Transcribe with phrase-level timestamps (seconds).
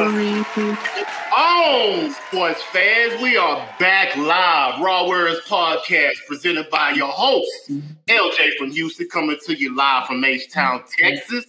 [0.00, 0.44] real.
[1.36, 4.80] On, sports fans, we are back live.
[4.80, 7.70] Raw Words Podcast presented by your host,
[8.08, 11.44] LJ from Houston, coming to you live from H Town, Texas.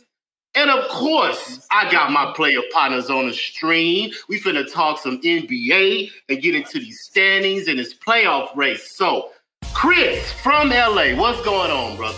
[0.56, 4.12] And of course, I got my player partners on the stream.
[4.28, 8.96] We finna talk some NBA and get into these standings and this playoff race.
[8.98, 9.30] So,
[9.74, 12.18] Chris from LA, what's going on, brother?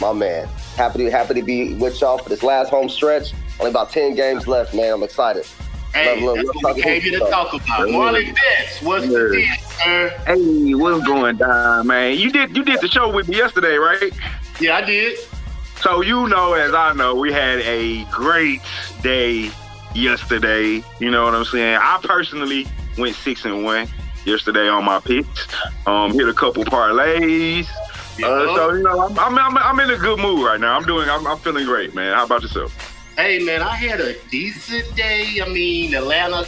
[0.00, 3.32] My man, happy to happy to be with y'all for this last home stretch.
[3.60, 4.92] Only about ten games left, man.
[4.92, 5.46] I'm excited.
[5.94, 7.88] Hey, Love, love, that's love what we came here to talk about.
[7.88, 10.08] Marlon Betts, what's the deal, sir?
[10.26, 12.18] Hey, what's going down, man?
[12.18, 14.12] You did you did the show with me yesterday, right?
[14.60, 15.18] Yeah, I did.
[15.80, 18.60] So you know, as I know, we had a great
[19.02, 19.50] day
[19.94, 20.82] yesterday.
[20.98, 21.78] You know what I'm saying?
[21.80, 22.66] I personally
[22.98, 23.88] went six and one
[24.24, 25.48] yesterday on my picks.
[25.86, 27.66] Um, hit a couple parlays.
[28.22, 30.76] Uh, so you know, I'm, I'm, I'm I'm in a good mood right now.
[30.76, 32.14] I'm doing I'm, I'm feeling great, man.
[32.14, 32.97] How about yourself?
[33.18, 35.40] Hey man, I had a decent day.
[35.44, 36.46] I mean, Atlanta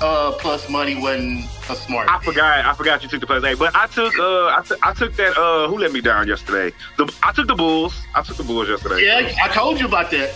[0.00, 2.08] uh, plus money wasn't a smart.
[2.08, 2.24] I bet.
[2.24, 2.64] forgot.
[2.64, 4.18] I forgot you took the plus eight, but I took.
[4.18, 5.36] Uh, I, took- took that.
[5.36, 6.74] Uh, who let me down yesterday?
[6.96, 7.94] The I took the Bulls.
[8.14, 9.04] I took the Bulls yesterday.
[9.04, 10.32] Yeah, I told you about that.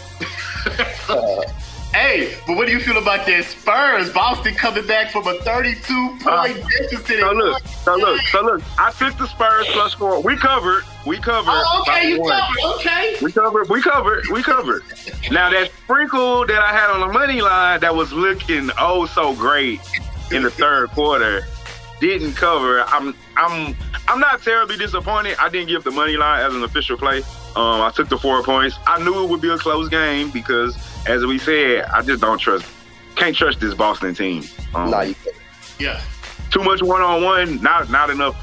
[1.93, 4.13] Hey, but what do you feel about that Spurs?
[4.13, 6.47] Boston coming back from a 32 point Uh,
[6.91, 7.21] deficit.
[7.21, 8.63] So look, so look, so look.
[8.79, 10.21] I took the Spurs plus four.
[10.23, 10.85] We covered.
[11.07, 11.51] We covered.
[11.53, 12.31] Oh, okay, you one.
[12.41, 12.77] covered.
[12.77, 13.17] Okay.
[13.23, 13.69] We covered.
[13.69, 14.25] We covered.
[14.33, 14.83] We covered.
[15.31, 19.35] now that sprinkle that I had on the money line that was looking oh so
[19.35, 19.81] great
[20.33, 21.45] in the third quarter
[22.01, 22.83] didn't cover.
[22.89, 23.75] I'm I'm
[24.09, 25.37] I'm not terribly disappointed.
[25.39, 27.23] I didn't give the money line as an official play.
[27.57, 28.79] Um, I took the four points.
[28.87, 32.39] I knew it would be a close game because, as we said, I just don't
[32.39, 32.67] trust,
[33.15, 34.45] can't trust this Boston team.
[34.75, 35.37] Um, Nah, you can't.
[35.79, 36.01] Yeah.
[36.51, 38.37] too much one on one, not not enough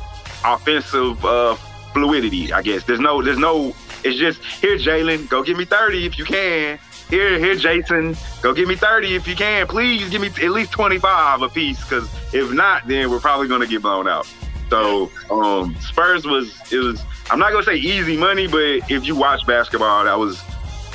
[0.46, 1.56] offensive uh,
[1.94, 2.52] fluidity.
[2.52, 3.76] I guess there's no there's no.
[4.04, 6.78] It's just here, Jalen, go give me thirty if you can.
[7.10, 9.68] Here, here, Jason, go give me thirty if you can.
[9.68, 13.48] Please give me at least twenty five a piece, because if not, then we're probably
[13.48, 14.28] gonna get blown out.
[14.70, 17.02] So um, Spurs was it was.
[17.30, 20.40] I'm not gonna say easy money, but if you watch basketball, that was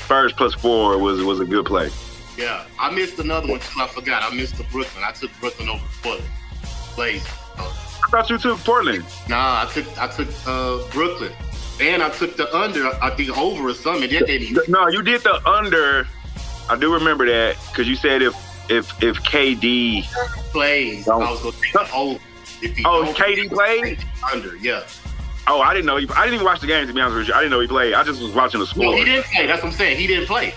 [0.05, 1.91] Spurs plus four was was a good play.
[2.37, 2.65] Yeah.
[2.79, 3.81] I missed another one too.
[3.81, 4.23] I forgot.
[4.23, 5.03] I missed the Brooklyn.
[5.05, 6.31] I took Brooklyn over Portland.
[6.95, 7.27] Blaze.
[7.57, 9.05] I thought you took Portland.
[9.29, 11.33] Nah, I took I took uh, Brooklyn.
[11.81, 14.11] And I took the under, I think over or something.
[14.11, 16.09] That didn't No, you did the under.
[16.69, 18.35] I do remember that because you said if
[18.69, 20.05] if if KD.
[20.53, 21.09] plays.
[21.09, 22.21] I was gonna take the over.
[22.63, 24.05] If Oh, KD played.
[24.33, 24.83] under, yeah.
[25.47, 25.97] Oh, I didn't know.
[25.97, 27.35] He, I didn't even watch the game to be honest with you.
[27.35, 27.95] I didn't know he played.
[27.95, 28.97] I just was watching the No, score.
[28.97, 29.47] he didn't play.
[29.47, 29.97] That's what I'm saying.
[29.97, 30.53] He didn't play.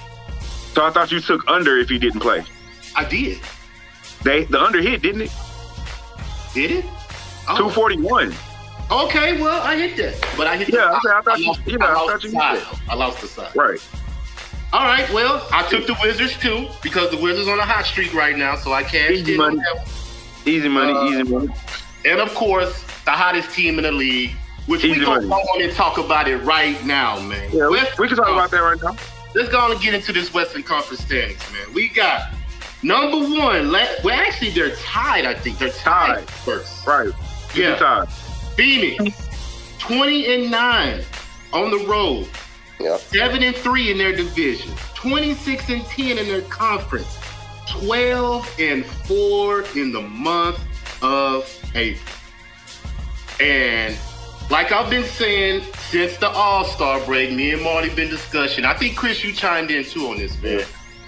[0.73, 2.43] So I thought you took under if he didn't play.
[2.95, 3.39] I did.
[4.23, 5.31] They the under hit didn't it?
[6.53, 6.85] Did it?
[7.47, 7.57] Oh.
[7.57, 8.33] Two forty one.
[8.91, 10.67] Okay, well, I hit that, but I hit.
[10.69, 12.39] Yeah, the, okay, I thought you- you know, I I thought the you
[12.89, 13.55] I lost the side.
[13.55, 13.79] Right.
[14.73, 18.13] All right, well, I took the Wizards too because the Wizards on a hot streak
[18.13, 19.61] right now, so I cashed Easy in on money.
[19.73, 19.85] that one.
[20.45, 20.93] Easy money.
[20.93, 21.49] Uh, easy money.
[22.05, 24.31] And of course, the hottest team in the league,
[24.65, 25.43] which Easy we gonna money.
[25.43, 27.49] go on and talk about it right now, man.
[27.51, 28.95] Yeah, we, West- we can talk about that right now.
[29.35, 31.73] let's go on and get into this Western Conference standings, man.
[31.73, 32.31] We got
[32.83, 33.71] number one.
[33.71, 35.25] la- Well, actually, they're tied.
[35.25, 36.29] I think they're tied, Tied.
[36.29, 36.85] first.
[36.87, 37.09] Right.
[37.53, 37.71] Yeah.
[37.71, 38.07] Good time.
[38.55, 39.29] Phoenix,
[39.79, 41.01] twenty and nine
[41.53, 42.27] on the road,
[42.79, 42.97] Yeah.
[42.97, 47.17] seven and three in their division, twenty-six and ten in their conference,
[47.67, 50.59] twelve and four in the month
[51.01, 51.45] of
[51.75, 52.13] April.
[53.39, 53.97] And
[54.49, 58.65] like I've been saying since the All Star break, me and Marty been discussing.
[58.65, 60.63] I think Chris, you chimed in too on this, man.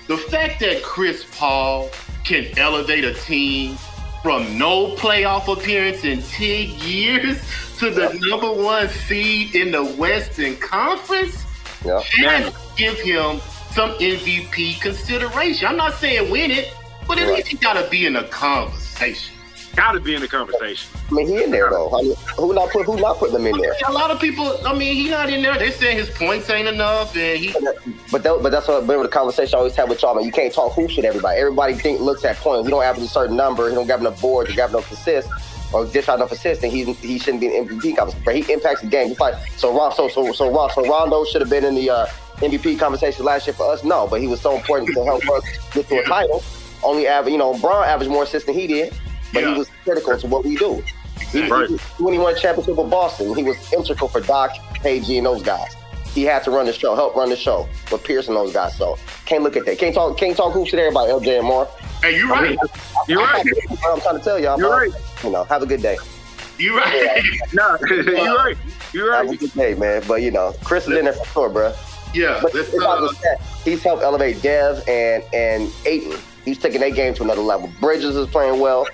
[0.07, 1.89] The fact that Chris Paul
[2.25, 3.77] can elevate a team
[4.21, 7.41] from no playoff appearance in 10 years
[7.79, 11.43] to the number one seed in the Western Conference
[11.85, 11.99] Yeah.
[12.01, 13.39] has give him
[13.71, 15.67] some MVP consideration.
[15.67, 16.73] I'm not saying win it,
[17.07, 19.33] but at least he got to be in a conversation.
[19.75, 20.91] Got to be in the conversation.
[21.09, 21.89] I mean, he in there though.
[21.97, 23.73] I mean, who not put who not putting him in there?
[23.87, 25.57] A lot of people, I mean, he not in there.
[25.57, 27.53] They saying his points ain't enough, and he.
[28.11, 30.25] But that, but that's what remember the conversation I always have with y'all, man.
[30.25, 31.39] You can't talk hoops with everybody.
[31.39, 32.67] Everybody think looks at points.
[32.67, 33.67] He don't average a certain number.
[33.69, 34.51] He don't have enough boards.
[34.51, 35.31] He got enough assists.
[35.73, 38.21] Or just not enough assists, and he he shouldn't be in MVP conversation.
[38.23, 39.09] But he impacts the game.
[39.09, 39.75] It's like so.
[39.75, 42.05] Ron, so so so Ron, so Rondo should have been in the uh,
[42.35, 43.83] MVP conversation last year for us.
[43.83, 45.43] No, but he was so important to help us
[45.73, 46.43] get to a title.
[46.83, 48.93] Only average, you know, Bron averaged more assists than he did,
[49.33, 49.53] but Yeah.
[49.53, 50.83] he was critical to what we do.
[51.31, 51.67] He, Right.
[51.69, 54.51] he- when he won a championship with Boston, he was integral for Doc,
[54.83, 55.75] KG, and those guys.
[56.13, 57.67] he had to run the show, help run the show.
[57.89, 59.79] But Pierce and those guys, so can't look at that.
[59.79, 60.15] Can't talk.
[60.15, 61.11] Can't talk hoops to everybody.
[61.11, 61.67] LJ and more.
[62.03, 62.55] Hey, you right.
[63.07, 63.43] You're right.
[63.91, 64.59] I'm trying to tell y'all.
[64.59, 64.77] You're bro.
[64.77, 64.91] right.
[65.23, 65.97] You know, have a good day.
[66.59, 67.23] You right.
[67.53, 68.55] No, you're right.
[68.93, 70.03] You're Have a good day, man.
[70.07, 71.73] But you know, Chris is in there for sure, bro.
[72.13, 72.37] yeah.
[72.43, 73.41] But it's not uh, just that.
[73.65, 76.19] He's helped elevate Dev and and Ayton.
[76.45, 77.71] He's taking their game to another level.
[77.79, 78.85] Bridges is playing well.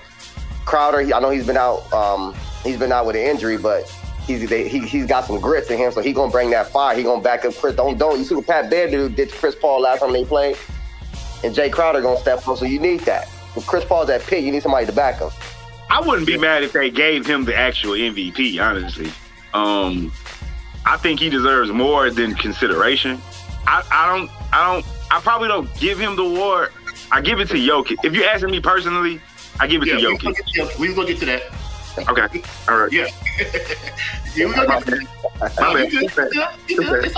[0.65, 1.91] Crowder, I know he's been out.
[1.93, 3.89] Um, he's been out with an injury, but
[4.25, 6.95] he's they, he, he's got some grits in him, so he gonna bring that fire.
[6.95, 7.75] He gonna back up Chris.
[7.75, 10.25] Don't don't you see what Pat Bev did, did to Chris Paul last time they
[10.25, 10.57] played,
[11.43, 12.57] and Jae Crowder gonna step up.
[12.57, 13.27] So you need that.
[13.55, 15.29] If Chris Paul's at pit, you need somebody to back him.
[15.89, 19.11] I wouldn't be mad if they gave him the actual MVP, honestly.
[19.55, 20.11] Um,
[20.85, 23.19] I think he deserves more than consideration.
[23.65, 26.71] I, I don't, I don't, I probably don't give him the award.
[27.11, 27.97] I give it to Jokic.
[28.03, 29.19] If you're asking me personally,
[29.59, 30.79] I give it yeah, to Jokic.
[30.79, 31.43] we gonna get to that.
[31.97, 32.91] Okay, all right.
[32.91, 33.07] Yeah.
[34.35, 35.59] yeah, we gonna get to that.
[35.59, 35.91] My bad.
[35.91, 36.33] good, good,
[36.67, 36.79] you.
[37.03, 37.15] It's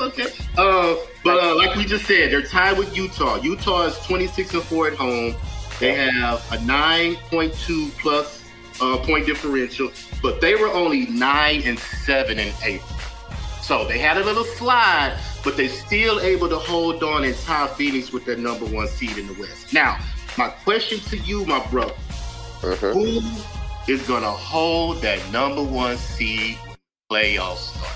[0.00, 0.26] okay.
[0.56, 3.36] Uh, but uh, like we just said, they're tied with Utah.
[3.36, 5.34] Utah is 26 and 4 at home.
[5.80, 8.42] They have a 9.2 plus
[8.80, 9.90] uh, point differential,
[10.22, 12.98] but they were only 9 and 7 in April.
[13.62, 17.68] So they had a little slide, but they're still able to hold on and tie
[17.68, 19.72] Phoenix with their number one seed in the West.
[19.72, 19.98] Now,
[20.38, 21.94] my question to you, my brother,
[22.62, 22.92] Mhm.
[22.92, 26.76] who is gonna hold that number one seed when
[27.10, 27.92] playoffs start?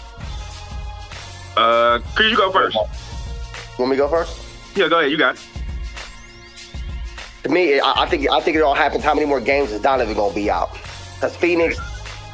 [1.56, 2.76] Uh, could you go first?
[3.78, 4.38] Want me to go first?
[4.74, 5.10] Yeah, go ahead.
[5.10, 5.40] You got it.
[7.44, 9.04] To me, I, I think I think it all happens.
[9.04, 10.76] How many more games is Donovan gonna be out?
[11.14, 11.78] Because Phoenix,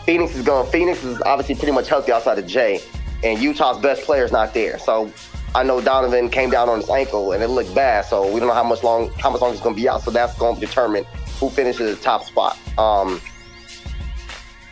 [0.06, 0.68] Phoenix is going.
[0.72, 2.82] Phoenix is obviously pretty much healthy outside of Jae,
[3.22, 4.78] and Utah's best player is not there.
[4.78, 5.12] So
[5.54, 8.06] I know Donovan came down on his ankle and it looked bad.
[8.06, 10.02] So we don't know how much long how much longer he's gonna be out.
[10.02, 11.04] So that's going to determine
[11.38, 12.58] who finishes the top spot.
[12.78, 13.20] Um,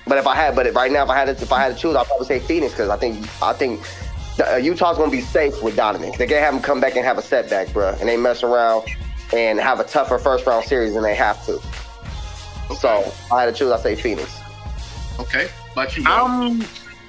[0.07, 1.75] but if I had, but if, right now, if I had to, if I had
[1.75, 3.81] to choose, I'd probably say Phoenix because I think I think
[4.41, 6.13] uh, Utah's gonna be safe with Donovan.
[6.17, 8.87] They can't have him come back and have a setback, bro, and they mess around
[9.33, 11.61] and have a tougher first round series than they have to.
[12.75, 14.41] So if I had to choose, I say Phoenix.
[15.19, 16.65] Okay, but you know, I'm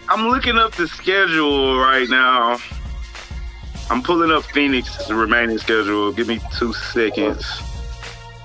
[0.09, 2.57] I'm looking up the schedule right now.
[3.91, 6.13] I'm pulling up Phoenix's remaining schedule.
[6.13, 7.45] Give me two seconds.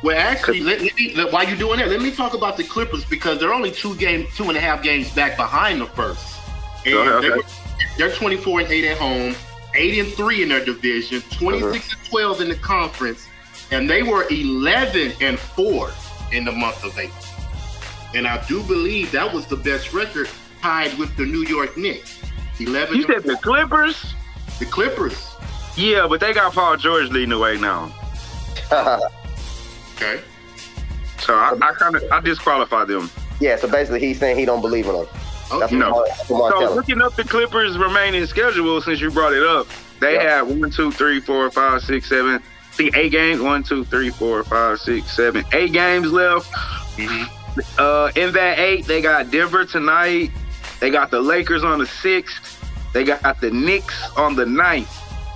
[0.03, 2.65] well, actually, let, let me, let, while you're doing that, let me talk about the
[2.65, 6.41] Clippers because they're only two game, two and a half games back behind the first.
[6.85, 7.37] And Go ahead, they okay.
[7.37, 7.45] were-
[7.97, 9.37] they're 24 and 8 at home,
[9.77, 11.97] 8 and 3 in their division, 26 uh-huh.
[11.97, 13.29] and 12 in the conference,
[13.71, 15.93] and they were 11 and 4
[16.33, 17.17] in the month of April.
[18.17, 20.29] And I do believe that was the best record
[20.61, 22.21] tied with the New York Knicks.
[22.59, 24.15] 11 You said the Clippers?
[24.59, 25.35] The Clippers.
[25.77, 27.93] Yeah, but they got Paul George leading the way now.
[29.97, 30.21] Okay.
[31.21, 33.11] So I, I kind of I disqualify them.
[33.41, 35.07] yeah, so basically he's saying he don't believe in them.
[35.51, 35.75] Okay.
[35.77, 35.91] No.
[35.91, 39.67] Mark, Mark So looking up the Clippers' remaining schedule, since you brought it up,
[40.01, 40.37] they Yeah.
[40.39, 42.43] have one, two, three, four, five, six, seven.
[42.73, 43.41] See, eight games.
[43.41, 45.45] One, two, three, four, five, six, seven.
[45.55, 46.53] Eight games left.
[46.99, 47.27] Mhm.
[47.79, 50.31] Uh, in that eight, they got Denver tonight.
[50.81, 52.56] They got the Lakers on the sixth.
[52.97, 54.89] They got the Knicks on the ninth.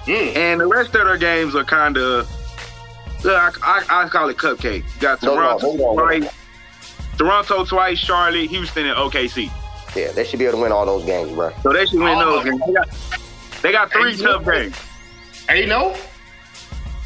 [0.06, 0.34] Mm.
[0.34, 2.26] And the rest of their games are kind of,
[3.22, 4.82] I, I, I call it cupcake.
[4.94, 5.94] You got No, no, Toronto no, no.
[5.94, 6.34] twice,
[7.18, 9.50] Toronto twice, Charlotte, Houston, and OKC.
[9.94, 11.52] Yeah, they should be able to win all those games, bro.
[11.62, 12.36] So they should win Oh.
[12.42, 12.62] those games.
[12.66, 12.88] They got,
[13.60, 14.76] they got three Hey, tough you- games.
[15.46, 15.94] Hey, no.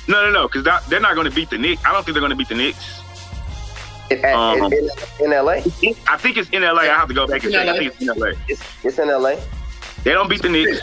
[0.06, 1.82] No, no, no, because they're not going to beat the Knicks.
[1.84, 3.00] I don't think they're going to beat the Knicks.
[4.10, 4.88] In, at- Um, in, in,
[5.24, 5.52] in LA,
[6.06, 6.82] I think it's in LA.
[6.82, 7.68] I have to go back and In check.
[7.68, 8.32] I think it's in LA.
[8.46, 9.34] it's, it's in LA.
[10.04, 10.80] They don't beat the Knicks.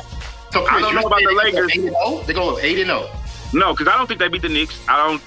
[0.51, 1.73] So I don't know about the Lakers.
[1.73, 2.23] Zero.
[2.25, 3.05] They go eight and oh?
[3.05, 3.21] zero.
[3.53, 4.83] No, because I don't think they beat the Knicks.
[4.87, 5.21] I don't.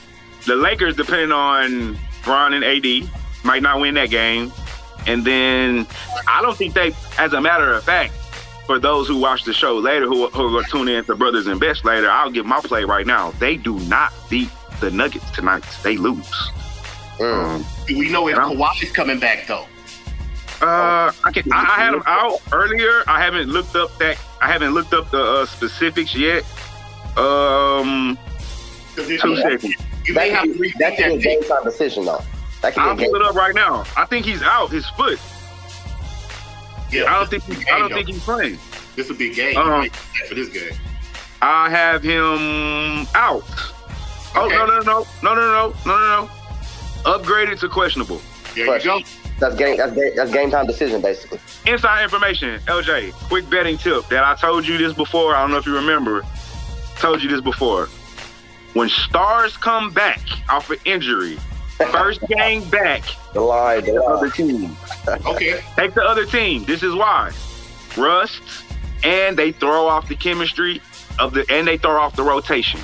[0.46, 3.08] The Lakers, depending on Bron and AD,
[3.44, 4.52] might not win that game.
[5.06, 5.86] And then
[6.26, 8.12] I don't think they, as a matter of fact,
[8.66, 11.14] for those who watch the show later, who, who are going to tune in to
[11.14, 13.30] Brothers and Best later, I'll give my play right now.
[13.32, 14.48] They do not beat
[14.80, 15.64] the Nuggets tonight.
[15.82, 16.30] They lose.
[17.18, 17.60] Mm.
[17.60, 18.36] Um, we know if.
[18.36, 19.66] Kawhi's coming back though?
[20.62, 21.52] Uh, I can.
[21.52, 23.02] I, I had them out earlier.
[23.06, 24.16] I haven't looked up that.
[24.40, 26.44] I haven't looked up the uh, specifics yet.
[27.16, 28.16] Um,
[28.96, 29.64] 'Cause if two you, seconds.
[30.06, 31.48] you That may have could to be, repeat that could be a that game pick.
[31.48, 32.22] time decision, though.
[32.62, 33.84] That I'll be pull it up right now.
[33.96, 34.70] I think he's out.
[34.70, 35.18] His foot.
[36.90, 37.48] Yeah, I don't think.
[37.48, 38.58] is He, a I don't game, think he's playing.
[38.96, 39.94] this will be game Um, right,
[40.28, 40.72] for this game.
[41.42, 43.44] I have him out.
[44.36, 44.54] Oh Okay.
[44.56, 46.30] no no no no no no no no no!
[47.04, 48.20] Upgraded to questionable.
[48.54, 49.00] There you go.
[49.40, 49.76] That's game.
[49.76, 50.12] That's game.
[50.16, 51.38] That's game time decision, basically.
[51.66, 53.12] Inside information, LJ.
[53.28, 55.34] Quick betting tip that I told you this before.
[55.34, 56.22] I don't know if you remember.
[56.96, 57.86] Told you this before.
[58.74, 61.36] When stars come back off of injury,
[61.92, 63.80] first game back, The lie.
[63.80, 64.12] The the lie.
[64.12, 64.76] other team.
[65.26, 65.60] Okay.
[65.76, 66.64] Take the other team.
[66.64, 67.32] This is why.
[67.96, 68.42] Rust
[69.04, 70.80] and they throw off the chemistry
[71.18, 72.80] of the and they throw off the rotation.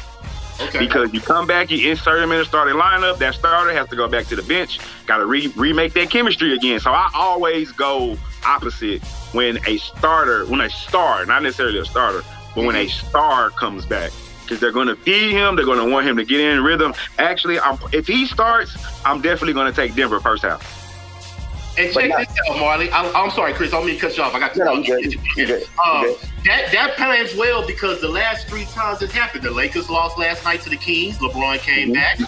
[0.61, 0.79] Okay.
[0.79, 3.19] Because you come back, you insert him in the starting lineup.
[3.19, 4.79] That starter has to go back to the bench.
[5.07, 6.81] Got to re- remake that chemistry again.
[6.81, 9.02] So I always go opposite
[9.33, 12.23] when a starter, when a star, not necessarily a starter,
[12.55, 13.09] but when a mm-hmm.
[13.09, 14.12] star comes back,
[14.43, 15.55] because they're going to feed him.
[15.55, 16.93] They're going to want him to get in rhythm.
[17.19, 20.79] Actually, I'm, if he starts, I'm definitely going to take Denver first half.
[21.87, 22.90] And check this out, Marley.
[22.90, 23.72] I, I'm sorry, Chris.
[23.72, 24.34] I don't mean to cut you off.
[24.34, 24.58] I got to.
[24.64, 25.14] No, no, you good.
[25.37, 25.66] You good.
[25.84, 26.16] Um, good.
[26.44, 30.44] that that plans well because the last three times it happened, the Lakers lost last
[30.44, 31.18] night to the Kings.
[31.18, 31.94] LeBron came Mhm.
[31.94, 32.20] back.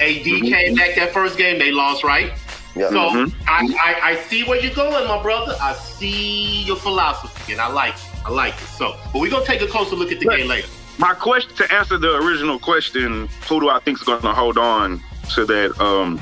[0.00, 1.58] AD came back that first game.
[1.58, 2.32] They lost, right?
[2.76, 2.88] Yeah.
[2.90, 3.34] So Mhm.
[3.48, 5.56] I, I I see where you're going, my brother.
[5.60, 8.04] I see your philosophy, and I like it.
[8.24, 8.68] I like it.
[8.78, 10.36] So, but we're gonna take a closer look at the Look.
[10.36, 10.68] game later.
[10.98, 14.58] My question to answer the original question, who do I think is going to hold
[14.58, 15.00] on
[15.34, 16.20] to that um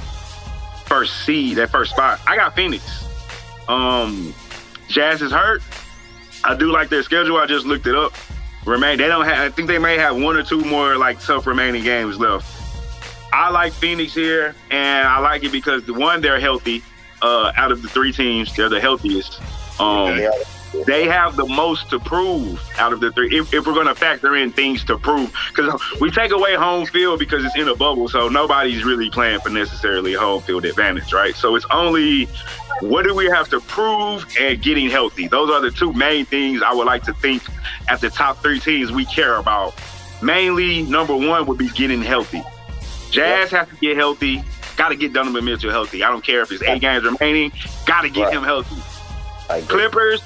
[0.89, 2.21] first seed, that first spot?
[2.27, 3.05] I got Phoenix.
[3.69, 4.35] Um,
[4.89, 5.63] Jazz is hurt.
[6.45, 7.37] I do like their schedule.
[7.37, 8.13] I just looked it up.
[8.65, 8.99] Remain.
[8.99, 9.39] They don't have.
[9.39, 12.47] I think they may have one or two more like tough remaining games left.
[13.33, 16.83] I like Phoenix here, and I like it because the one they're healthy.
[17.21, 19.41] Uh, out of the three teams, they're the healthiest.
[19.81, 20.31] Um, Yeah.
[20.87, 23.37] They have the most to prove out of the three.
[23.37, 26.87] If, if we're going to factor in things to prove, because we take away home
[26.87, 31.13] field because it's in a bubble, so nobody's really playing for necessarily home field advantage,
[31.13, 31.35] right?
[31.35, 32.27] So it's only
[32.81, 35.27] what do we have to prove and getting healthy.
[35.27, 37.43] Those are the two main things I would like to think
[37.89, 39.75] at the top three teams we care about.
[40.23, 42.43] Mainly, number one would be getting healthy.
[43.11, 44.43] Jazz have to get healthy.
[44.77, 46.05] Got to get Donovan Mitchell healthy.
[46.05, 47.53] I don't care if it's eight games remaining.
[47.87, 48.35] Got to get Right.
[48.35, 48.77] him healthy.
[49.67, 50.21] Clippers,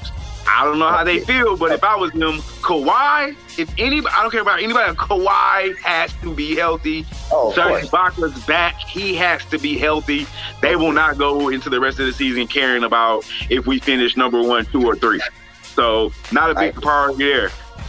[0.47, 4.23] I don't know how they feel, but if I was them, Kawhi, if anybody, I
[4.23, 7.07] don't care about anybody, Kawhi has to be healthy.
[7.31, 7.85] Oh, Serge.
[7.85, 8.75] Ibaka's back.
[8.81, 10.27] He has to be healthy.
[10.61, 14.17] They will not go into the rest of the season caring about if we finish
[14.17, 15.21] number one, two, or three.
[15.63, 16.83] So, not a big Right.
[16.83, 17.49] priority there.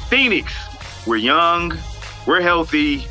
[0.10, 0.54] Phoenix,
[1.06, 1.78] we're young,
[2.26, 3.08] we're healthy.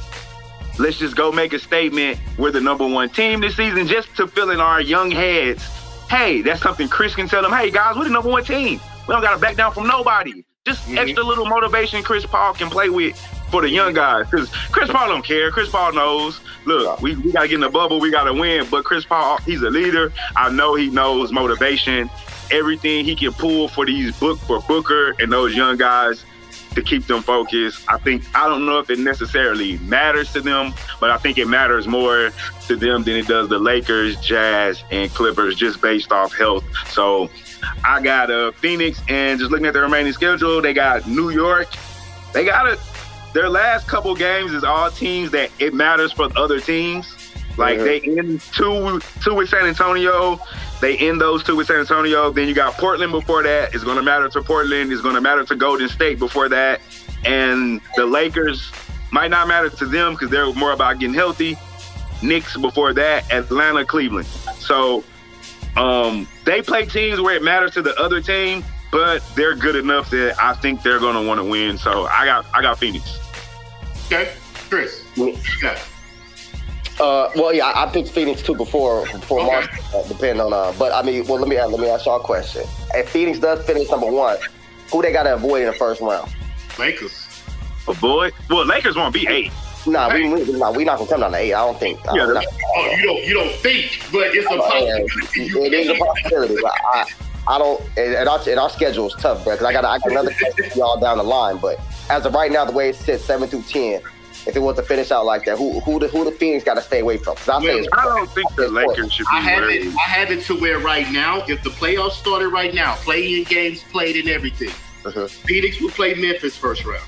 [0.78, 2.18] Let's just go make a statement.
[2.38, 5.62] We're the number one team this season just to fill in our young heads.
[6.08, 7.52] Hey, that's something Chris can tell them.
[7.52, 8.80] Hey, guys, we're the number one team.
[9.06, 10.44] We don't got to back down from nobody.
[10.64, 10.98] Just Mhm.
[10.98, 13.16] extra little motivation Chris Paul can play with
[13.50, 14.26] for the young guys.
[14.30, 15.50] Because Chris Paul don't care.
[15.50, 16.38] Chris Paul knows.
[16.66, 17.98] Look, we, we got to get in the bubble.
[17.98, 18.66] We got to win.
[18.70, 20.12] But Chris Paul, he's a leader.
[20.36, 22.08] I know he knows motivation.
[22.52, 26.24] Everything he can pull for these book for Booker and those young guys
[26.74, 27.84] to keep them focused.
[27.88, 31.46] I think I don't know if it necessarily matters to them, but I think it
[31.48, 32.30] matters more
[32.68, 36.64] to them than it does the Lakers, Jazz, and Clippers just based off health.
[36.90, 37.28] So
[37.84, 41.68] I got uh, Phoenix, and just looking at the remaining schedule, they got New York.
[42.32, 42.78] They got it.
[43.34, 47.16] Their last couple games is all teams that it matters for other teams.
[47.56, 47.84] Like Mhm.
[47.84, 50.40] they end two two with San Antonio,
[50.80, 52.30] they end those two with San Antonio.
[52.30, 53.74] Then you got Portland before that.
[53.74, 54.90] It's going to matter to Portland.
[54.92, 56.80] It's going to matter to Golden State before that,
[57.26, 58.70] and the Lakers
[59.10, 61.58] might not matter to them because they're more about getting healthy.
[62.22, 64.26] Knicks before that, Atlanta, Cleveland.
[64.58, 65.04] So
[65.76, 70.10] um, they play teams where it matters to the other team, but they're good enough
[70.10, 71.78] that I think they're going to want to win.
[71.78, 73.18] So I got I got Phoenix.
[74.06, 74.32] Okay,
[74.68, 75.04] Chris.
[75.16, 75.36] Yeah.
[75.62, 75.78] Yeah.
[77.00, 79.50] Uh, well, yeah, I I picked Phoenix too before before Okay.
[79.50, 80.52] March, uh, depending on.
[80.52, 82.64] Uh, but I mean, well, let me ask, let me ask y'all a question.
[82.94, 84.36] If Phoenix does finish number one,
[84.90, 86.30] who they got to avoid in the first round?
[86.78, 87.26] Lakers.
[87.88, 88.34] Avoid.
[88.50, 89.50] Well, Lakers won't be eight.
[89.86, 91.52] Nah, we we, nah, we not gonna come down to eight.
[91.54, 91.98] I don't think.
[92.04, 92.44] Yeah, don't-
[92.76, 95.66] Oh, you don't you don't think, but it's a Uh, possibility.
[95.66, 96.56] It is a possibility.
[96.62, 97.04] But I,
[97.48, 97.80] I don't.
[97.96, 99.54] And and our, and our schedule is tough, bro.
[99.54, 101.56] Because I got I got another question y'all down the line.
[101.58, 104.00] But as of right now, the way it sits, seven through ten,
[104.46, 106.74] if it was to finish out like that, who who the who the Phoenix got
[106.74, 107.34] to stay away from?
[107.34, 109.86] Because I say I don't think the Lakers should be I have worried.
[109.86, 109.94] it.
[109.96, 113.82] I have it to where right now, if the playoffs started right now, playing games
[113.90, 114.70] played and everything,
[115.04, 115.28] Mhm.
[115.28, 117.02] Phoenix would play Memphis first round.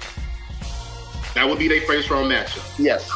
[1.35, 2.65] That would be their first round matchup.
[2.79, 3.11] yes.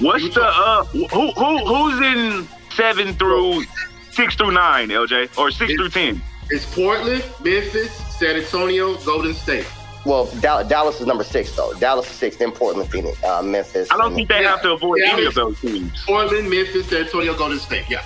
[0.00, 3.64] What's the uh who who who's in seven through
[4.10, 6.20] six through nine, LJ, or six through ten?
[6.50, 9.66] It's Portland, Memphis, San Antonio, Golden State.
[10.04, 11.72] Well, Dal- Dallas is number six though.
[11.74, 13.88] Dallas is six, then Portland, Phoenix, uh, Memphis.
[13.90, 14.50] I don't think they Yeah.
[14.50, 16.04] have to avoid Yeah, any of those teams.
[16.04, 17.84] Portland, Memphis, San Antonio, Golden State.
[17.88, 18.02] Yeah.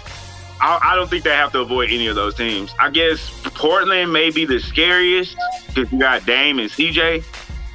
[0.61, 2.75] I, I don't think they have to avoid any of those teams.
[2.81, 5.37] I guess Portland may be the scariest
[5.69, 7.25] because you got Dame and CJ.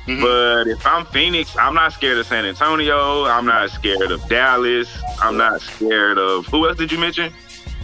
[0.08, 0.22] Mhm.
[0.22, 3.24] But if I'm Phoenix, I'm not scared of San Antonio.
[3.26, 4.90] I'm not scared of Dallas.
[5.22, 7.34] I'm not scared of who else did you mention?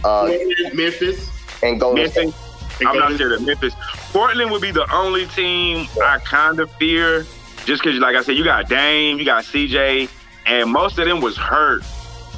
[0.04, 0.30] uh,
[0.72, 1.28] Memphis,
[1.62, 2.32] and Golden Memphis.
[2.34, 2.86] State.
[2.86, 3.74] I'm not scared of Memphis.
[4.12, 7.26] Portland would be the only team I kind of fear,
[7.66, 10.08] just because, like I said, you got Dame, you got CJ,
[10.46, 11.82] and most of them was hurt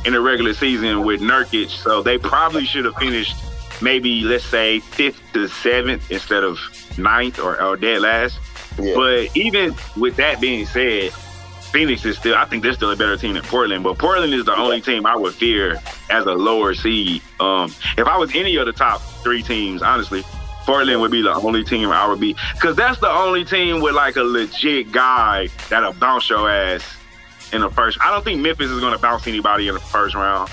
[0.04, 3.36] in the regular season with Nurkic, so they probably should have finished
[3.80, 6.58] maybe let's say fifth to seventh instead of
[6.98, 8.38] ninth or, or dead last.
[8.78, 8.94] Yeah.
[8.94, 11.12] But even with that being said,
[11.72, 12.36] Phoenix is still.
[12.36, 13.82] I think they're still a better team than Portland.
[13.82, 17.22] But Portland is the only team I would fear as a lower seed.
[17.40, 20.22] Um, if I was any of the top three teams, honestly,
[20.64, 23.94] Portland would be the only team I would be because that's the only team with
[23.94, 26.84] like a legit guy that'll bounce your ass
[27.52, 27.98] in the first.
[28.00, 30.50] I don't think Memphis is going to bounce anybody in the first round.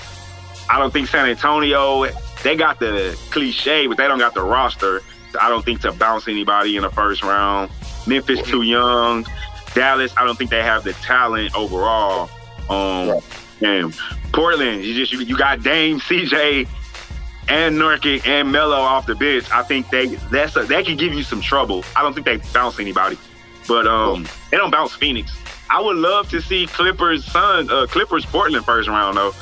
[0.70, 2.06] I don't think San Antonio.
[2.42, 5.02] They got the cliche, but they don't got the roster.
[5.38, 7.70] I don't think to bounce anybody in the first round.
[8.10, 9.24] Memphis too young.
[9.72, 12.28] Dallas, I don't think they have the talent overall.
[12.68, 13.22] Um, Right.
[13.62, 13.94] and
[14.32, 16.66] Portland, you just you, you got Dame, CJ,
[17.48, 19.48] and Nurkic and Melo off the bench.
[19.52, 21.84] I think they that's a, that can give you some trouble.
[21.96, 23.16] I don't think they bounce anybody,
[23.68, 25.36] but um, they don't bounce Phoenix.
[25.70, 29.32] I would love to see Clippers, Sun, uh, Clippers, Portland first round though.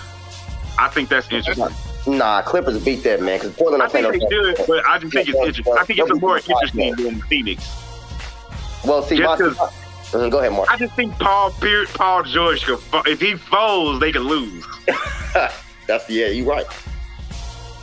[0.79, 1.69] I think that's interesting.
[2.07, 5.29] Nah, Clippers beat that man because Portland I think they should, but I just think
[5.29, 5.75] it's interesting.
[5.79, 7.67] I think it's a more interesting than Phoenix.
[8.85, 9.59] Well, see, my, Just
[10.13, 10.71] Mhm, go ahead, Mark.
[10.73, 14.65] I just think Paul Pierce, Paul George could if he folds, they can lose.
[15.87, 16.65] That's yeah, you're right.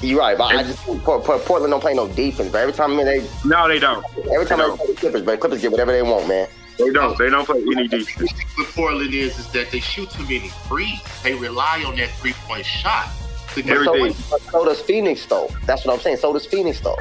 [0.01, 2.51] You're right, but I just think Port- Port- Portland don't play no defense.
[2.51, 4.03] But every time I mean, they No, they don't.
[4.31, 6.47] every time They I play the Clippers, but Clippers get whatever they want, man.
[6.77, 7.17] They don't.
[7.17, 8.31] They don't play any The defense.
[8.31, 10.99] thing with Portland is, is that they shoot too many threes.
[11.23, 13.07] They rely on that three point shot.
[13.53, 15.49] to get- Every- So, so does Phoenix though.
[15.65, 16.17] That's what I'm saying.
[16.17, 16.97] So does Phoenix though.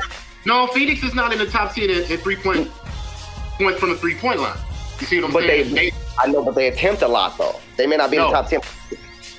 [0.47, 2.71] No, Phoenix is not in the top ten at, at three point
[3.59, 4.57] points from the three point line.
[5.01, 5.75] You see what I'm But saying?
[5.75, 7.61] They, I know, but they attempt a lot though.
[7.77, 8.61] They may not be in the top ten.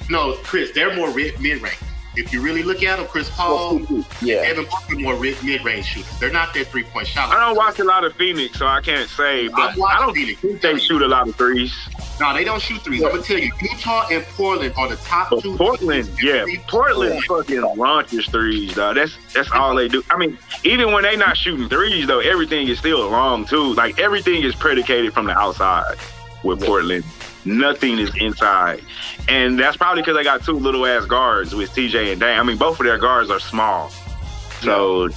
[0.09, 1.77] no, Chris, they're more mid range.
[2.17, 3.79] If you really look at them, Chris Paul,
[4.21, 6.19] Yeah, Evan Booker more mid range shooters.
[6.19, 7.29] They're not that three point shot.
[7.33, 9.47] I don't watch a lot of Phoenix, so I can't say.
[9.49, 10.41] But I've watched I don't Phoenix.
[10.41, 11.73] think they shoot a lot of threes.
[12.19, 13.03] No, they don't shoot threes.
[13.03, 15.57] I'm gonna tell you, Utah and Portland are the top But two.
[15.57, 18.93] Portland, yeah, at Portland fucking launches threes, though.
[18.93, 20.01] That's that's all they do.
[20.09, 23.73] I mean, even when they not shooting threes, though, everything is still wrong too.
[23.73, 25.97] Like everything is predicated from the outside
[26.43, 26.67] with Yeah.
[26.67, 27.03] Portland.
[27.45, 28.81] Nothing is inside,
[29.29, 32.39] and that's probably because they got two little ass guards with CJ and Dame.
[32.39, 33.89] I mean, both of their guards are small,
[34.61, 35.09] so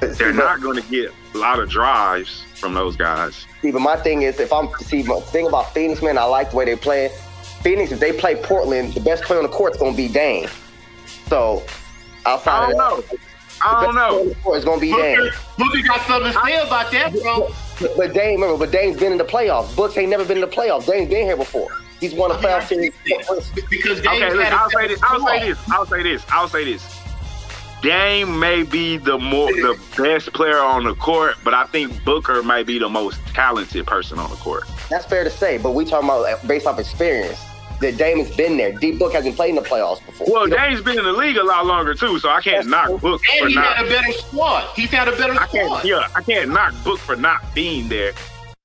[0.00, 3.44] they're not going to get a lot of drives from those guys.
[3.62, 6.50] See, but my thing is, if I'm see, my thing about Phoenix, man, I like
[6.50, 7.10] the way they play.
[7.62, 10.48] Phoenix, if they play Portland, the best player on the court is gonna be Dame.
[11.28, 11.64] So
[12.24, 13.18] outside I don't of that, know.
[13.66, 14.34] I don't know.
[14.54, 15.18] It's gonna be Dame.
[15.18, 17.48] Booker, Booker got something to say about that, bro.
[17.80, 19.74] But, but Dame, remember, but Dame's been in the playoffs.
[19.76, 20.86] Books ain't never been in the playoffs.
[20.86, 21.68] Dame's been here before.
[22.00, 23.64] He's won a I mean, I playoff series.
[23.70, 25.02] Because Dame Okay, look, had a I'll say this.
[25.02, 25.70] I'll say this.
[25.70, 26.24] I'll say this.
[26.28, 26.96] I'll say this.
[27.82, 32.42] Dame may be the more the best player on the court, but I think Booker
[32.42, 34.64] might be the most talented person on the court.
[34.88, 37.38] That's fair to say, but we talking about based off experience.
[37.80, 38.72] That Dame has been there.
[38.72, 40.26] Deep Book hasn't played in the playoffs before.
[40.30, 42.66] Well, You know, Dame's been in the league a lot longer too, so I can't
[42.68, 43.76] knock Book for And he not.
[43.76, 44.68] had a better squad.
[44.74, 45.50] He's had a better I squad.
[45.82, 45.84] can't.
[45.84, 48.12] Yeah, I can't knock Book for not being there.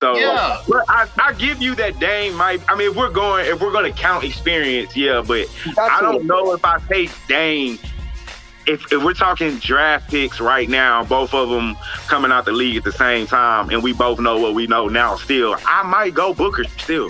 [0.02, 0.62] So, Yeah.
[0.68, 2.62] but I, I give you that Dame might.
[2.72, 6.02] I mean, if we're going, if we're going to count experience, yeah, but got I
[6.02, 7.78] don't know if I take Dame.
[8.68, 11.76] If, if we're talking draft picks right now, both of them
[12.08, 14.88] coming out the league at the same time, and we both know what we know
[14.88, 17.10] now, still, I might go Booker still.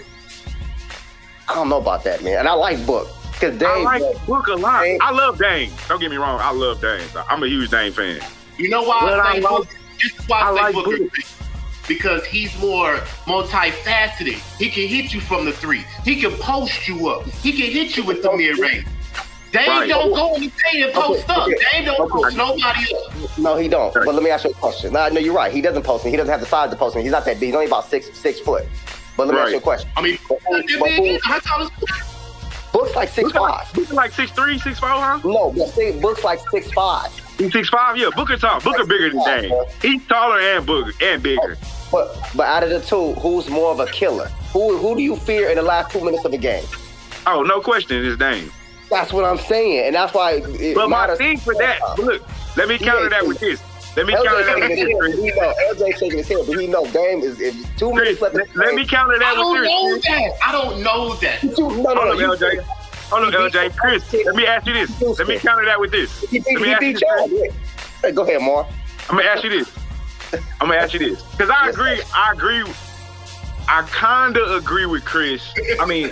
[1.52, 2.40] I don't know about that, man.
[2.40, 3.86] And I like Book because Dame.
[3.88, 4.84] I like Book a lot.
[4.84, 5.72] Dame- I love Dame.
[5.90, 6.40] Don't get me wrong.
[6.42, 7.06] I love Dame.
[7.30, 8.22] I'm a huge Dame fan.
[8.58, 9.70] You know why Well, I say I like- Booker?
[10.02, 10.98] This is why I, I say like Booker.
[10.98, 11.22] Booker.
[11.88, 14.36] Because he's more multifaceted.
[14.58, 15.84] He can hit you from the three.
[16.06, 17.26] He can post you up.
[17.26, 18.86] He can hit you with the mid range.
[19.52, 19.90] Dame Right.
[19.90, 21.48] don't go in the paint and post Okay, up.
[21.48, 22.24] okay, Dame don't okay.
[22.24, 23.38] post nobody up.
[23.38, 23.94] No, he don't.
[23.94, 24.94] But let me ask you a question.
[24.94, 25.52] No, no, you're right.
[25.52, 26.12] He doesn't post me.
[26.12, 27.02] He doesn't have the size to post me.
[27.02, 27.48] He's not that big.
[27.48, 28.66] He's only about six six foot.
[29.18, 29.90] But let me ask you a question.
[29.98, 31.70] I mean, But who- not that but who- How tall is
[32.72, 33.50] Book's like six Booker five.
[33.50, 35.20] like, Booker like six three, six four, huh?
[35.26, 37.12] No, but see, Book's like six five.
[37.38, 37.98] He's six five.
[37.98, 38.62] Yeah, Booker tall.
[38.62, 39.52] Booker bigger than Dame.
[39.82, 41.58] He's taller and Booker and bigger.
[41.92, 44.28] But but out of the two, who's more of a killer?
[44.54, 46.64] Who who do you fear in the last two minutes of a game?
[47.28, 48.52] Oh, no question, it's Dame.
[48.90, 50.42] That's what I'm saying, and that's why.
[50.46, 52.22] It But my thing for that, look,
[52.56, 53.62] let me counter that with this.
[53.96, 54.96] Let me LJ counter that with his head, this.
[55.00, 58.20] but he know LJ shaking his head, but he know Dame is if two Chris,
[58.20, 58.36] minutes left.
[58.36, 60.32] in let, the let game- me counter I don't know that.
[60.44, 61.42] I don't know that.
[61.42, 62.02] Two, no, no, Hold no.
[62.12, 62.64] on, You, LJ.
[63.12, 63.76] Hold on, LJ.
[63.76, 65.20] Chris, let me ask you this.
[65.20, 66.22] Let me counter that with this.
[66.22, 67.02] he beat, Let me he ask you beat this.
[67.02, 67.52] y'all.
[68.02, 68.66] Hey, go ahead, Mar.
[69.10, 69.70] I'm gonna ask you this.
[70.34, 72.02] I'm gonna ask you this because I agree.
[72.16, 72.64] I agree.
[73.68, 75.54] I kinda agree with Chris.
[75.82, 76.12] I mean,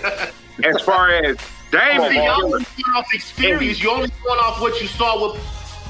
[0.66, 1.38] as far as
[1.72, 2.66] Dame is y'all only going
[2.98, 3.82] off experience.
[3.82, 5.42] You only going off what you saw with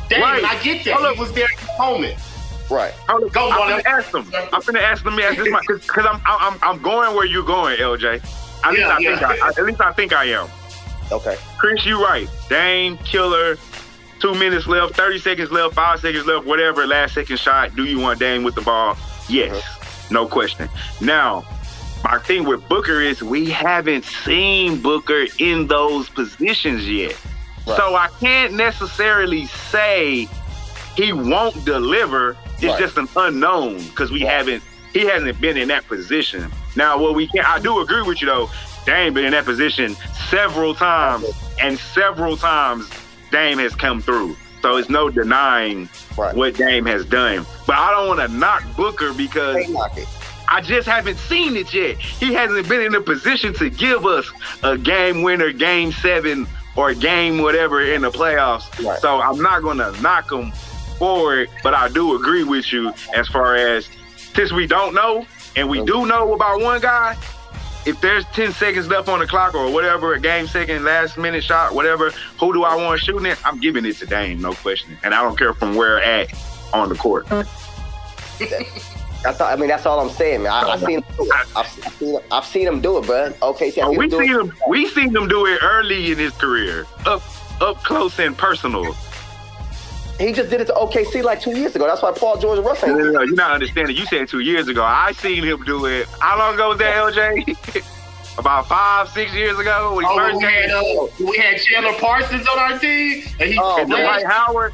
[0.09, 0.21] Dame.
[0.21, 0.37] Right.
[0.37, 0.93] And I get that.
[0.95, 1.15] Hold up.
[1.15, 2.17] He was there at the moment.
[2.69, 2.93] Right.
[3.07, 4.29] I'm, Go, I'm gonna ask them.
[4.53, 5.17] I'm gonna ask them.
[5.19, 8.15] Ask this because I'm, I'm I'm going where you're going, LJ.
[8.63, 9.17] At least Yeah, I yeah.
[9.29, 10.47] think I, at least I think I am.
[11.11, 11.35] Okay.
[11.57, 12.27] Chris, you right.
[12.49, 13.57] Dame killer.
[14.19, 16.85] Two minutes left, 30 seconds left, five seconds left, whatever.
[16.85, 17.73] Last second shot.
[17.77, 18.97] Do you want Dame with the ball?
[19.29, 19.55] Yes.
[19.55, 20.07] Uh-huh.
[20.11, 20.67] no question.
[20.99, 21.45] Now,
[22.03, 27.17] my thing with Booker is we haven't seen Booker in those positions yet.
[27.69, 27.77] Right.
[27.77, 30.27] So I can't necessarily say
[30.95, 32.35] he won't deliver.
[32.55, 32.79] It's Right.
[32.79, 34.31] just an unknown because we Right.
[34.33, 36.51] haven't he hasn't been in that position.
[36.75, 38.49] Now what we can I do agree with you though,
[38.85, 39.95] Dame been in that position
[40.29, 41.25] several times
[41.61, 42.89] and several times
[43.31, 44.35] Dame has come through.
[44.63, 47.45] So it's no denying what Dame has done.
[47.67, 50.07] But I don't want to knock Booker because Can't knock it.
[50.51, 51.97] I just haven't seen it yet.
[51.97, 54.25] He hasn't been in a position to give us
[54.63, 56.47] a game winner, game seven,
[56.79, 58.65] or game whatever in the playoffs.
[58.83, 58.97] Right.
[58.99, 60.53] So I'm not gonna knock them
[60.97, 63.89] for it, but I do agree with you as far as
[64.33, 65.25] since we don't know
[65.57, 67.17] and we do know about one guy.
[67.85, 71.43] If there's 10 seconds left on the clock or whatever, a game second, last minute
[71.43, 73.37] shot, whatever, who do I want shooting it?
[73.45, 74.97] I'm giving it to Dame, no question.
[75.03, 76.31] And I don't care from where at
[76.73, 77.27] on the court.
[79.25, 79.51] I thought.
[79.51, 80.51] I mean, that's all I'm saying, man.
[80.53, 80.89] I, I seen.
[80.99, 81.31] Him do it.
[81.55, 82.19] I've, I've seen.
[82.31, 83.33] I've seen him do it, bro.
[83.41, 84.39] Okay, see, I Oh, seen we him do seen it.
[84.41, 84.53] him.
[84.69, 87.21] We seen him do it early in his career, up
[87.61, 88.93] up close and personal.
[90.19, 91.85] He just did it to OKC like two years ago.
[91.87, 92.97] That's why Paul George and Russ No, ain't.
[92.97, 93.95] no, no, you're not understanding.
[93.95, 94.83] You said two years ago.
[94.83, 96.07] I seen him do it.
[96.19, 97.85] How long ago was that, LJ?
[98.37, 100.99] About five, six years ago when he Oh, first we had came.
[101.25, 104.73] uh, we had Chandler Parsons on our team, and he Oh, and Dwight Howard.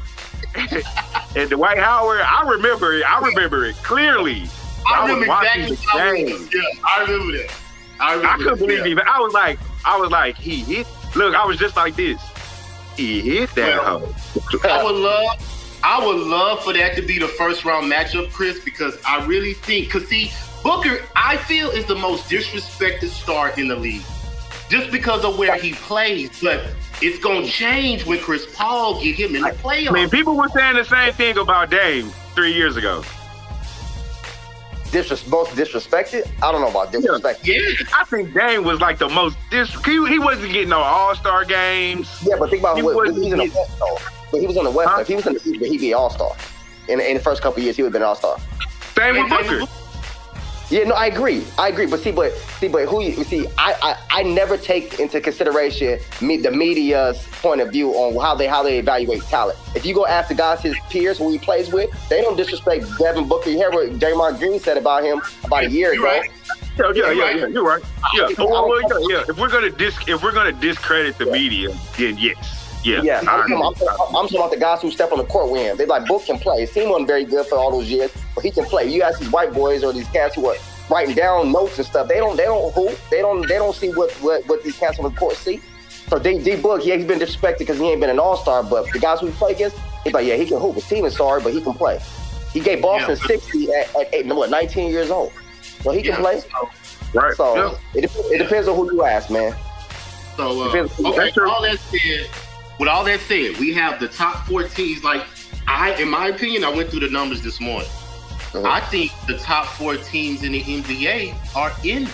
[1.36, 3.04] and Dwight Howard, I remember it.
[3.04, 4.48] I remember it clearly.
[4.86, 6.32] I was remember exactly the how it game.
[6.32, 6.54] was.
[6.54, 7.54] Yeah, I remember that.
[8.00, 8.28] I remember.
[8.28, 9.02] I couldn't believe yeah.
[9.02, 9.06] it.
[9.06, 10.86] I was like, I was like, he hit.
[11.14, 12.20] Look, I was just like this.
[12.96, 14.68] He hit that Well, hoe.
[14.68, 18.60] I would love, I would love for that to be the first round matchup, Chris,
[18.64, 20.30] because I really think, cause see,
[20.62, 24.02] Booker, I feel is the most disrespected star in the league,
[24.68, 26.40] just because of where he plays.
[26.40, 26.66] But
[27.02, 29.88] it's gonna change when Chris Paul get him in the playoffs.
[29.88, 33.02] I mean, people were saying the same thing about Dame three years ago.
[34.92, 36.30] Disres- most disrespected.
[36.42, 37.46] I don't know about disrespect.
[37.46, 37.58] yeah,
[37.94, 39.36] I think Dame was like the most.
[39.50, 42.08] Dis- he, he wasn't getting no All Star games.
[42.24, 43.98] Yeah, but think about He what, wasn't he's in the West though.
[44.30, 44.88] But he was on the West.
[44.90, 45.00] Huh?
[45.00, 46.32] If he was in the East, but he'd be All Star.
[46.88, 48.38] In, in the first couple of years, he would have been All Star.
[48.96, 49.72] Same with Same Booker.
[50.68, 51.44] Yeah, no, I agree.
[51.58, 51.86] I agree.
[51.86, 56.00] But see, but see, but who you see, I, I, I never take into consideration
[56.20, 59.58] me the media's point of view on how they how they evaluate talent.
[59.76, 62.84] If you go ask the guys his peers who he plays with, they don't disrespect
[62.98, 63.50] Devin Booker.
[63.50, 66.02] You hear what Draymond Green said about him about a year ago.
[66.02, 66.30] right.
[66.78, 67.46] Yeah, yeah, yeah, yeah.
[67.46, 67.82] You're right.
[68.14, 68.28] Yeah.
[68.36, 69.24] Well, oh, well, yeah, yeah.
[69.28, 73.02] If we're gonna dis, if we're gonna discredit the media, then yes, yeah.
[73.02, 73.52] Yeah, I'm.
[73.52, 75.76] I'm, I'm talking about the guys who step on the court with him.
[75.76, 76.60] They like Book can play.
[76.60, 78.88] His team wasn't very good for all those years, but he can play.
[78.88, 80.56] You ask these white boys or these cats who are
[80.90, 82.08] writing down notes and stuff.
[82.08, 82.36] They don't.
[82.36, 82.98] They don't hoop.
[83.10, 83.42] They don't.
[83.48, 85.60] They don't see what what, what these cats on the court see.
[86.08, 88.62] So D, D Book, yeah, he's been disrespected because he ain't been an All Star.
[88.62, 90.74] But the guys who he play against, he's like, yeah, he can hoop.
[90.76, 91.98] His team is sorry, but he can play.
[92.52, 93.26] He gave Boston Yeah.
[93.26, 95.32] 60 at, at eight, what, 19 years old.
[95.82, 96.40] So he can Yeah, play.
[96.40, 96.70] so-
[97.12, 97.34] right.
[97.36, 98.02] So yeah.
[98.02, 99.54] it, it depends on who you ask, man.
[100.36, 102.26] So uh, okay, all that said,
[102.78, 105.02] with all that said, we have the top four teams.
[105.04, 105.24] Like
[105.66, 107.88] I, in my opinion, I went through the numbers this morning.
[108.52, 108.64] Mhm.
[108.64, 112.08] I think the top four teams in the NBA are in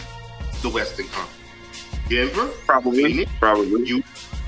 [0.62, 3.86] the Western Conference: Denver, Probably, Phoenix, probably.
[3.86, 4.02] you,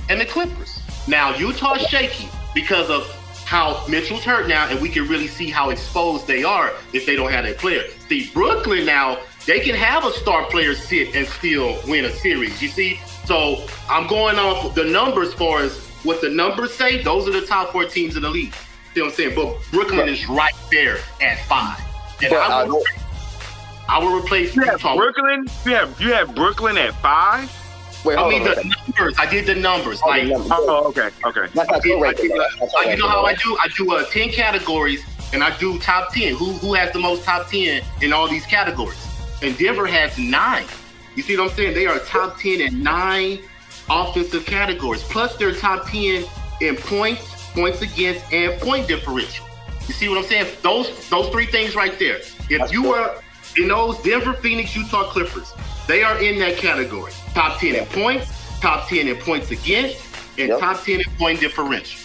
[0.08, 0.80] and the Clippers.
[1.06, 3.06] Now Utah's shaky because of
[3.44, 7.14] how Mitchell's hurt now, and we can really see how exposed they are if they
[7.14, 7.84] don't have that player.
[8.08, 12.62] See, Brooklyn now they can have a star player sit and still win a series.
[12.62, 17.02] You see, so I'm going off the numbers for as what the numbers say.
[17.02, 18.54] Those are the top four teams in the league.
[18.94, 19.34] See what I'm saying?
[19.34, 21.80] But Brooklyn is right there at five,
[22.22, 22.82] and But, I uh, will,
[23.88, 24.96] I will replace You have Utah.
[24.96, 25.46] Brooklyn.
[25.66, 27.50] You have you have Brooklyn at five.
[28.04, 28.54] Wait, I hold mean on.
[28.54, 29.14] the numbers.
[29.18, 30.00] I did the numbers.
[30.04, 30.50] Oh, the Like numbers.
[30.52, 31.40] Oh, okay, okay.
[31.54, 32.28] That's not I your do- I rating.
[32.28, 32.42] do, though.
[32.42, 33.24] uh, That's your uh, you know how.
[33.24, 33.56] I do?
[33.62, 36.34] I do uh, 10 categories and I do top 10.
[36.34, 39.00] Who who has the most top 10 in all these categories?
[39.42, 40.66] And Denver has nine.
[41.16, 41.74] You see what I'm saying?
[41.74, 43.40] They are top 10 and nine
[43.90, 45.02] offensive categories.
[45.04, 46.24] Plus they're top 10
[46.60, 49.46] in points, points against, and point differential.
[49.86, 50.46] You see what I'm saying?
[50.62, 52.16] Those those three things right there.
[52.16, 53.20] If That's you were
[53.56, 55.52] in those Denver, Phoenix, Utah Clippers,
[55.86, 57.12] they are in that category.
[57.34, 59.98] Top 10 in points, top 10 in points against,
[60.38, 60.58] and Yep.
[60.60, 62.00] top 10 in point differential.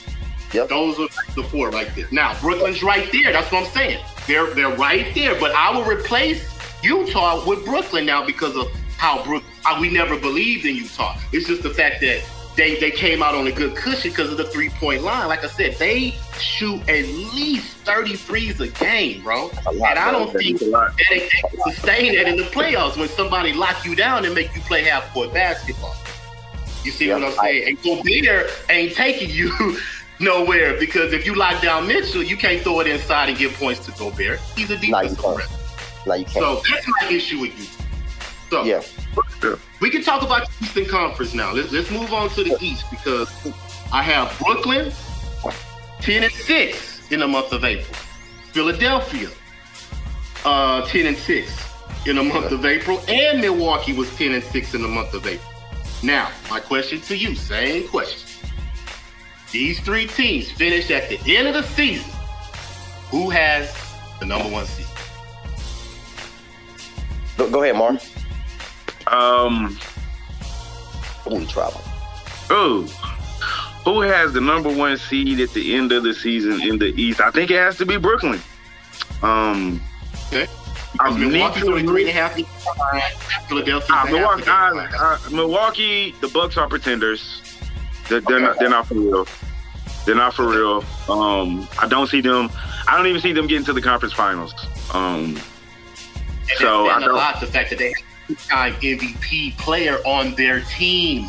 [0.53, 0.67] Yep.
[0.69, 2.07] Those are the four right there.
[2.11, 3.31] Now Brooklyn's right there.
[3.31, 4.03] That's what I'm saying.
[4.27, 5.39] They're they're right there.
[5.39, 6.43] But I will replace
[6.83, 9.43] Utah with Brooklyn now because of how Brook.
[9.65, 11.17] Uh, we never believed in Utah.
[11.31, 12.23] It's just the fact that
[12.55, 15.27] they they came out on a good cushion because of the three point line.
[15.27, 19.49] Like I said, they shoot at least 33s a game, bro.
[19.65, 22.97] a lot, and I don't think That's that they can sustain that in the playoffs
[22.97, 25.95] when somebody lock you down and make you play half court basketball.
[26.83, 27.67] You see what I'm saying?
[27.67, 29.77] And Gobert ain't taking you
[30.19, 33.85] nowhere because if you lock down Mitchell, you can't throw it inside and give points
[33.85, 34.39] to Gobert.
[34.55, 35.49] He's a Nah, you defensive threat.
[36.07, 36.35] No, you can't.
[36.37, 37.65] So that's my issue with you.
[38.49, 38.81] So yeah.
[39.81, 41.53] We can talk about the Eastern Conference now.
[41.53, 43.29] Let's let's move on to the East because
[43.91, 44.91] I have Brooklyn
[46.01, 47.95] 10 and 6 in the month of April.
[48.51, 49.29] Philadelphia
[50.45, 51.69] uh 10 and 6
[52.05, 53.01] in the month of April.
[53.07, 55.51] And Milwaukee was 10 and 6 in the month of April.
[56.03, 58.29] Now, my question to you, same question.
[59.51, 62.09] These three teams finish at the end of the season.
[63.09, 63.75] Who has
[64.19, 64.85] the number one seed?
[67.37, 67.99] Go, go ahead, Mark.
[69.09, 69.77] Um,
[71.25, 71.81] We travel.
[72.49, 72.83] oh,
[73.85, 77.21] who has the number one seed at the end of the season in the East?
[77.21, 78.41] I think it has to be Brooklyn.
[79.21, 79.81] Um,
[80.31, 80.47] Okay.
[80.99, 82.33] I'm Milwaukee's only three and a half.
[82.33, 82.73] Philadelphia.
[82.75, 83.13] behind.
[83.47, 85.17] Philadelphia's a half a Milwaukee, I.
[85.27, 87.41] I, Milwaukee, the Bucks are pretenders.
[88.09, 88.59] They're, they're not.
[88.59, 89.27] They're not for real.
[90.05, 90.83] They're not for real.
[91.09, 92.49] Um, I don't see them.
[92.87, 94.53] I don't even see them getting to the conference finals.
[94.93, 95.37] Um,
[96.49, 97.93] And so that's I saying a don't- lot the fact that they
[98.29, 101.27] have a two-time MVP player on their team.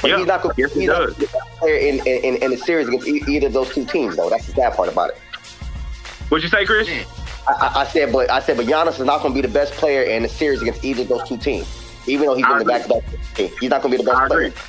[0.00, 2.88] But Yeah, he's not going to be the best player in, in, in the series
[2.88, 4.28] against e- either of those two teams, though.
[4.30, 5.16] That's the sad part about it.
[6.28, 6.88] what'd you say, Chris?
[7.46, 9.52] I, I, I said, but I said, but Giannis is not going to be the
[9.52, 11.68] best player in the series against either of those two teams.
[12.08, 12.74] Even though he's I in the agree.
[12.98, 14.40] back-to-back team, he's not going to be the best I player.
[14.46, 14.60] agree.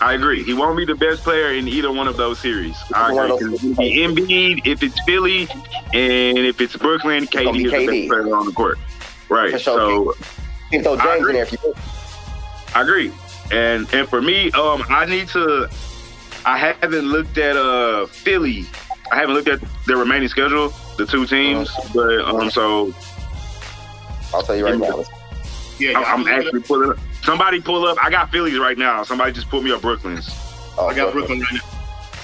[0.00, 0.42] I agree.
[0.42, 2.76] He won't be the best player in either one of those series.
[2.92, 3.50] I One of agree.
[3.52, 5.46] those- 'Cause It'll Embiid if it's Philly,
[5.92, 8.78] and if it's Brooklyn, gonna KD is the best player on the court.
[9.34, 9.52] Right.
[9.52, 10.14] For sure, So
[10.70, 11.32] You can throw I James in agree.
[11.34, 11.76] there if you want.
[12.76, 13.12] I agree.
[13.52, 15.68] And and for me, um, I need to.
[16.46, 18.66] I haven't looked at uh Philly.
[19.12, 22.92] I haven't looked at the remaining schedule, the two teams, but um, so
[24.32, 25.04] I'll tell you right now.
[25.78, 26.90] yeah, yeah, I'm, I'm I, actually pulling.
[26.90, 26.98] up.
[27.22, 27.96] Somebody pull up.
[28.02, 29.02] I got Phillies right now.
[29.02, 30.28] Somebody just pull me up Brooklyn's.
[30.78, 31.38] Oh, I got Brooklyn.
[31.40, 31.72] Brooklyn right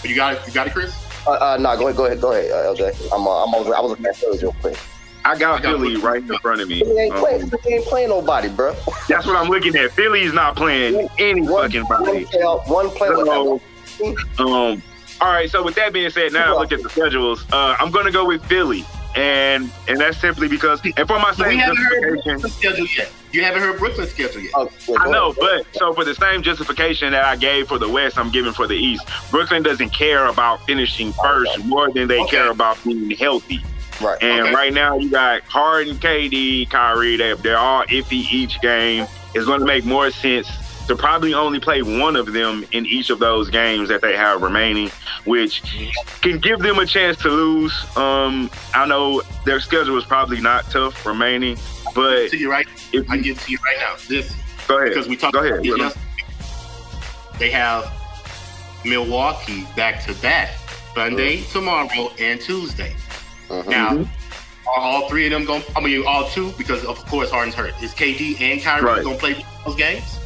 [0.03, 0.09] now.
[0.09, 0.47] You got it.
[0.47, 0.95] You got it, Chris.
[1.27, 3.13] Uh, uh, no, go ahead, go ahead, go ahead, uh, LJ.
[3.15, 4.77] I'm, uh, I'm, over, I was looking at Phillies real quick.
[5.25, 6.03] I got I got Philly Brooklyn.
[6.03, 6.77] right in front of me.
[6.77, 8.75] He ain't, Um, playing, he ain't playing nobody, bro.
[9.09, 9.93] that's what I'm looking at.
[9.93, 12.25] Philly's not playing any fucking body.
[12.67, 13.15] one player.
[13.27, 13.61] So,
[14.39, 14.83] um,
[15.21, 15.51] all right.
[15.51, 17.45] So with that being said, now I look at the schedules.
[17.53, 21.45] Uh, I'm gonna go with Philly, and and that's simply because, and for my We
[21.45, 23.13] same haven't heard justification, Brooklyn's schedule yet.
[23.33, 24.53] You haven't heard Brooklyn's schedule yet.
[24.57, 27.89] Oh, yeah, I know, but so for the same justification that I gave for the
[27.89, 29.05] West, I'm giving for the East.
[29.31, 32.31] Brooklyn doesn't care about finishing first more than they Okay.
[32.39, 33.63] care about being healthy.
[34.01, 34.23] Right.
[34.23, 34.55] And Okay.
[34.55, 37.17] right now, you got Harden, KD, Kyrie.
[37.17, 39.07] They, they're all iffy each game.
[39.35, 40.49] It's going to make more sense
[40.89, 44.43] to probably only play one of them in each of those games that they have
[44.43, 44.89] remaining,
[45.25, 45.63] which
[46.21, 47.73] can give them a chance to lose.
[47.97, 51.57] Um, I know their schedule is probably not tough remaining,
[51.95, 52.67] but to you right.
[52.93, 53.95] if I can give it to you right now.
[54.09, 54.35] This
[54.67, 55.79] go ahead, because we talked go about ahead.
[55.93, 55.97] this.
[57.39, 57.93] They have
[58.85, 60.51] Milwaukee back to back
[60.95, 62.97] Sunday, tomorrow, and Tuesday.
[63.51, 63.67] Mhm.
[63.69, 64.11] Now,
[64.71, 65.63] are all three of them going?
[65.77, 67.75] I mean, all two because of course Harden's hurt.
[67.83, 69.03] Is KD and Kyrie Right.
[69.03, 70.19] going to play those games?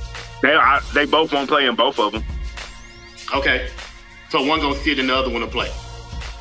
[0.42, 2.24] They, I, they both won't play in both of them.
[3.34, 3.68] Okay,
[4.28, 5.70] so one going to sit and the other one to play.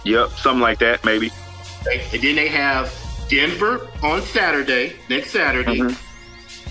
[0.04, 1.32] Yep, something like that, maybe.
[1.88, 2.04] Okay?
[2.13, 2.93] And then they have
[3.30, 5.96] Denver on Saturday, next Saturday, Mhm.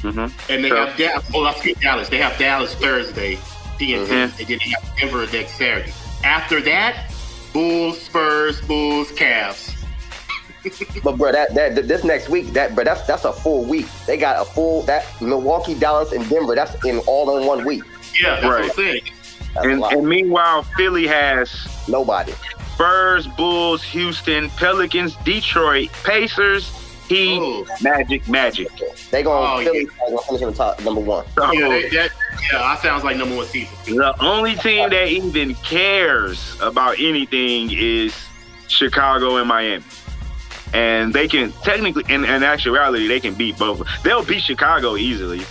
[0.03, 0.19] hmm
[0.53, 0.87] and they Sure.
[0.87, 1.25] have Dallas.
[1.33, 2.09] Oh, I skipped Dallas.
[2.11, 3.39] They have Dallas Thursday,
[3.79, 4.39] TNT, Mhm.
[4.39, 5.93] and then they have Denver next Saturday.
[6.25, 7.11] After that,
[7.55, 9.73] Bulls, Spurs, Bulls, Cavs.
[11.03, 13.87] But bro, that, that this next week, that but that's that's a full week.
[14.07, 16.55] They got a full that Milwaukee, Dallas, and Denver.
[16.55, 17.83] That's in all in one week.
[18.21, 18.65] Yeah, that's what Right.
[18.71, 19.03] I'm saying.
[19.55, 21.51] That's And, and meanwhile, Philly has
[21.89, 22.33] Nobody.
[22.75, 26.71] Spurs, Bulls, Houston, Pelicans, Detroit, Pacers,
[27.09, 27.67] Heat, Oh.
[27.83, 28.69] Magic, Magic.
[29.11, 31.27] They going Oh, to Philly gonna finish in the top number one.
[31.35, 32.11] So Yeah, they, that,
[32.51, 33.75] yeah, that sounds like number one season.
[33.97, 38.15] the only team that even cares about anything is
[38.69, 39.85] Chicago and Miami.
[40.75, 43.87] And they can technically, in, in actuality, they can beat both.
[44.03, 45.43] They'll beat Chicago easily.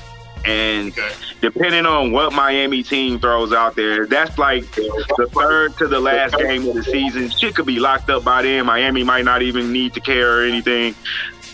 [0.44, 1.12] And Okay.
[1.40, 6.36] depending on what Miami team throws out there, that's like the third to the last
[6.38, 7.30] game of the season.
[7.30, 8.66] Shit could be locked up by then.
[8.66, 10.96] Miami might not even need to care or anything.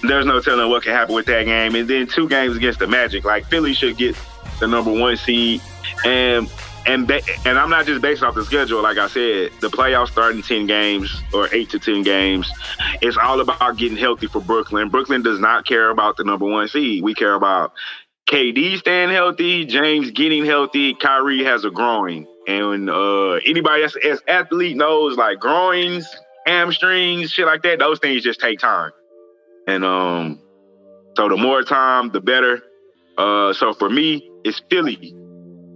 [0.03, 1.75] There's no telling what can happen with that game.
[1.75, 3.25] And then two games against the Magic.
[3.25, 4.15] Like Philly should get
[4.61, 5.61] the number one seed.
[6.05, 6.49] And
[6.87, 8.81] and ba- and I'm not just based off the schedule.
[8.81, 12.51] Like I said, the playoffs starting ten games or eight to ten games.
[13.01, 14.89] It's all about getting healthy for Brooklyn.
[14.89, 17.03] Brooklyn does not care about the number one seed.
[17.03, 17.73] We care about
[18.27, 22.27] KD staying healthy, James getting healthy, Kyrie has a groin.
[22.45, 26.07] And uh, anybody that's as athlete knows like groins,
[26.45, 28.91] hamstrings, shit like that, those things just take time.
[29.65, 30.41] And um,
[31.15, 32.61] so the more time, the better.
[33.17, 35.15] Uh, so for me, it's Philly.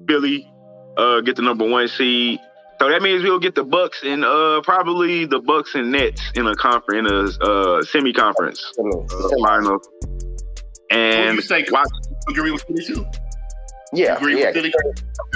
[0.07, 0.50] Philly,
[0.97, 2.39] uh, get the number one seed.
[2.79, 6.47] So that means we'll get the Bucks and uh probably the Bucks and Nets in
[6.47, 9.79] a conference in a uh semi conference I mean, uh, final.
[10.89, 11.87] Who And you say watch,
[12.27, 13.05] agree with Philly too?
[13.93, 14.73] yeah, Agree yeah, with Philly?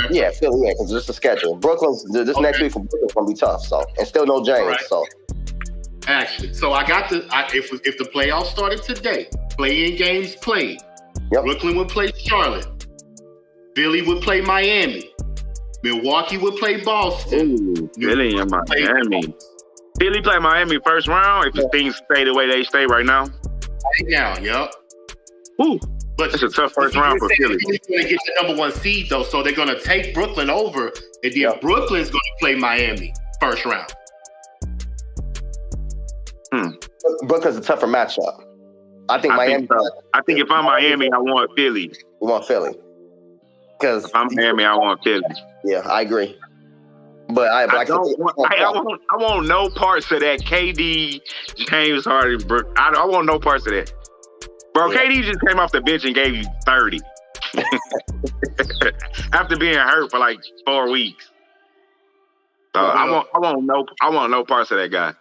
[0.09, 1.55] yeah, Philly, yeah, because just the schedule.
[1.55, 2.41] Brooklyn's this Okay.
[2.41, 3.61] next week for Brooklyn's gonna be tough.
[3.61, 4.61] So and still no James.
[4.61, 4.81] Alright.
[4.89, 5.05] So
[6.07, 10.79] Actually, so I got the I, if if the playoffs started today, playing games played.
[11.31, 11.43] Yep.
[11.43, 12.87] Brooklyn would play Charlotte.
[13.75, 15.11] Philly would play Miami.
[15.85, 17.51] Milwaukee would play Boston.
[17.77, 19.35] ooh, Philly and Miami.
[19.99, 23.25] Philly play Miami first round if things stay the way they stay right now.
[23.25, 24.73] Right now, yep.
[25.63, 25.79] Ooh,
[26.17, 27.57] But it's a tough first round for Philly.
[27.67, 30.49] they're going to get the number one seed though, so they're going to take Brooklyn
[30.49, 30.93] over, and
[31.23, 31.55] then Yeah.
[31.61, 33.93] Brooklyn's going to play Miami first round.
[36.51, 36.69] Hmm.
[37.27, 38.43] Brooklyn's a tougher matchup.
[39.07, 39.55] I think I Miami.
[39.67, 39.89] think so.
[40.15, 41.91] I think if I'm Miami, I want Philly.
[42.21, 42.73] We want Philly.
[43.79, 45.21] Because If I'm Miami, I want Philly.
[45.65, 46.37] Yeah, I agree.
[47.29, 48.35] But I, but I like don't want.
[48.51, 49.01] I, I want.
[49.09, 50.41] I want no parts of that.
[50.41, 51.21] KD,
[51.69, 52.47] James Harden.
[52.47, 52.71] Brook.
[52.77, 53.91] I, I want no parts of that.
[54.73, 55.05] Bro, Yeah.
[55.05, 56.99] KD just came off the bench and gave you thirty
[59.33, 61.31] after being hurt for like four weeks.
[62.75, 63.27] So Well, I want.
[63.33, 63.85] I want no.
[64.01, 65.13] I want no parts of that guy.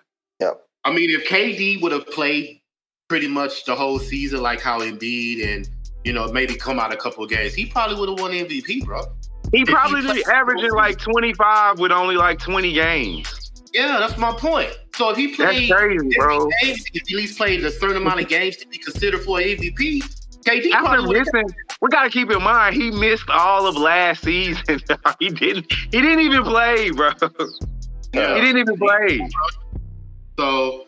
[0.85, 2.61] I mean, if KD would have played
[3.09, 5.69] pretty much the whole season like how Embiid and
[6.05, 8.85] you know maybe come out a couple of games, he probably would have won MVP,
[8.85, 9.03] bro.
[9.55, 13.53] He probably be averaging like twenty five with only like twenty games.
[13.73, 14.71] Yeah, that's my point.
[14.95, 16.49] So if he That's played crazy, bro.
[16.63, 19.39] games, if he at least played a certain amount of games to be considered for
[19.39, 20.01] MVP,
[20.45, 21.27] KD After probably would have.
[21.35, 24.63] missing, we gotta keep in mind he missed all of last season.
[25.19, 25.73] he didn't.
[25.91, 27.11] He didn't even play, bro.
[28.13, 29.29] He didn't even play.
[30.39, 30.87] So,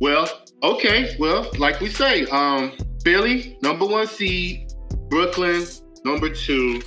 [0.00, 0.26] well,
[0.62, 2.72] okay, well, like we say, um,
[3.04, 4.72] Philly number one seed,
[5.10, 5.66] Brooklyn
[6.04, 6.80] number two.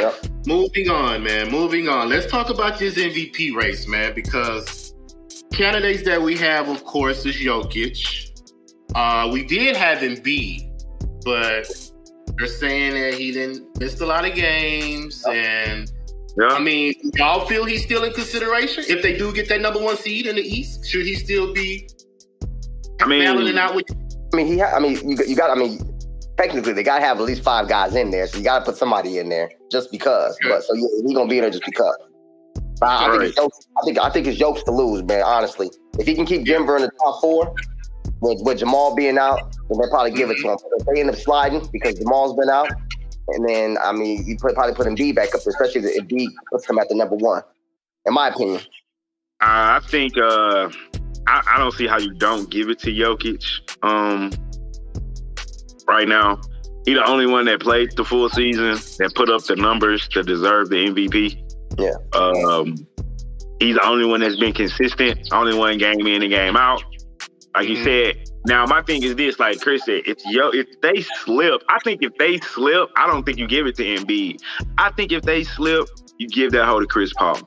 [0.00, 0.26] Yep.
[0.46, 1.50] Moving on, man.
[1.50, 2.08] Moving on.
[2.08, 4.94] Let's talk about this MVP race, man, because
[5.52, 8.42] candidates that we have, of course, is Jokic.
[8.94, 10.70] Uh, we did have him Embiid,
[11.24, 11.66] but
[12.36, 15.90] they're saying that he didn't missed a lot of games, and
[16.40, 19.96] I mean, y'all feel he's still in consideration if they do get that number one
[19.96, 20.86] seed in the East?
[20.86, 21.88] Should he still be
[23.00, 23.86] I mean, battling out with?
[24.32, 24.58] I mean, he.
[24.58, 25.56] Ha- I mean, you, you got.
[25.56, 25.78] I mean,
[26.36, 28.64] technically, they got to have at least five guys in there, so you got to
[28.64, 30.36] put somebody in there just because.
[30.42, 31.96] But so yeah, he gonna be in there just because.
[32.80, 35.22] But I, I think it's jokes, I think I think it's jokes to lose, man.
[35.24, 37.54] Honestly, if he can keep Denver in the top four,
[38.24, 40.56] with, with Jamal being out, then they probably give it to him.
[40.56, 42.70] But if they end up sliding because Jamal's been out,
[43.28, 46.68] and then I mean, you put, probably put Embiid back up, especially if Embiid puts
[46.68, 47.42] him at the number one,
[48.06, 48.60] in my opinion.
[49.40, 50.70] I think uh,
[51.26, 53.44] I, I don't see how you don't give it to Jokic.
[53.82, 54.30] Um,
[55.86, 56.40] right now,
[56.86, 60.22] he the only one that played the full season that put up the numbers to
[60.22, 61.42] deserve the MVP.
[61.78, 61.94] Yeah.
[62.18, 62.76] Um,
[63.60, 65.28] he's the only one that's been consistent.
[65.32, 66.82] Only one game in and game out.
[67.54, 67.84] Like you Mhm.
[67.84, 68.30] said.
[68.46, 72.02] Now my thing is this: like Chris said, if yo, if they slip, I think
[72.02, 74.38] if they slip, I don't think you give it to Embiid.
[74.76, 77.38] I think if they slip, you give that hoe to Chris Paul.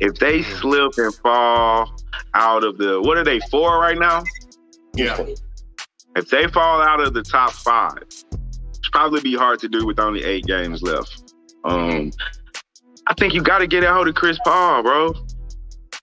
[0.00, 0.60] If they Mhm.
[0.60, 1.94] slip and fall
[2.34, 4.22] out of the what are they four right now?
[4.94, 5.16] Yeah,
[6.14, 9.98] If they fall out of the top five, it's probably be hard to do with
[9.98, 11.32] only eight games left.
[11.64, 12.12] Um,
[13.06, 15.14] I think you got to get a hold of Chris Paul, bro.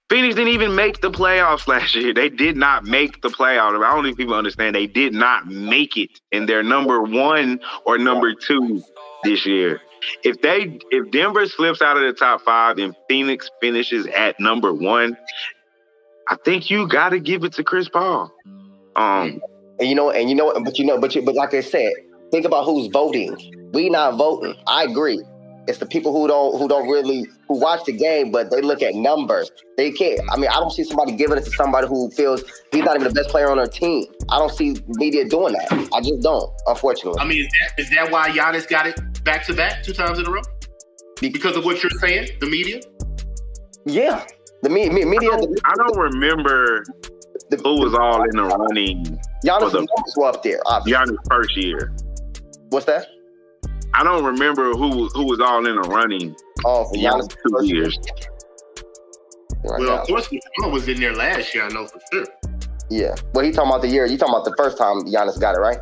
[0.09, 2.13] Phoenix didn't even make the playoffs last year.
[2.15, 3.83] They did not make the playoffs.
[3.83, 4.75] I don't think people understand.
[4.75, 8.81] They did not make it, and they're number one or number two
[9.23, 9.81] this year.
[10.23, 14.73] If they, if Denver slips out of the top five and Phoenix finishes at number
[14.73, 15.15] one,
[16.27, 18.31] I think you got to give it to Chris Paul.
[18.95, 19.41] Um,
[19.79, 21.93] And you know, and you know, but you know, but you, but like I said,
[22.31, 23.35] think about who's voting.
[23.73, 24.55] We not voting.
[24.67, 25.21] I agree.
[25.67, 28.81] It's the people who don't who don't really who watch the game, but they look
[28.81, 29.51] at numbers.
[29.77, 30.19] They can't.
[30.31, 33.07] I mean, I don't see somebody giving it to somebody who feels he's not even
[33.07, 34.05] the best player on their team.
[34.29, 35.71] I don't see media doing that.
[35.93, 37.19] I just don't, unfortunately.
[37.19, 40.17] I mean, is that, is that why Giannis got it back to back two times
[40.17, 40.41] in a row?
[41.21, 42.81] Because of what you're saying, the media.
[43.85, 44.25] Yeah,
[44.63, 45.31] the me, me, media.
[45.31, 46.83] I don't, I don't remember
[47.49, 49.03] The, who was all in the running
[49.43, 50.59] Giannis for the- numbers were up there.
[50.65, 51.15] obviously.
[51.15, 51.93] Giannis' first year.
[52.69, 53.07] What's that?
[53.95, 56.35] I don't remember who who was all in the running
[56.65, 57.97] Oh, for Giannis' Giannis two years.
[59.63, 60.01] Right Well, now.
[60.01, 61.63] of course, LeBron was in there last year.
[61.65, 62.25] I know for sure.
[62.89, 63.15] Yeah.
[63.33, 64.05] Well, he talking about the year.
[64.05, 65.79] You talking about the first time Giannis got it, right?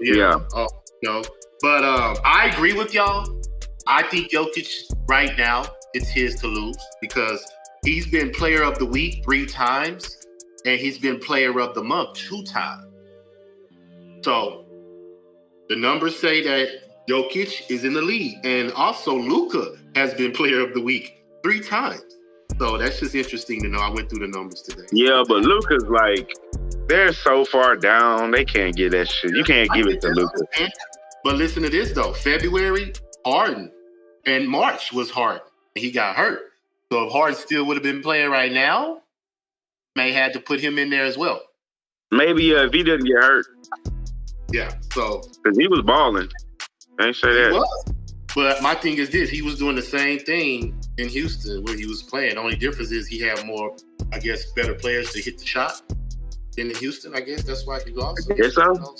[0.00, 0.38] Yeah.
[0.54, 0.68] Oh
[1.02, 1.22] no.
[1.62, 3.26] But um, I agree with y'all.
[3.86, 4.68] I think Jokic
[5.08, 5.64] right now
[5.94, 7.44] it's his to lose because
[7.84, 10.15] he's been player of the week three times
[10.66, 12.84] and he's been player of the month two times.
[14.22, 14.64] So
[15.68, 20.60] the numbers say that Jokic is in the lead, and also Luka has been player
[20.60, 22.02] of the week three times.
[22.58, 23.78] So that's just interesting to know.
[23.78, 24.86] I went through the numbers today.
[24.90, 26.32] Yeah, but Luka's like
[26.88, 29.36] they're so far down, they can't get that shit.
[29.36, 30.40] You can't give it to Luka.
[31.22, 32.12] But listen to this though.
[32.12, 32.92] February,
[33.24, 33.70] Harden,
[34.24, 35.42] and March was Harden.
[35.74, 36.40] And he got hurt.
[36.90, 39.02] So if Harden still would have been playing right now,
[39.96, 41.40] may had to put him in there as well.
[42.10, 43.46] Maybe uh, if he didn't get hurt,
[44.52, 44.72] Yeah.
[44.92, 46.28] So because he was balling.
[47.00, 47.52] I ain't say that.
[47.52, 47.94] was.
[48.34, 51.86] But my thing is this: he was doing the same thing in Houston where he
[51.86, 52.34] was playing.
[52.34, 53.74] The only difference is he had more,
[54.12, 55.82] I guess, better players to hit the shot
[56.56, 57.14] than in Houston.
[57.14, 58.30] I guess that's why he lost.
[58.30, 58.94] I guess so.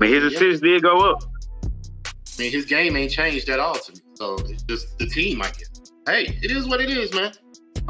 [0.00, 1.22] I mean, his assists did go up.
[1.64, 3.98] I mean, his game ain't changed at all to me.
[4.14, 5.70] So it's just the team, I guess.
[6.06, 7.32] Hey, it is what it is, man.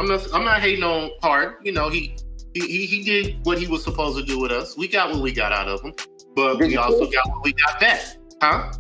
[0.01, 0.27] I'm not.
[0.35, 1.57] I'm not hating on Hard.
[1.63, 2.17] You know, he
[2.55, 4.75] he he, he did what he was supposed to do with us.
[4.77, 5.93] We got what we got out of him,
[6.35, 7.13] but Did we also really?
[7.13, 8.01] got what we got back,
[8.43, 8.73] huh?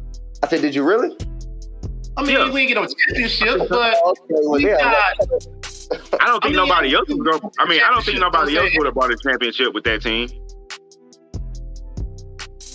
[0.42, 1.14] I said, did you really?
[2.16, 2.50] I mean, Yeah.
[2.50, 4.78] we didn't get no championship, but Okay, well, we yeah.
[4.78, 5.14] got.
[6.20, 7.52] I don't think I mean, nobody else was going.
[7.58, 10.28] I mean, I don't think nobody else would have bought a championship with that team.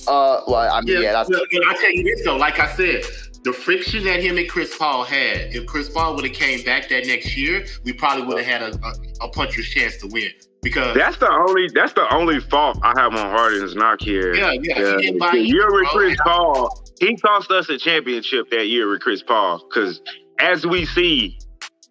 [0.08, 2.60] Uh, well, I mean, Yeah, yeah, that's but- but I tell you this though, like
[2.60, 3.04] I said,
[3.46, 6.90] the friction that him and Chris Paul had, if Chris Paul would have came back
[6.90, 10.32] that next year, we probably would have had a, a, a puncher's chance to win.
[10.64, 11.70] Because That's the only.
[11.76, 14.34] That's the only fault I have on Harden's knock here.
[14.34, 15.88] yeah, yeah, Yeah, he year with.
[15.90, 19.64] Chris Paul, he cost us a championship that year with Chris Paul.
[19.70, 20.02] Because
[20.40, 21.38] as we see,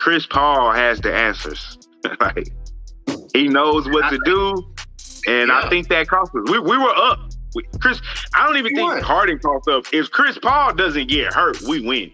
[0.01, 1.79] Chris Paul has the answers.
[2.21, 2.53] like
[3.33, 4.75] he knows what to do,
[5.29, 6.51] and I think that cost us.
[6.51, 7.21] We, we were up.
[7.55, 8.01] We, Chris,
[8.35, 9.03] I don't even We think won.
[9.03, 9.85] Harden cost up.
[9.93, 12.13] If Chris Paul doesn't get hurt, we win.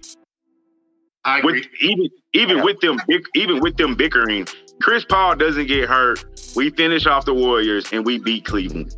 [1.25, 1.61] I agree.
[1.61, 2.65] With, even even Yeah.
[2.65, 2.99] with them
[3.35, 4.47] even with them bickering,
[4.83, 6.25] Chris Paul doesn't get hurt.
[6.57, 8.95] We finish off the Warriors and we beat Cleveland.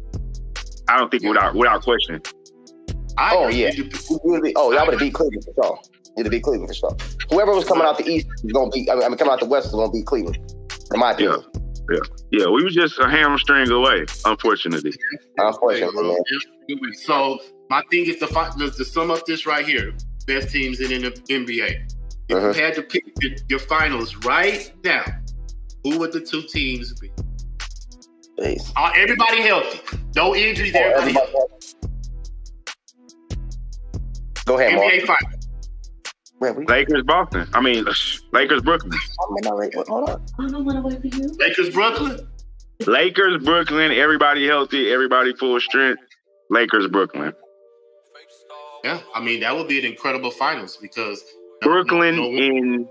[0.89, 1.31] I don't think Yeah.
[1.31, 2.21] without without question.
[3.19, 3.73] I Oh, yeah.
[3.73, 5.79] You- You would be, oh, y'all would have beat Cleveland for sure.
[6.17, 6.97] You'd have beat Cleveland for sure.
[7.31, 8.89] Whoever was coming out the East is gonna beat.
[8.91, 10.39] I mean, coming out the West is gonna beat Cleveland.
[10.95, 14.93] In my opinion, Yeah, we were just a hamstring away, unfortunately.
[15.39, 16.03] unfortunately,
[16.69, 16.95] man.
[16.95, 17.39] So
[17.71, 19.93] my thing is to, fi- to, to sum up this right here:
[20.27, 21.91] best teams in the NBA.
[22.29, 22.49] If Uh-huh.
[22.49, 25.05] you had to pick your, your finals right now,
[25.85, 27.11] who would the two teams be?
[28.39, 28.73] Jeez.
[28.77, 29.81] Uh, everybody healthy,
[30.17, 30.73] no injuries.
[30.75, 31.49] Oh, Everybody everybody-
[34.47, 34.93] Go ahead, Mark.
[34.93, 35.42] NBA finals.
[36.43, 37.47] Man, we- Lakers, Boston.
[37.55, 37.95] I mean, uh,
[38.33, 38.99] Lakers, Brooklyn.
[39.21, 39.67] I'm in LA.
[39.87, 41.37] Hold on.
[41.39, 42.29] Lakers, Brooklyn.
[42.85, 43.93] Lakers, Brooklyn.
[43.93, 44.91] Everybody healthy.
[44.91, 46.03] Everybody full strength.
[46.51, 47.33] Lakers, Brooklyn.
[48.83, 51.23] Yeah, I mean that would be an incredible finals because
[51.61, 52.89] Brooklyn No, no, in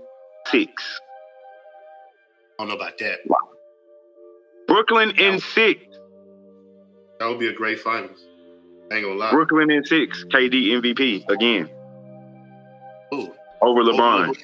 [0.50, 1.00] six.
[2.58, 3.18] I don't know about that.
[4.66, 5.82] Brooklyn in six.
[7.20, 8.24] That would be a great finals.
[8.90, 9.30] I ain't gonna lie.
[9.32, 10.24] Brooklyn in six.
[10.24, 11.68] KD MVP again
[13.14, 13.32] Ooh.
[13.62, 14.36] Over LeBron.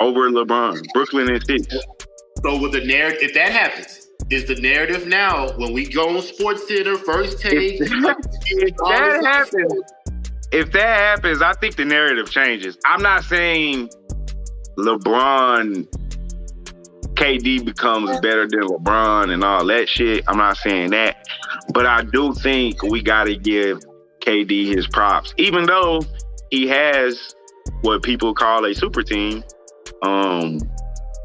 [0.00, 0.84] Over LeBron.
[0.92, 1.66] Brooklyn in six.
[2.42, 6.22] So with the narrative, if that happens, is the narrative now when we go on
[6.22, 7.80] Sports Center first take?
[7.80, 9.72] If if that happens,
[10.52, 12.78] if that happens, I think the narrative changes.
[12.84, 13.90] I'm not saying
[14.78, 15.86] LeBron,
[17.14, 20.24] KD becomes better than LeBron and all that shit.
[20.28, 21.26] I'm not saying that,
[21.72, 23.80] but I do think we got to give
[24.20, 26.00] KD his props, even though
[26.50, 27.34] he has
[27.82, 29.44] what people call a super team.
[30.02, 30.58] Um,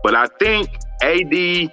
[0.03, 0.69] but I think
[1.01, 1.71] AD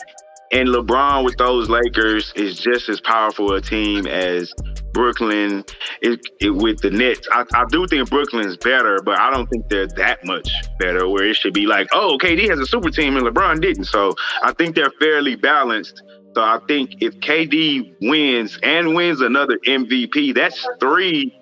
[0.53, 4.53] and LeBron with those Lakers is just as powerful a team as
[4.93, 5.65] Brooklyn
[6.03, 7.29] it, with the Nets.
[7.31, 11.09] I, I do think Brooklyn's better, but I don't think they're that much better.
[11.09, 13.85] Where it should be like, oh, KD has a super team and LeBron didn't.
[13.85, 16.03] So I think they're fairly balanced.
[16.35, 21.40] So I think if KD wins and wins another MVP, that's three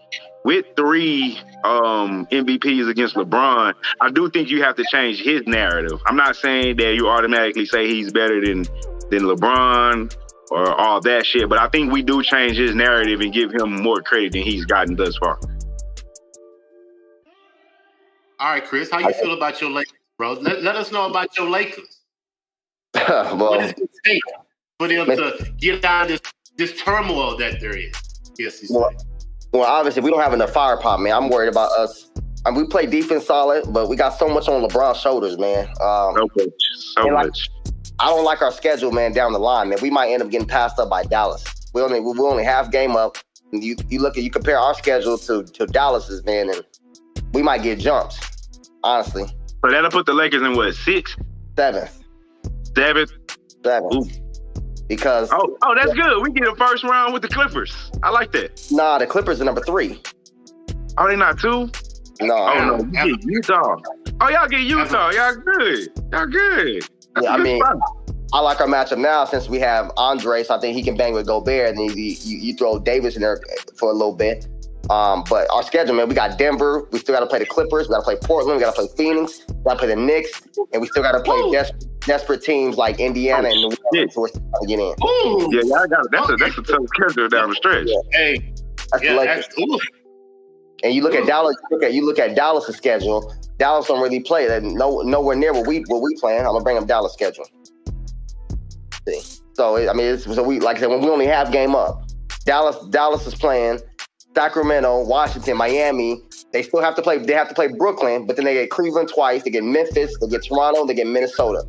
[0.49, 3.75] with three um, MVPs against LeBron.
[4.01, 6.01] I do think you have to change his narrative.
[6.07, 8.63] I'm not saying that you automatically say he's better than
[9.11, 10.17] than LeBron
[10.51, 13.83] or all that shit, but I think we do change his narrative and give him
[13.83, 15.39] more credit than he's gotten thus far.
[18.41, 20.33] All right, Chris, how you feel about your Lakers, bro?
[20.33, 22.01] Let, let us know about your Lakers.
[22.95, 24.23] What well, does it take
[24.79, 26.21] for them to get out of this,
[26.57, 27.77] this turmoil that they're?
[28.39, 28.91] Yes, he Well,
[29.53, 31.13] well, obviously we don't have enough firepower, man.
[31.15, 32.11] I'm worried about us.
[32.47, 35.67] I mean, we play defense solid, but we got so much on LeBron's shoulders, man.
[35.81, 36.53] Um, So much,
[36.97, 37.51] so like- much.
[38.01, 39.13] I don't like our schedule, man.
[39.13, 41.43] Down the line, man, we might end up getting passed up by Dallas.
[41.75, 43.19] We only we only half game up.
[43.51, 46.63] You you look at you compare our schedule to to Dallas's, man, and
[47.33, 48.19] we might get jumped.
[48.85, 49.25] Honestly,
[49.65, 51.17] So that'll put the Lakers in what sixth,
[51.57, 51.91] seventh,
[52.77, 53.11] seventh.
[53.65, 54.05] seventh, Ooh.
[54.89, 56.23] Because Oh, oh, that's good.
[56.23, 57.91] We get a first round with the Clippers.
[58.03, 58.61] I like that.
[58.71, 60.01] nah, the Clippers are number three.
[60.97, 61.71] Are they not two?
[62.21, 62.65] No, Oh Yeah.
[62.65, 63.77] no, we get Utah.
[64.21, 65.11] Oh, y'all get Utah.
[65.11, 65.89] Y'all good.
[66.13, 66.83] Y'all good.
[67.15, 67.77] That's Yeah, a I good mean- spot.
[68.31, 71.15] I like our matchup now since we have Andre, so I think he can bang
[71.15, 73.41] with Gobert, and then you, you, you throw Davis in there
[73.79, 74.47] for a little bit.
[74.91, 76.87] Um, but our schedule, man, we got Denver.
[76.93, 77.89] We still got to play the Clippers.
[77.89, 78.59] We got to play Portland.
[78.59, 79.45] We got to play Phoenix.
[79.49, 80.43] We got to play the Knicks,
[80.75, 81.53] and we still got to play Woo.
[81.53, 81.71] des-
[82.09, 83.95] desperate teams like Indiana and New oh, Orleans.
[83.95, 84.13] shit.
[84.13, 84.95] So we're trying to get in.
[85.05, 87.89] Ooh, Yeah, y'all got that's a that's a tough schedule down the stretch.
[88.13, 88.53] hey,
[88.91, 89.47] That's yeah, the Lakers.
[89.47, 89.79] that's, ooh.
[90.83, 91.57] And you look at Dallas.
[91.71, 93.33] Look at you look at Dallas' schedule.
[93.59, 94.47] Dallas don't really play.
[94.47, 96.41] That no nowhere near what we what we playing.
[96.41, 97.45] I'm gonna bring up Dallas' schedule.
[99.07, 99.21] See,
[99.55, 102.05] so I mean, it's, so we like I said when we only have game up.
[102.45, 103.81] Dallas Dallas is playing
[104.35, 106.23] Sacramento, Washington, Miami.
[106.53, 107.19] They still have to play.
[107.19, 109.43] They have to play Brooklyn, but then they get Cleveland twice.
[109.43, 110.17] They get Memphis.
[110.21, 110.87] They get Toronto.
[110.87, 111.65] They get Minnesota.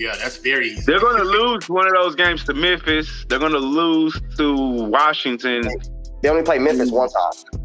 [0.00, 0.82] Yeah, that's very easy.
[0.86, 3.24] They're going to lose one of those games to Memphis.
[3.28, 4.54] They're going to lose to
[4.88, 5.62] Washington.
[6.22, 7.62] They only play Memphis one time.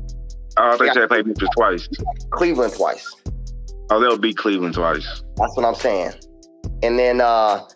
[0.58, 1.90] Oh, I think they played Memphis twice.
[2.32, 3.16] Cleveland twice.
[3.90, 5.24] Oh, they'll beat Cleveland twice.
[5.38, 6.14] That's what I'm saying.
[6.84, 7.68] And then uh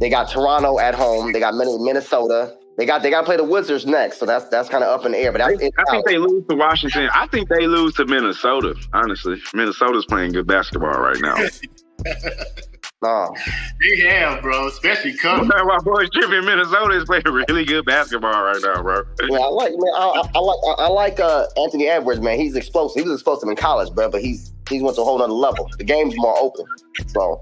[0.00, 1.32] they got Toronto at home.
[1.32, 2.56] They got Minnesota.
[2.76, 4.18] They got they got to play the Wizards next.
[4.18, 5.30] So that's that's kind of up in the air.
[5.32, 6.04] But that's I think out.
[6.06, 7.08] they lose to Washington.
[7.14, 8.74] I think they lose to Minnesota.
[8.92, 11.36] Honestly, Minnesota's playing good basketball right now.
[13.04, 13.34] no.
[13.80, 15.46] They have, bro, especially coming.
[15.48, 19.02] My boy Trippy Minnesota is playing really good basketball right now, bro.
[19.28, 19.92] Yeah, I like man.
[19.94, 22.38] I, I, I like I, I like uh, Anthony Edwards, man.
[22.40, 23.02] He's explosive.
[23.02, 24.08] He was explosive in college, bro.
[24.10, 25.68] But he's he's went to a whole other level.
[25.78, 26.64] The game's more open.
[27.08, 27.40] So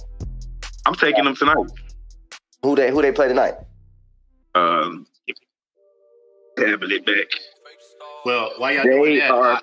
[0.87, 1.57] I'm taking them tonight.
[2.63, 3.55] who they who they play tonight?
[4.55, 5.07] Um,
[6.59, 7.27] tabbing it back.
[8.25, 9.31] Well, why y'all doing They that?
[9.31, 9.61] are I-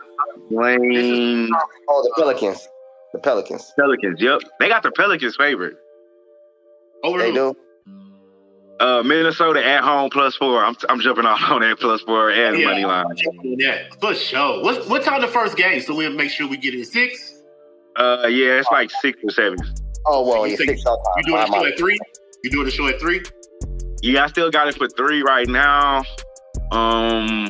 [0.49, 1.49] playing
[1.89, 2.67] Oh, the Pelicans.
[3.13, 3.73] The Pelicans.
[3.77, 4.21] Pelicans.
[4.21, 5.75] Yep, they got the Pelicans favorite.
[7.03, 7.33] Over They who?
[7.33, 7.55] do.
[8.79, 10.63] Uh, Minnesota at home plus four.
[10.63, 12.65] I'm I'm jumping off on that plus four and Yeah.
[12.67, 13.05] money line.
[13.43, 14.63] Yeah, for sure.
[14.63, 15.81] What's what time the first game?
[15.81, 17.35] So we'll make sure we get in six.
[17.97, 19.57] Uh, yeah, it's like six or seven.
[20.05, 21.67] Oh well, You yeah, six all You doing the show out.
[21.67, 21.99] at three?
[22.43, 23.21] You doing the show at three?
[24.01, 26.03] Yeah, I still got it for three right now.
[26.71, 27.49] Um,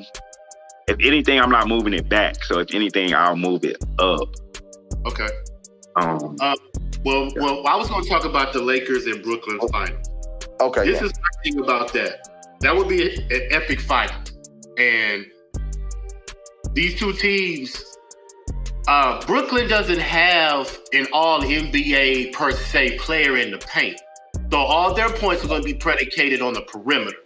[0.88, 2.44] if anything, I'm not moving it back.
[2.44, 4.30] So if anything, I'll move it up.
[5.06, 5.28] Okay.
[5.98, 6.36] Um,
[7.06, 9.98] Well, well, I was going to talk about the Lakers and Brooklyn final.
[10.62, 11.08] Okay, This yeah.
[11.08, 12.28] is my thing about that.
[12.60, 14.12] That would be an epic fight,
[14.78, 15.26] and
[16.74, 17.86] these two teams.
[18.88, 24.00] Uh, Brooklyn doesn't have an All NBA per se player in the paint,
[24.52, 27.18] so all their points are going to be predicated on the perimeter.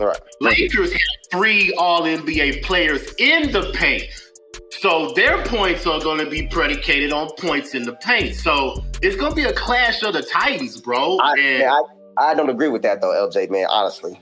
[0.00, 0.20] All right.
[0.40, 1.00] Lakers have
[1.30, 4.04] three All NBA players in the paint.
[4.70, 8.34] So their points are going to be predicated on points in the paint.
[8.34, 11.18] So it's going to be a clash of the Titans, bro.
[11.18, 11.82] I, and man, I,
[12.30, 13.50] I don't agree with that though, LJ.
[13.50, 14.20] Man, honestly,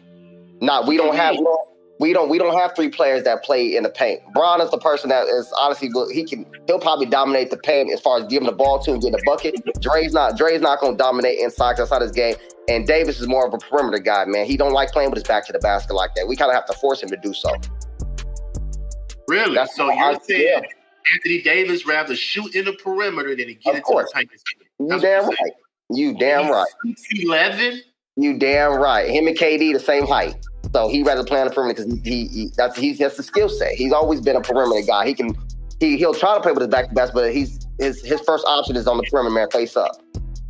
[0.60, 3.76] nah, we don't have we don't, we don't we don't have three players that play
[3.76, 4.20] in the paint.
[4.32, 8.00] Bron is the person that is honestly he can he'll probably dominate the paint as
[8.00, 9.54] far as giving the ball to and getting the bucket.
[9.80, 12.34] Dre's not Dre's not going to dominate inside not his game.
[12.68, 14.46] And Davis is more of a perimeter guy, man.
[14.46, 16.28] He don't like playing with his back to the basket like that.
[16.28, 17.50] We kind of have to force him to do so.
[19.30, 20.60] Really, That's so you're I- saying yeah.
[21.14, 24.10] Anthony Davis rather shoot in the perimeter than he get Of into course.
[24.12, 24.30] the paint.
[24.78, 25.52] You damn what right.
[25.90, 26.66] You damn right.
[27.12, 27.80] Eleven.
[28.16, 29.08] You damn right.
[29.08, 30.34] Him and KD the same height.
[30.74, 33.48] So he rather play on the perimeter because he, he that's he's that's the skill
[33.48, 33.72] set.
[33.72, 35.06] He's always been a perimeter guy.
[35.06, 35.34] He can
[35.80, 38.44] he he'll try to play with his back to best, but he's his his first
[38.46, 39.92] option is on the perimeter, man, face up.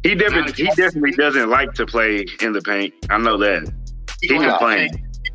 [0.03, 2.93] he definitely he definitely doesn't like to play in the paint.
[3.09, 3.73] I know that.
[4.21, 4.91] He He's gonna have playing.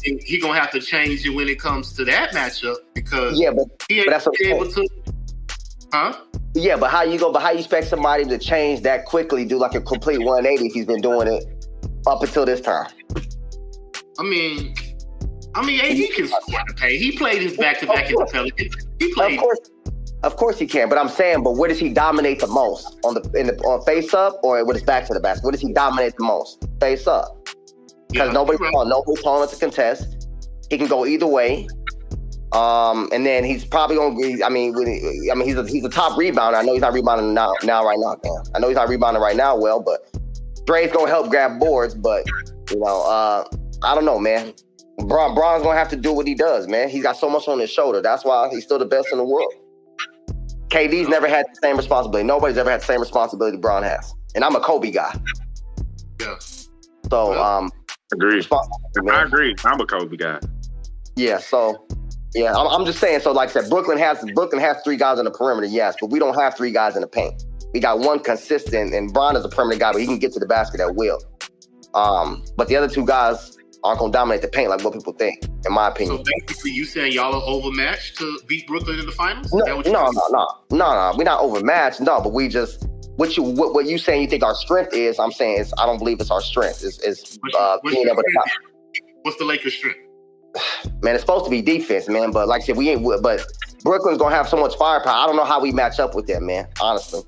[0.06, 3.68] He gonna have to change it when it comes to that matchup because Yeah, but
[3.90, 4.88] he ain't but that's what able to.
[5.92, 6.14] Huh?
[6.54, 7.32] yeah, but how you go?
[7.32, 9.46] But how you expect somebody to change that quickly?
[9.46, 11.46] Do like a complete 180 if he's been doing it
[12.08, 12.88] up until this time?
[14.20, 14.74] I mean,
[15.56, 17.02] I mean, AD can score the paint.
[17.02, 18.76] He played his back to back in the Pelicans.
[19.00, 19.40] He Of played.
[19.40, 19.60] course,
[20.24, 20.90] of course he can.
[20.90, 23.84] But I'm saying, but where does he dominate the most on the in the on
[23.86, 25.44] face up or with his back to the basket?
[25.44, 26.66] Where does he dominate the most?
[26.80, 27.38] Face up.
[28.10, 28.74] Because Yeah, nobody's you're right.
[28.74, 30.28] calling, nobody's calling it to contest.
[30.70, 31.68] He can go either way.
[32.52, 34.44] Um, and then he's probably gonna be.
[34.44, 36.56] I mean, he- I mean, he's a he's a top rebounder.
[36.56, 38.16] I know he's not rebounding now, now right now.
[38.24, 38.44] Man.
[38.56, 40.10] I know he's not rebounding right now, well, but
[40.66, 41.94] Dre's gonna help grab boards.
[41.96, 42.24] But
[42.72, 43.44] you know, uh,
[43.84, 44.54] I don't know, man.
[45.00, 46.88] Bron Bron's gonna have to do what he does, man.
[46.88, 48.02] He's got so much on his shoulder.
[48.02, 49.52] That's why he's still the best in the world.
[50.70, 52.26] KD's never had the same responsibility.
[52.26, 54.14] Nobody's ever had the same responsibility Bron has.
[54.34, 55.14] And I'm a Kobe guy.
[56.22, 56.36] Yeah.
[56.40, 57.72] So, Well, um,
[58.16, 58.36] Agree.
[58.36, 59.56] responsibility, I agree.
[59.64, 60.40] I'm a Kobe guy.
[61.16, 61.86] Yeah, so
[62.34, 63.22] yeah, I'm, I'm just saying.
[63.22, 66.08] So, like I said, Brooklyn has Brooklyn has three guys on the perimeter, yes, but
[66.08, 67.46] we don't have three guys in the paint.
[67.74, 70.40] We got one consistent, and Bron is a perimeter guy, but he can get to
[70.40, 71.20] the basket at will.
[71.94, 75.46] Um, but the other two guys aren't gonna dominate the paint like what people think,
[75.66, 76.18] in my opinion.
[76.18, 76.46] So opinion.
[76.48, 79.48] basically, you saying y'all are overmatched to beat Brooklyn in the finals?
[79.48, 81.14] Is No, no, no, no, no, no.
[81.18, 82.86] We're not overmatched, no, but we just
[83.16, 85.86] what you what, what you saying you think our strength is, I'm saying is I
[85.86, 86.84] don't believe it's our strength.
[86.84, 88.46] It's, it's What's, uh, what's being able to?
[89.24, 90.00] What's the Lakers' strength?
[91.02, 92.32] man, it's supposed to be defense, man.
[92.32, 93.04] But like I said, we ain't.
[93.22, 93.46] But
[93.84, 95.14] Brooklyn's gonna have so much firepower.
[95.14, 96.68] I don't know how we match up with them, man.
[96.82, 97.22] Honestly,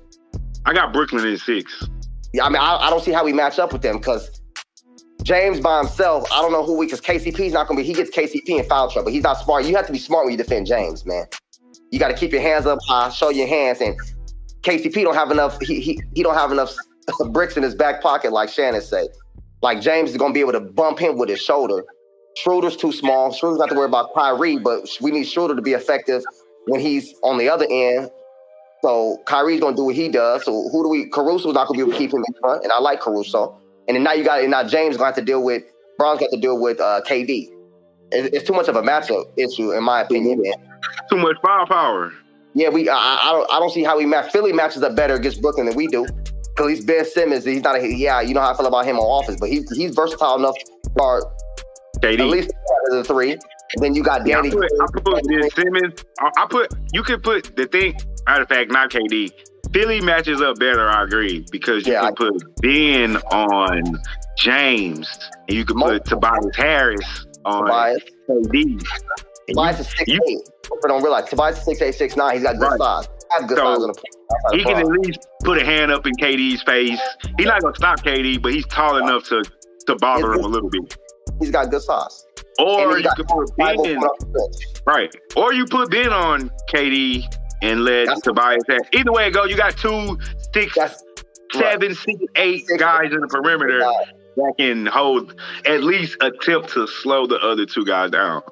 [0.64, 1.88] I got Brooklyn in six.
[2.32, 2.44] yeah.
[2.44, 4.40] I mean, I, I don't see how we match up with them because
[5.22, 6.30] James by himself.
[6.32, 7.84] I don't know who we because KCP's not gonna be.
[7.84, 9.06] He gets KCP in foul trouble.
[9.06, 9.64] But he's not smart.
[9.64, 11.26] You have to be smart when you defend James, man.
[11.90, 13.96] You got to keep your hands up high, show your hands, and
[14.68, 15.58] KCP don't have enough.
[15.62, 16.74] He he, he don't have enough
[17.30, 19.08] bricks in his back pocket, like Shannon said.
[19.62, 21.84] Like James is gonna be able to bump him with his shoulder.
[22.36, 23.32] Schroeder's too small.
[23.32, 26.22] Schroeder's got to worry about Kyrie, but we need Schroeder to be effective
[26.66, 28.10] when he's on the other end.
[28.82, 30.44] So Kyrie's gonna do what he does.
[30.44, 31.06] So who do we?
[31.08, 33.58] Caruso's not gonna be able to keep him in front, and I like Caruso.
[33.88, 35.62] And then now you got now James gonna have to deal with
[35.96, 37.48] Bron's got to deal with uh, KD.
[38.12, 40.54] It- It's too much of a matchup issue, in my opinion, man.
[41.10, 42.12] Too much firepower.
[42.58, 42.88] Yeah, we.
[42.88, 43.50] I, I I don't.
[43.52, 44.32] I don't see how we match.
[44.32, 46.06] Philly matches up better against Brooklyn than we do.
[46.56, 47.44] Cause he's Ben Simmons.
[47.44, 47.86] He's not a.
[47.86, 50.56] Yeah, you know how I feel about him on offense, but he's he's versatile enough
[50.96, 51.22] for
[52.00, 52.18] KD.
[52.20, 52.50] at least
[52.90, 53.36] as a three.
[53.76, 54.50] Then you got Yeah, I Danny.
[54.54, 56.04] put, I put Ben Simmons.
[56.20, 57.94] I, I put you could put the thing.
[58.26, 59.30] Matter of fact, not KD.
[59.72, 60.88] Philly matches up better.
[60.88, 63.82] I agree because you Yeah, can put Ben on
[64.38, 65.06] James,
[65.48, 68.02] and you can Mo- put Tobias Harris on Tobias.
[68.28, 68.82] KD.
[69.48, 70.18] Tobias is six eight.
[70.62, 72.34] People don't realize Tobias is six eight six nine.
[72.34, 72.78] He's got good Right.
[72.78, 73.04] size.
[73.06, 75.64] He has good So, size on the outside He the can at least put a
[75.64, 77.00] hand up in KD's face.
[77.36, 79.42] He's not gonna stop KD, but he's tall enough to
[79.86, 80.96] to bother him a little bit.
[81.40, 82.26] He's got good size.
[82.58, 84.82] Or you could put Ben, put up the bench.
[84.86, 85.14] right?
[85.36, 87.24] Or you put Ben on KD
[87.62, 88.62] and let That's- Tobias.
[88.68, 90.18] Have, either way it goes, you got two,
[90.52, 90.76] six,
[91.54, 95.34] seven, six, eight Six, guys in the perimeter that can hold
[95.66, 98.42] at least attempt to slow the other two guys down.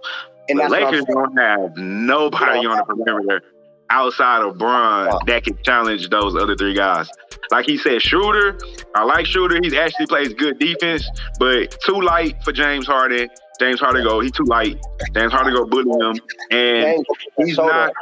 [0.49, 3.43] And the that's what I'm Lakers don't have nobody on the perimeter
[3.91, 5.21] outside of Bron Wow.
[5.27, 7.09] that can challenge those other three guys.
[7.51, 8.59] Like he said, Schroeder,
[8.95, 9.61] I like Schroeder.
[9.63, 13.29] He actually plays good defense, but too light for James Harden.
[13.61, 14.79] James Harden go, he too light.
[15.15, 16.21] James Harden go bully him,
[16.51, 17.07] and
[17.39, 17.93] he's not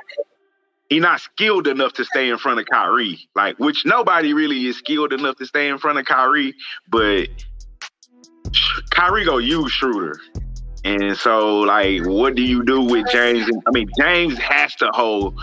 [0.88, 3.28] he's not skilled enough to stay in front of Kyrie.
[3.34, 6.54] Like, which nobody really is skilled enough to stay in front of Kyrie,
[6.88, 7.28] but
[8.90, 10.18] Kyrie go use Schroeder.
[10.84, 13.48] And so, like, what do you do with James?
[13.66, 15.34] I mean, James has to hold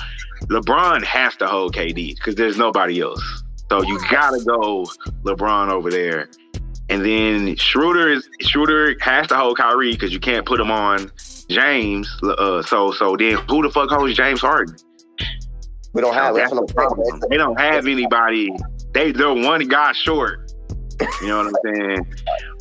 [0.46, 3.44] LeBron has to hold KD because there's nobody else.
[3.70, 4.86] So you gotta go
[5.24, 6.30] LeBron over there.
[6.90, 11.12] And then Schroeder is Schroeder has to hold Kyrie because you can't put him on
[11.48, 12.14] James.
[12.22, 14.76] Uh, so so then who the fuck holds James Harden?
[15.94, 16.36] We don't have.
[16.36, 17.22] That's That's what the I'm problem.
[17.30, 18.54] They don't have anybody.
[18.94, 20.52] They they're one guy short.
[21.22, 22.14] You know what I'm saying?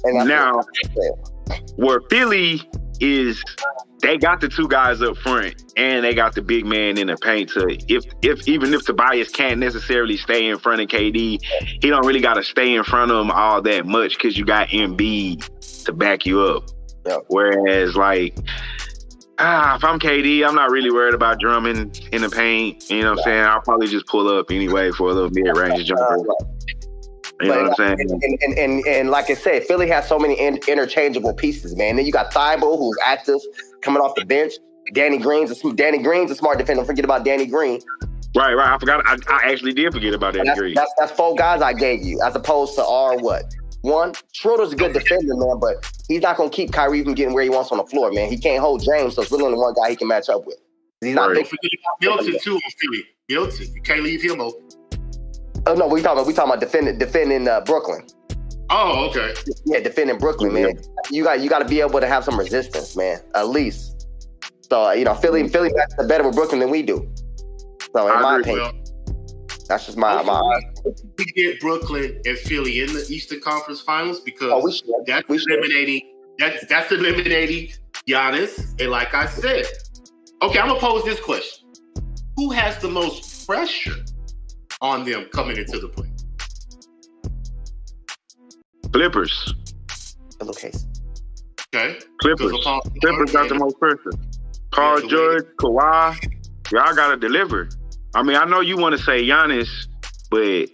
[0.04, 1.12] And Now what I'm saying.
[1.76, 2.62] Where Philly
[3.00, 3.42] is,
[4.00, 7.16] they got the two guys up front and they got the big man in the
[7.16, 7.50] paint.
[7.50, 11.40] To if if even if Tobias can't necessarily stay in front of KD,
[11.82, 14.44] he don't really got to stay in front of him all that much because you
[14.44, 16.64] got Embiid to back you up.
[17.06, 17.18] Yeah.
[17.28, 18.36] Whereas like.
[19.42, 22.90] Ah, if I'm KD, I'm not really worried about drumming in the paint.
[22.90, 23.44] You know what I'm saying?
[23.44, 26.18] I'll probably just pull up anyway for a little mid-range jumper.
[27.40, 28.00] Uh, You know what I'm saying?
[28.00, 31.76] and, and, and, and, and like I said, Philly has so many in, interchangeable pieces,
[31.76, 31.96] man.
[31.96, 33.38] Then you got Thybulle, who's active,
[33.82, 34.54] coming off the bench.
[34.92, 36.80] Danny Green's a, Danny Green's a smart defender.
[36.80, 37.80] Don't forget about Danny Green.
[38.36, 38.68] Right, right.
[38.68, 39.02] I forgot.
[39.06, 40.44] I, I actually did forget about that.
[40.46, 40.74] That's, Green.
[40.74, 43.44] that's, that's four guys I gave you, as opposed to our what?
[43.82, 47.32] One, Schroeder's a good defender, man, but he's not going to keep Kyrie from getting
[47.34, 48.28] where he wants on the floor, man.
[48.28, 50.56] He can't hold James, so it's really only one guy he can match up with.
[51.00, 51.36] He's not Right.
[51.36, 51.44] big.
[51.44, 53.04] Don't forget about Milton too on Philly.
[53.30, 54.68] Milton, you can't leave him open.
[55.66, 58.06] Oh, no, we talking about, we talking about defending, defending uh, Brooklyn.
[58.70, 59.34] Oh, okay.
[59.66, 60.78] Yeah, defending Brooklyn, man.
[61.10, 63.18] You got you got to be able to have some resistance, man.
[63.34, 64.06] At least.
[64.60, 67.12] So uh, you know, Philly Philly matches better with Brooklyn than we do.
[67.94, 68.52] So in I my agree.
[68.52, 70.60] opinion, Well, that's just my my.
[71.18, 74.62] we get Brooklyn and Philly in the Eastern Conference Finals because Oh,
[75.04, 75.50] that's we should.
[75.50, 76.02] eliminating
[76.38, 77.72] that's that's eliminating
[78.08, 78.80] Giannis.
[78.80, 79.66] And like I said,
[80.42, 81.68] okay, I'm gonna pose this question:
[82.36, 83.96] Who has the most pressure
[84.80, 86.08] on them coming into the play?
[88.92, 89.54] Clippers.
[90.38, 90.86] Pillowcase.
[91.72, 92.52] Okay, Clippers.
[92.52, 94.10] Because Clippers got the most pressure.
[94.72, 96.16] Paul Yeah, the George, Kawhi,
[96.72, 97.68] y'all gotta deliver.
[98.14, 99.68] I mean, I know you want to say Giannis,
[100.30, 100.68] but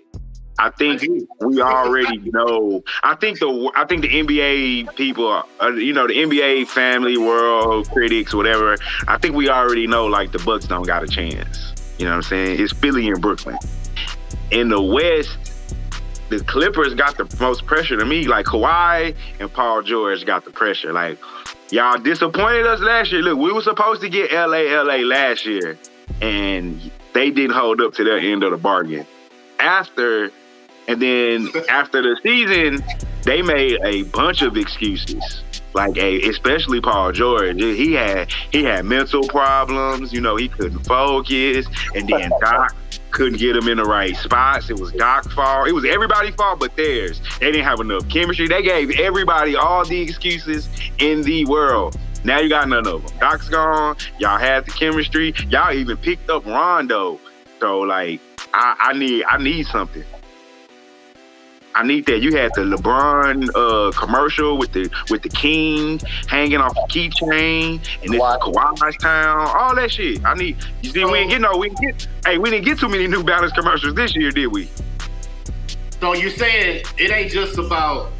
[0.59, 1.29] I I think do.
[1.41, 2.83] we already know.
[3.03, 7.91] I think the I think the NBA people, uh, you know, the NBA family, world
[7.91, 8.77] critics, whatever.
[9.07, 11.75] I think we already know like the Bucks don't got a chance.
[11.99, 12.61] You know what I'm saying?
[12.61, 13.59] It's Philly and Brooklyn.
[14.51, 15.39] In the West,
[16.29, 18.27] the Clippers got the most pressure to me.
[18.27, 20.93] Like Kawhi and Paul George got the pressure.
[20.93, 21.19] Like
[21.71, 23.23] y'all disappointed us last year.
[23.23, 25.79] Look, we were supposed to get LA, LA last year,
[26.21, 29.07] and they didn't hold up to their end of the bargain.
[29.59, 30.31] After
[30.89, 32.85] And then after the season,
[33.25, 35.43] they made a bunch of excuses.
[35.75, 40.13] Like a, especially Paul George, he had he had mental problems.
[40.13, 42.75] You know, he couldn't focus, and then Doc
[43.17, 44.69] couldn't get them in the right spots.
[44.69, 45.69] It was Doc's fault.
[45.69, 47.19] It was everybody's fault but theirs.
[47.41, 48.47] They didn't have enough chemistry.
[48.47, 51.97] They gave everybody all the excuses in the world.
[52.25, 53.19] Now you got none of them.
[53.19, 53.97] Doc's gone.
[54.19, 55.35] Y'all had the chemistry.
[55.49, 57.19] Y'all even picked up Rondo.
[57.59, 58.21] So like,
[58.53, 60.05] I, I need I need something.
[61.77, 62.21] I need that.
[62.21, 67.81] You had the LeBron uh, commercial with the with the king hanging off the keychain,
[68.03, 68.73] and this Kawhi.
[68.73, 69.49] is Kawhi's town.
[69.55, 70.25] All that shit.
[70.25, 70.57] I need.
[70.83, 71.57] You see, we didn't get no.
[71.59, 72.09] We didn't get.
[72.25, 74.71] Hey, we didn't get too many New Balance commercials this year, did we?
[76.01, 78.11] So you're saying it ain't just about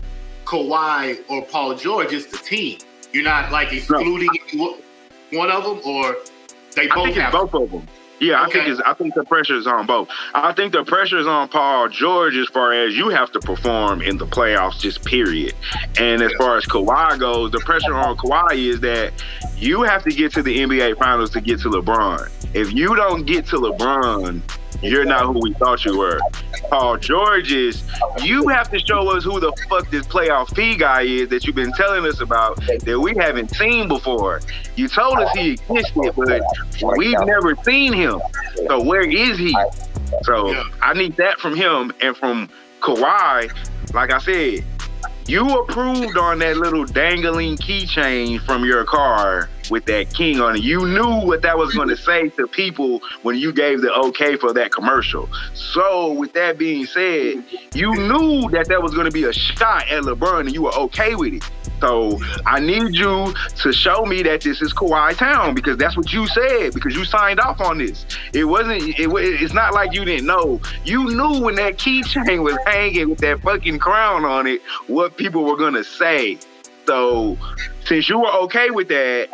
[0.45, 2.79] Kawhi or Paul George, it's the team.
[3.13, 4.77] You're not like excluding any
[5.33, 6.17] one of them, or
[6.75, 7.33] they I both think it's have.
[7.33, 7.89] both of them.
[8.21, 10.09] Yeah, I think it's, I think the pressure is on both.
[10.35, 14.01] I think the pressure is on Paul George as far as you have to perform
[14.01, 15.55] in the playoffs, just period.
[15.99, 19.13] And as far as Kawhi goes, the pressure on Kawhi is that
[19.57, 22.31] you have to get to the NBA Finals to get to LeBron.
[22.55, 24.41] If you don't get to LeBron,
[24.83, 26.21] you're not who we thought you were.
[26.71, 27.85] Paul George is,
[28.23, 31.57] you have to show us who the fuck this playoff P guy is that you've
[31.57, 34.41] been telling us about that we haven't seen before.
[34.75, 36.43] You told us he existed, but
[36.97, 38.21] we've never seen him.
[38.69, 39.57] So where is he?
[40.23, 42.49] So I need that from him and from
[42.81, 43.53] Kawhi.
[43.95, 44.65] Like I said,
[45.29, 50.63] you approved on that little dangling keychain from your car with that king on it.
[50.63, 54.37] You knew what that was going to say to people when you gave the okay
[54.37, 55.29] for that commercial.
[55.55, 59.89] So, with that being said, you knew that that was going to be a shot
[59.91, 61.51] at LeBron and you were okay with it.
[61.81, 66.13] So, I need you to show me that this is Kawhi Town because that's what
[66.13, 68.07] you said because you signed off on this.
[68.33, 70.61] It wasn't, it, it's not like you didn't know.
[70.85, 75.45] You knew when that keychain was hanging with that fucking crown on it what people
[75.45, 76.39] were to say.
[76.87, 77.37] So,
[77.85, 79.29] since you were okay with that,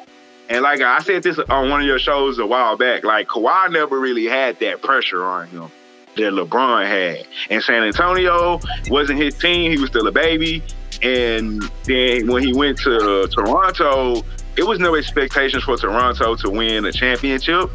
[0.48, 3.72] and like I said this on one of your shows a while back, like Kawhi
[3.72, 5.70] never really had that pressure on him
[6.16, 7.26] that LeBron had.
[7.50, 10.62] And San Antonio wasn't his team, he was still a baby.
[11.02, 14.22] And then when he went to Toronto,
[14.56, 17.70] it was no expectations for Toronto to win a championship.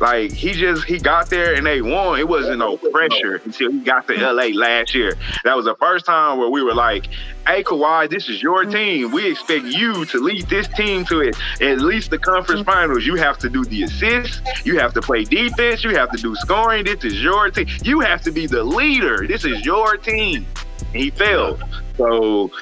[0.00, 2.18] Like he just he got there and they won.
[2.18, 5.16] It wasn't no pressure until he got to LA last year.
[5.44, 7.08] That was the first time where we were like,
[7.46, 8.72] "Hey Kawhi, this is your mm-hmm.
[8.72, 9.12] team.
[9.12, 12.70] We expect you to lead this team to it at least the conference mm-hmm.
[12.70, 13.06] finals.
[13.06, 14.40] You have to do the assists.
[14.64, 15.82] You have to play defense.
[15.82, 16.84] You have to do scoring.
[16.84, 17.66] This is your team.
[17.82, 19.26] You have to be the leader.
[19.26, 20.46] This is your team."
[20.92, 21.62] And he failed.
[21.96, 22.52] So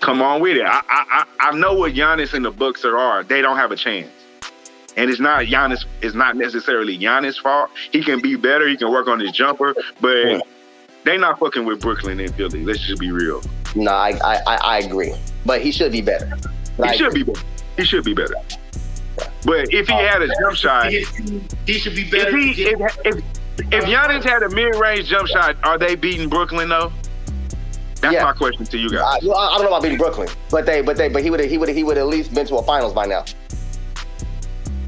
[0.00, 0.64] come on with it.
[0.64, 3.24] I I I I know what Giannis and the Bucks are.
[3.24, 4.15] They don't have a chance.
[4.96, 5.84] And it's not Giannis.
[6.00, 7.70] It's not necessarily Giannis' fault.
[7.92, 8.66] He can be better.
[8.66, 10.38] He can work on his jumper, but Yeah.
[11.04, 12.64] they not fucking with Brooklyn and Philly.
[12.64, 13.42] Let's just be real.
[13.74, 15.14] No, I, I, I, I agree.
[15.44, 16.30] But he should be better.
[16.78, 17.40] Like, He should be better.
[17.76, 18.34] He should be better.
[19.44, 21.04] But if he oh, had a jump shot, He,
[21.66, 22.36] he should be better.
[22.36, 23.16] he if if,
[23.72, 26.90] if Giannis had a mid range jump shot, are they beating Brooklyn though?
[28.00, 28.24] That's Yeah.
[28.24, 29.22] my question to you I, guys.
[29.24, 31.56] well, I don't know about beating Brooklyn, but they, but they, but he would, he
[31.58, 33.24] would, he would at least been to a finals by now.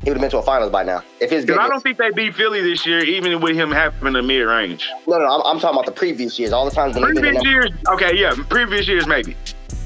[0.09, 1.02] He would have been to a finals by now.
[1.20, 4.16] If his, Because I don't think they beat Philly this year, even with him having
[4.16, 4.88] a mid range.
[5.06, 6.50] no, no, I'm, I'm talking about the previous years.
[6.50, 9.36] All the times when they've been in Previous years, okay, yeah, previous years maybe.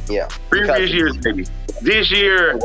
[0.08, 1.44] yeah, Previous years maybe.
[1.80, 2.56] This year,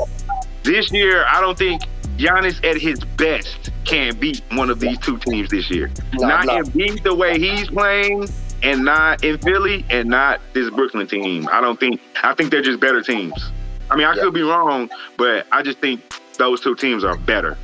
[0.61, 1.81] this year, I don't think
[2.17, 5.89] Giannis at his best can beat one of these two teams this year.
[6.13, 6.57] No, not no.
[6.57, 8.27] in beat the way he's playing,
[8.61, 11.49] and not in Philly, and not this Brooklyn team.
[11.51, 12.01] I don't think.
[12.21, 13.51] I think they're just better teams.
[13.89, 14.21] I mean, I Yeah.
[14.25, 16.03] could be wrong, but I just think
[16.37, 17.57] those two teams are better.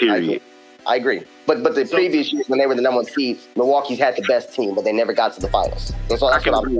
[0.00, 0.08] I agree.
[0.26, 0.42] Period.
[0.86, 1.22] I agree.
[1.46, 4.16] But but the So- previous years when they were the number one seed, Milwaukee's had
[4.16, 5.92] the best team, but they never got to the finals.
[6.08, 6.28] That's all.
[6.28, 6.76] I That's can what I'm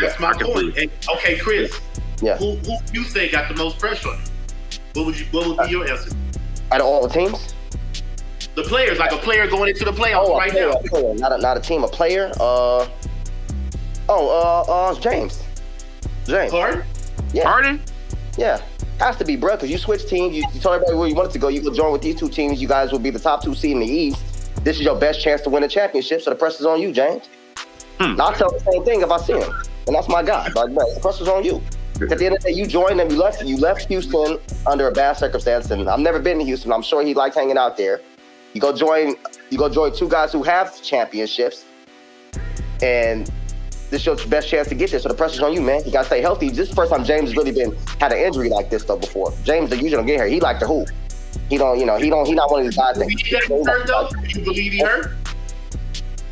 [0.00, 0.76] that's I my can point.
[0.78, 1.72] And, okay, Chris,
[2.20, 2.36] Yeah.
[2.36, 4.16] who who you say got the most pressure?
[4.94, 5.26] What would you?
[5.30, 6.10] What would be your answer?
[6.72, 7.54] Out of all the teams,
[8.54, 10.74] The players, like a player going into the playoffs oh, right player, now.
[10.74, 12.30] a player, not a, not a team, a player.
[12.38, 12.86] Uh,
[14.08, 15.42] oh, uh, uh, James,
[16.26, 16.52] James.
[16.52, 16.82] Harden.
[17.32, 17.80] Yeah, Harden?
[18.36, 18.60] yeah.
[19.00, 20.36] Has to be, bro, because you switch teams.
[20.36, 21.48] You, you told everybody where you wanted to go.
[21.48, 22.60] You go join with these two teams.
[22.60, 24.22] You guys will be the top two seed in the East.
[24.62, 26.20] This is your best chance to win a championship.
[26.20, 27.26] So the pressure's on you, James.
[27.98, 28.20] Hmm.
[28.20, 29.50] I'll tell the same thing if I see him,
[29.86, 30.50] and that's my guy.
[30.54, 31.62] But bro, the pressure's on you.
[32.10, 33.08] At the end of the day, you joined them.
[33.10, 33.42] You left.
[33.42, 36.70] You left Houston under a bad circumstance, and I've never been to Houston.
[36.70, 38.02] I'm sure he likes hanging out there.
[38.52, 39.14] You go join.
[39.48, 41.64] You go join two guys who have championships,
[42.82, 43.30] and
[43.90, 45.00] this is your best chance to get there.
[45.00, 45.82] So the pressure's on you, man.
[45.84, 46.48] You gotta stay healthy.
[46.48, 48.96] This is the first time James has really been had an injury like this though
[48.98, 49.32] before.
[49.44, 50.26] James, they usually don't get here.
[50.26, 50.88] He like to hoop.
[51.48, 52.26] He don't, you know, he don't.
[52.26, 53.08] He not one of these guys that.
[53.10, 54.08] He got hurt though.
[54.28, 55.12] You believe he hurt?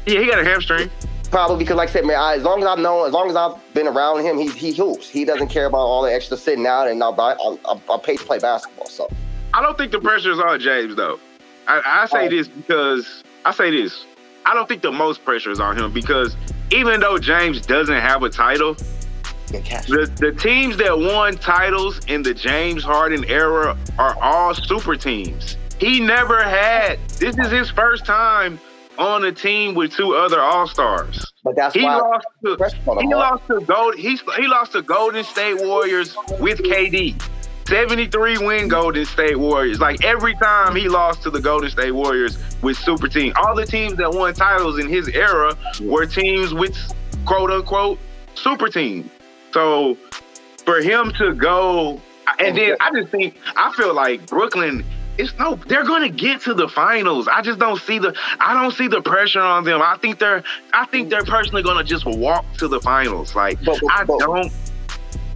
[0.07, 0.91] Yeah, he got a hamstring.
[1.31, 3.37] Probably because, like I said, man, I, as long as I've known, as long as
[3.37, 5.09] I've been around him, he he hoops.
[5.09, 8.17] He doesn't care about all the extra sitting out, and I'll, I'll, I'll, I'll pay
[8.17, 8.87] to play basketball.
[8.87, 9.09] So
[9.53, 11.19] I don't think the pressure is on James though.
[11.67, 12.31] I, I say Oh.
[12.31, 14.07] this because I say this.
[14.47, 16.35] I don't think the most pressure is on him because
[16.71, 18.77] even though James doesn't have a title,
[19.87, 25.57] the, the teams that won titles in the James Harden era are all super teams.
[25.79, 26.99] He never had.
[27.19, 28.61] This is his first time
[28.99, 31.25] on a team with two other All Stars.
[31.45, 33.07] But that's He why lost to pressure on him.
[33.09, 33.95] he lost to Gold.
[33.95, 37.21] He he lost to Golden State Warriors with KD.
[37.69, 39.79] 73 win Golden State Warriors.
[39.79, 43.33] Like every time he lost to the Golden State Warriors with super team.
[43.37, 46.77] All the teams that won titles in his era were teams with
[47.25, 47.99] quote unquote
[48.35, 49.11] super team.
[49.53, 49.97] So
[50.65, 52.01] for him to go
[52.39, 54.85] and then I just think I feel like Brooklyn
[55.17, 57.27] it's no they're gonna get to the finals.
[57.27, 59.81] I just don't see the I don't see the pressure on them.
[59.83, 63.35] I think they're I think they're personally gonna just walk to the finals.
[63.35, 64.53] Like But- but- I but- don't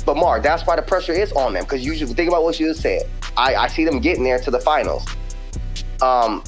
[0.04, 2.58] But Mark, that's why the pressure is on them because you should think about what
[2.60, 3.02] you just said.
[3.36, 5.06] I, I see them getting there to the finals.
[6.02, 6.42] Um,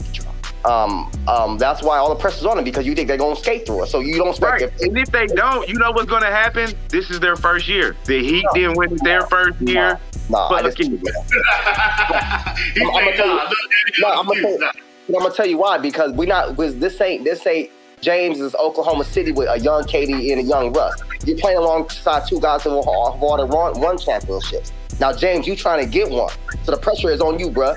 [0.65, 3.67] um, um, that's why all the pressure's on them because you think they're gonna skate
[3.67, 3.89] through it.
[3.89, 4.63] So you don't expect Right.
[4.63, 6.73] if And if they don't, you know what's gonna happen?
[6.89, 7.97] This is their first year.
[8.07, 9.99] The Heat didn't win their first year.
[10.31, 11.15] Nah, I But just look keep it.
[12.75, 13.59] He I'm- I'ma tell you- nah, look,
[14.01, 14.71] No, I'm gonna tell.
[15.09, 18.55] I'm gonna tell you why because we not because this ain't this ain't James is
[18.57, 20.95] Oklahoma City with a young KD and a young Russ.
[21.27, 24.73] You're playing alongside two guys who have al- have already won one championships.
[25.01, 26.33] Now James, you trying to get one,
[26.65, 27.77] so the pressure is on you, bruh.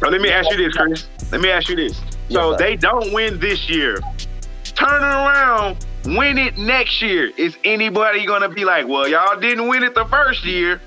[0.00, 1.06] So let me ask you this, Chris.
[1.30, 2.00] Let me ask you this.
[2.32, 3.98] So Yes, they don't win this year.
[4.64, 7.30] Turn around, win it next year.
[7.36, 10.80] Is anybody gonna be like, well, y'all didn't win it the first year?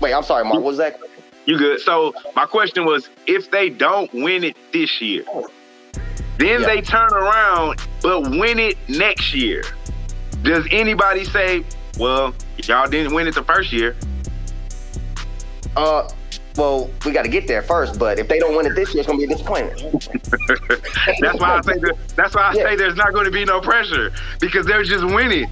[0.00, 0.54] Wait, I'm sorry, Mark.
[0.54, 1.00] What was that?
[1.46, 1.80] You good?
[1.80, 5.24] So my question was, if they don't win it this year,
[6.38, 6.66] then Yeah.
[6.66, 9.62] they turn around but win it next year.
[10.42, 11.64] Does anybody say,
[11.98, 13.96] well, y'all didn't win it the first year?
[15.76, 16.08] Uh,
[16.56, 17.98] well, we got to get there first.
[17.98, 19.80] But if they don't win it this year, it's gonna be a disappointment.
[21.20, 22.62] that's why I say that, that's why I Yeah.
[22.64, 25.48] say there's not going to be no pressure because they're just winning.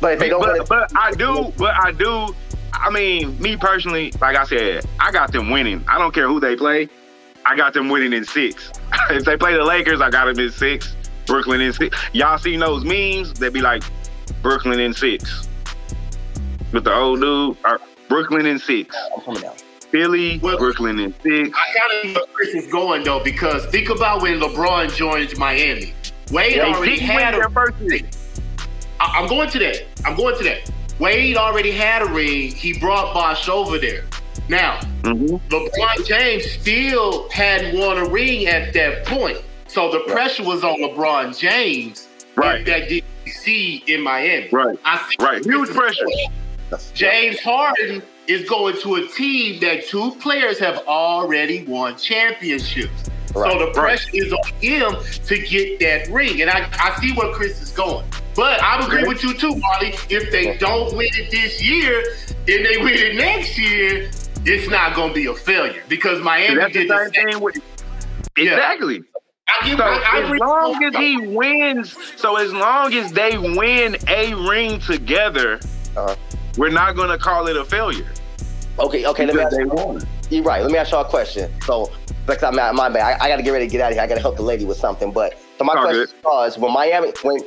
[0.00, 2.34] But if they don't win But, it, but I do, but I do.
[2.72, 5.84] I mean, me personally, like I said, I got them winning.
[5.88, 6.88] I don't care who they play.
[7.46, 8.70] I got them winning in six.
[9.10, 10.94] if they play the Lakers, I got them in six.
[11.26, 11.96] Brooklyn in six.
[12.12, 13.32] Y'all seen those memes?
[13.34, 13.82] They be like
[14.42, 15.48] Brooklyn in six.
[16.72, 18.94] With the old dude, or Brooklyn in six.
[19.16, 19.54] I'm coming down.
[19.90, 21.50] Philly, Well- Brooklyn in six.
[21.56, 25.36] I kind of know where Chris is going though, because think about when LeBron joined
[25.38, 25.94] Miami.
[26.32, 27.50] Wade They already didn't win had their a.
[27.50, 28.00] first year.
[29.00, 29.82] I- I'm going to that.
[30.04, 30.70] I'm going to that.
[30.98, 32.50] Wade already had a ring.
[32.52, 34.04] He brought Bosh over there.
[34.48, 35.40] Now, Mhm.
[35.50, 39.38] LeBron James still hadn't won a ring at that point.
[39.66, 42.08] So the pressure was on LeBron James.
[42.36, 42.64] Right.
[42.66, 44.48] That did see in Miami.
[44.52, 44.78] Right.
[44.84, 45.44] I see Right.
[45.44, 46.04] Huge pressure.
[46.94, 53.10] James Harden is going to a team that two players have already won championships.
[53.34, 53.74] Right, so the right.
[53.74, 54.94] pressure is on him
[55.26, 56.40] to get that ring.
[56.40, 58.06] And I, I see where Chris is going.
[58.36, 59.94] But I agree with you too, Marley.
[60.08, 64.10] If they don't win it this year and they win it next year,
[64.46, 67.56] it's not going to be a failure because Miami the did the same thing with.
[68.36, 68.52] Yeah.
[68.52, 69.02] Exactly.
[69.48, 73.12] I give, So I, I as agree long as he wins, so as long as
[73.12, 75.60] they win a ring together,
[75.96, 76.16] Uh-huh.
[76.56, 78.06] We're not gonna call it a failure.
[78.78, 79.26] Okay, okay.
[79.26, 80.00] Let me ask you,
[80.30, 80.62] you're right.
[80.62, 81.50] Let me ask y'all a question.
[81.62, 81.92] So,
[82.26, 83.20] because I'm not, my bad.
[83.20, 84.02] I, I got to get ready to get out of here.
[84.02, 85.12] I got to help the lady with something.
[85.12, 87.38] But so my All question was, when Miami, when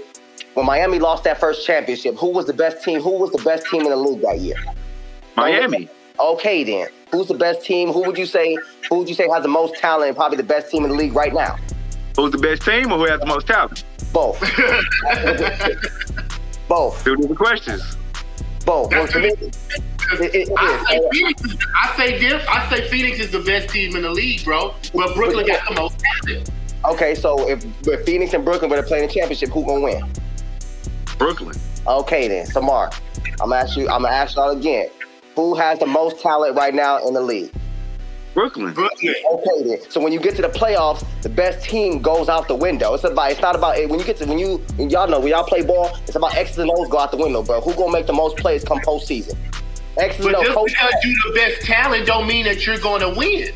[0.53, 3.01] when Miami lost that first championship, who was the best team?
[3.01, 4.55] Who was the best team in the league that year?
[5.35, 5.89] Miami.
[6.19, 6.87] Okay, then.
[7.11, 7.91] Who's the best team?
[7.91, 8.57] Who would you say?
[8.89, 10.09] Who would you say has the most talent?
[10.09, 11.57] and Probably the best team in the league right now.
[12.15, 13.83] Who's the best team or who has the most talent?
[14.13, 14.39] Both.
[16.67, 17.03] Both.
[17.03, 17.96] Two different questions.
[18.67, 18.91] Both.
[18.91, 19.41] Well, That's to me, it.
[20.19, 20.99] it- it I say.
[21.13, 21.41] Phoenix.
[21.45, 24.73] Is, I say Dip, I say Phoenix is the best team in the league, bro.
[24.93, 26.51] But Brooklyn got the most talent.
[26.85, 27.63] Okay, so if,
[28.05, 30.03] Phoenix and Brooklyn were to play in the championship, who gonna win?
[31.17, 31.55] Brooklyn.
[31.87, 32.93] Okay then, so Mark,
[33.41, 33.87] I'm gonna ask you.
[33.89, 34.89] I'm gonna ask y'all again.
[35.35, 37.51] Who has the most talent right now in the league?
[38.37, 38.71] Brooklyn.
[38.71, 39.15] Brooklyn.
[39.33, 39.79] Okay then.
[39.89, 42.93] So when you get to the playoffs, the best team goes out the window.
[42.93, 43.31] It's about.
[43.31, 43.89] It's not about it.
[43.89, 45.89] when you get to when you when y'all know when y'all play ball.
[46.05, 47.61] It's about X's and O's go out the window, bro.
[47.61, 49.35] Who gonna make the most plays come postseason?
[49.97, 50.71] X's But and O's.
[50.71, 53.51] just because you the best talent don't mean that you're going to win.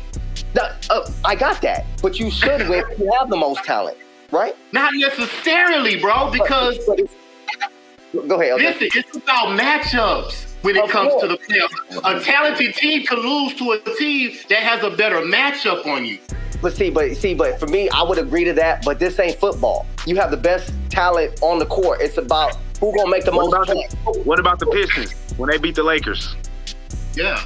[0.56, 2.82] No, uh, I got that, but you should win.
[2.90, 3.96] if You have the most talent,
[4.32, 4.56] right?
[4.72, 8.54] Not necessarily, bro, because But it's- go ahead.
[8.54, 8.66] okay.
[8.80, 12.20] listen, it's about matchups when it Of comes to the playoffs.
[12.20, 16.18] A talented team can lose to a team that has a better matchup on you.
[16.60, 18.84] But see, but see, but for me, I would agree to that.
[18.84, 19.86] But this ain't football.
[20.06, 22.00] You have the best talent on the court.
[22.00, 23.66] It's about who gonna make the What most about
[24.14, 26.36] the, what about the Pistons when they beat the Lakers?
[27.14, 27.42] Yeah.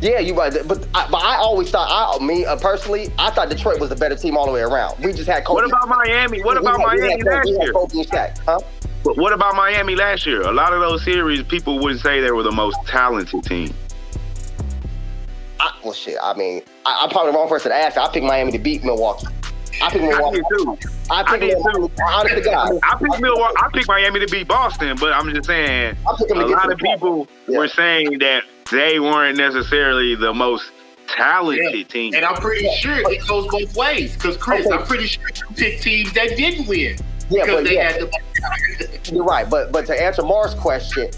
[0.00, 0.52] Yeah, you're right.
[0.66, 3.96] But I, but I always thought, I me uh, personally, I thought Detroit was the
[3.96, 5.02] better team all the way around.
[5.04, 5.62] We just had Kobe.
[5.62, 6.40] What about Miami?
[6.42, 7.72] What we about had- we Miami had Kobe- last we had year?
[7.72, 8.60] Kobe and Shaq, huh?
[9.04, 10.42] But what about Miami last year?
[10.42, 13.72] A lot of those series, people wouldn't say they were the most talented team.
[15.60, 16.16] I, well, shit.
[16.22, 17.96] I mean, I, I'm probably the wrong person to ask.
[17.96, 19.26] I picked Miami to beat Milwaukee.
[19.82, 20.36] I picked I Milwaukee.
[20.36, 20.78] did too.
[21.10, 21.94] I I picked did Milwaukee.
[21.96, 22.02] too.
[22.04, 23.54] Honest to God, I picked Milwaukee.
[23.58, 26.78] I picked Miami to beat Boston, but I'm just saying I picked a lot of
[26.78, 27.58] the people Yeah.
[27.58, 30.70] were saying that they weren't necessarily the most
[31.08, 31.82] talented Yeah.
[31.84, 32.14] team.
[32.14, 34.14] And I'm pretty sure it goes both ways.
[34.14, 34.76] Because Chris, Okay.
[34.76, 36.96] I'm pretty sure you picked teams that didn't win.
[37.30, 39.48] Yeah, but they yeah, had the you're right.
[39.48, 41.10] But but to answer Mars' question,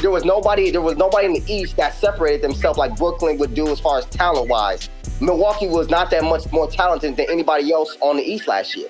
[0.00, 0.70] there was nobody.
[0.70, 3.98] There was nobody in the East that separated themselves like Brooklyn would do as far
[3.98, 4.88] as talent wise.
[5.20, 8.88] Milwaukee was not that much more talented than anybody else on the East last year.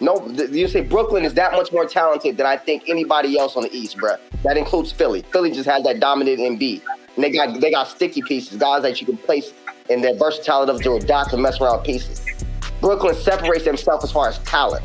[0.00, 3.56] No, th- you say Brooklyn is that much more talented than I think anybody else
[3.56, 4.18] on the East, bruh.
[4.42, 5.22] That includes Philly.
[5.32, 6.82] Philly just has that dominant Embiid,
[7.14, 9.52] and they got they got sticky pieces, guys that you can place
[9.88, 12.24] in their versatility of to adapt and mess around pieces.
[12.80, 14.84] Brooklyn separates themselves as far as talent.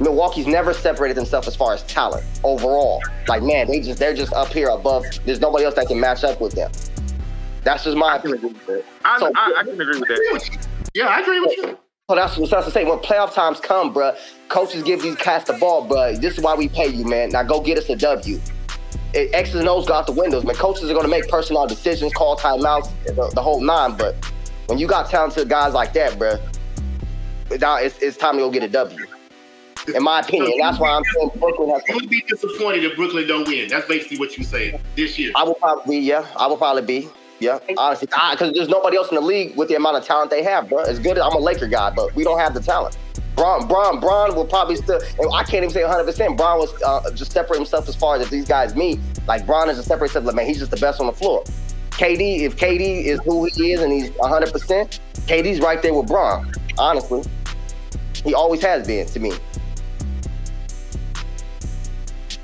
[0.00, 3.02] Milwaukee's never separated themselves as far as talent overall.
[3.26, 5.04] Like man, they just they're just up here above.
[5.24, 6.70] There's nobody else that can match up with them.
[7.64, 8.56] That's just my opinion.
[9.04, 10.32] I, So- I, I can agree with I agree that.
[10.32, 10.58] with you.
[10.94, 11.78] Yeah, I agree with you.
[12.08, 12.84] So that's what that's to say.
[12.84, 14.16] When playoff times come, bruh,
[14.48, 16.18] coaches give these cats the ball, bruh.
[16.18, 17.28] This is why we pay you, man.
[17.30, 18.40] Now go get us a W.
[19.12, 20.54] It, X's and O's go out the windows, man.
[20.54, 23.96] Coaches are gonna make personnel decisions, call timeouts, the, the whole nine.
[23.96, 24.14] But
[24.66, 26.40] when you got talented guys like that, bruh,
[27.60, 29.06] now it's, it's time to go get a W.
[29.94, 31.82] In my opinion, that's why I'm saying Brooklyn has.
[31.88, 33.68] You would be disappointed if Brooklyn don't win.
[33.68, 35.32] That's basically what you saying this year.
[35.34, 36.26] I will probably be, yeah.
[36.36, 37.08] I will probably be,
[37.40, 37.58] yeah.
[37.76, 40.68] Honestly, because there's nobody else in the league with the amount of talent they have,
[40.68, 40.80] bro.
[40.80, 42.96] As good as I'm a Laker guy, but we don't have the talent.
[43.38, 45.00] Bron, Bron, Bron will probably still.
[45.32, 46.04] I can't even say 100.
[46.04, 48.98] percent Bron was uh, just separate himself as far as if these guys meet.
[49.28, 50.24] Like Bron is just separate himself.
[50.24, 51.44] Like man, he's just the best on the floor.
[51.90, 56.08] KD, if KD is who he is and he's 100, percent KD's right there with
[56.08, 56.52] Bron.
[56.78, 57.22] Honestly,
[58.24, 59.32] he always has been to me.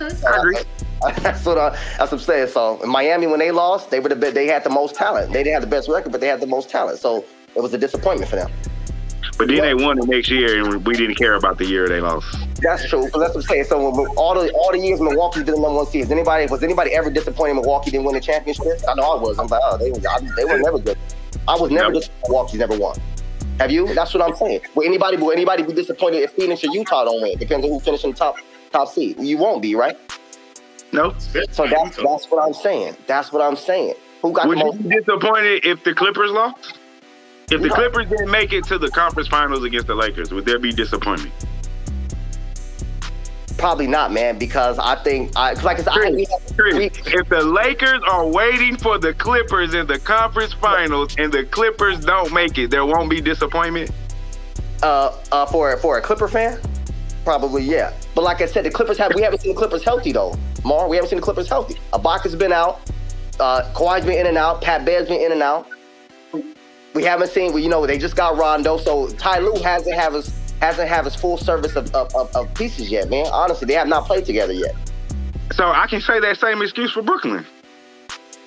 [0.00, 0.56] I agree.
[1.22, 2.48] That's what, I, that's what I'm saying.
[2.48, 5.34] So in Miami, when they lost, they were the be- they had the most talent.
[5.34, 6.98] They didn't have the best record, but they had the most talent.
[6.98, 8.50] So it was a disappointment for them.
[9.36, 12.00] But then they won the next year, and we didn't care about the year they
[12.00, 12.26] lost.
[12.62, 13.08] That's true.
[13.12, 13.64] But that's what I'm saying.
[13.64, 16.46] So when, all the all the years Milwaukee's been the number one seed, is anybody
[16.46, 18.64] was anybody ever disappointed Milwaukee didn't win the championship?
[18.88, 19.38] I know I was.
[19.38, 20.96] I'm like, oh, they, I, they were never good.
[21.48, 21.98] I was never No.
[22.00, 22.96] disappointed Milwaukee's never won.
[23.58, 23.92] Have you?
[23.92, 24.60] That's what I'm saying.
[24.74, 27.36] Will anybody will anybody be disappointed if Phoenix or Utah don't win?
[27.38, 28.36] Depends on who finishes in the top
[28.74, 29.18] top seed.
[29.20, 29.96] You won't be, right?
[30.92, 31.14] No.
[31.52, 32.96] So that's that's what I'm saying.
[33.06, 33.94] That's what I'm saying.
[34.22, 36.78] Who got Would the you be disappointed if the Clippers lost?
[37.50, 37.74] If the No.
[37.74, 41.32] Clippers didn't make it to the conference finals against the Lakers, would there be disappointment?
[43.58, 47.28] Probably not, man, because I think I like I said, I, we, Chris, we, if
[47.28, 52.32] the Lakers are waiting for the Clippers in the conference finals and the Clippers don't
[52.32, 53.90] make it, there won't be disappointment.
[54.82, 56.58] uh, uh, for for a Clipper fan,
[57.24, 57.92] probably yeah.
[58.14, 60.36] But like I said, the Clippers have we haven't seen the Clippers healthy though.
[60.64, 61.74] Mar, we haven't seen the Clippers healthy.
[61.92, 62.80] Ibaka's been out,
[63.40, 65.68] uh, Kawhi's been in and out, Pat Bev's been in and out.
[66.94, 70.14] We haven't seen, well, you know, they just got Rondo, so Ty Lue hasn't have
[70.14, 73.26] his hasn't have his full service of, of, of, of pieces yet, man.
[73.32, 74.74] Honestly, they have not played together yet.
[75.52, 77.44] So I can say that same excuse for Brooklyn.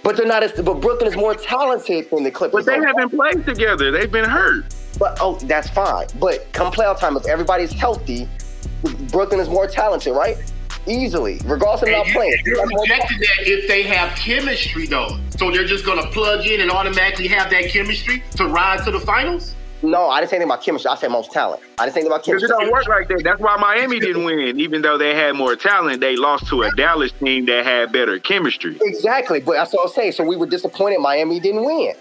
[0.03, 0.53] But they're not as.
[0.53, 2.65] But Brooklyn is more talented than the Clippers.
[2.65, 3.91] But they haven't played together.
[3.91, 4.73] They've been hurt.
[4.97, 6.07] But oh, that's fine.
[6.19, 8.27] But come playoff time, if everybody's healthy,
[9.11, 10.37] Brooklyn is more talented, right?
[10.85, 12.33] Easily, regardless of And not you, playing.
[12.45, 15.17] you're projecting that if they have chemistry, though.
[15.37, 18.91] So they're just going to plug in and automatically have that chemistry to ride to
[18.91, 19.53] the finals?
[19.83, 20.89] No, I didn't say anything about chemistry.
[20.89, 21.61] I said most talent.
[21.77, 22.65] I didn't say anything about Because it chemistry.
[22.65, 23.21] don't work like that.
[23.23, 24.59] That's why Miami didn't win.
[24.59, 28.17] Even though they had more talent, they lost to a Dallas team that had better
[28.17, 28.77] chemistry.
[28.81, 30.13] Exactly, but that's what I'm saying.
[30.13, 31.93] So we were disappointed Miami didn't win.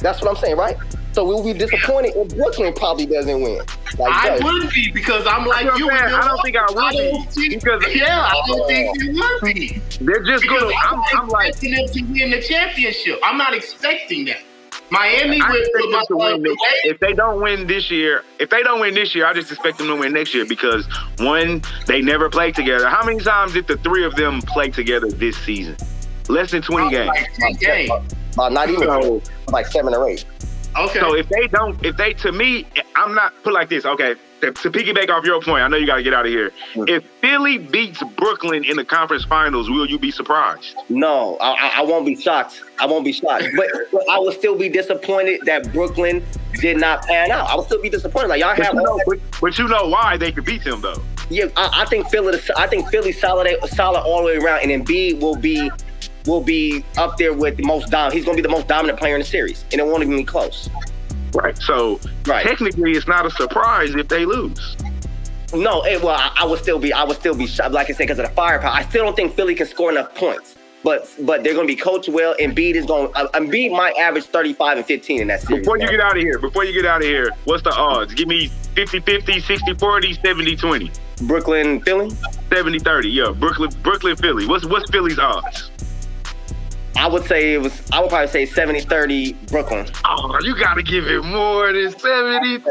[0.00, 0.76] That's what I'm saying, right?
[1.12, 3.58] So we'll be disappointed if Brooklyn probably doesn't win.
[3.98, 4.44] Like, I that.
[4.44, 5.86] would be because I'm like you.
[5.86, 6.14] what I'm saying.
[6.14, 9.02] I don't think I would I be, don't think- because- yeah, I don't think uh,
[9.02, 9.82] you would be.
[10.00, 10.74] They're just Because gonna.
[10.88, 13.18] I'm, I'm, I'm like, expecting them to win the championship.
[13.24, 14.38] I'm not expecting that.
[14.92, 16.42] Miami I with, expect to win.
[16.42, 19.50] This, if they don't win this year, if they don't win this year, I just
[19.50, 20.86] expect them to win next year because
[21.18, 22.88] one, they never played together.
[22.88, 25.76] How many times did the three of them play together this season?
[26.28, 27.08] Less than twenty games.
[27.08, 27.90] like three games.
[28.38, 30.24] Uh, not even So, like seven or eight.
[30.78, 31.00] Okay.
[31.00, 32.64] so if they don't, if they, to me,
[32.94, 33.84] I'm not put like this.
[33.84, 36.30] Okay, to, to piggyback off your point, I know you got to get out of
[36.30, 36.52] here.
[36.74, 36.88] Mm.
[36.88, 40.76] If Philly beats Brooklyn in the conference finals, will you be surprised?
[40.88, 42.62] No, I, I- I won't be shocked.
[42.78, 43.46] I won't be shocked.
[43.56, 46.24] But, but I will still be disappointed that Brooklyn
[46.60, 47.48] did not pan out.
[47.50, 48.28] I would still be disappointed.
[48.28, 50.62] Like y'all But have you, all know, but, but you know why they could beat
[50.62, 51.02] them though.
[51.30, 52.38] Yeah, I, I think Philly.
[52.56, 55.70] I think Philly solid, solid all the way around, and Embiid will be
[56.26, 58.14] will be up there with the most dominant.
[58.14, 60.16] He's going to be the most dominant player in the series, and it won't even
[60.16, 60.68] be close.
[61.32, 61.56] Right.
[61.58, 62.44] So Right.
[62.46, 64.76] technically, it's not a surprise if they lose.
[65.54, 67.92] No, it, well, I, I would still be, I would still be shocked, like I
[67.92, 68.70] said, because of the firepower.
[68.72, 70.56] I still don't think Philly can score enough points.
[70.82, 72.34] But but they're going to be coached well.
[72.40, 73.12] Embiid is going.
[73.14, 75.60] Uh, Embiid might average 35 and 15 in that series.
[75.60, 75.90] Before you man.
[75.92, 78.14] get out of here, before you get out of here, what's the odds?
[78.14, 81.26] Give me 50-50, 60-40, 70-20.
[81.28, 82.08] Brooklyn, Philly,
[82.48, 83.12] 70-30.
[83.12, 84.46] Yeah, Brooklyn, Brooklyn, Philly.
[84.46, 85.70] What's what's Philly's odds?
[86.96, 87.72] I would say it was.
[87.92, 89.86] I would probably say 70-30 Brooklyn.
[90.04, 92.62] Oh, you gotta give it more than 70-30.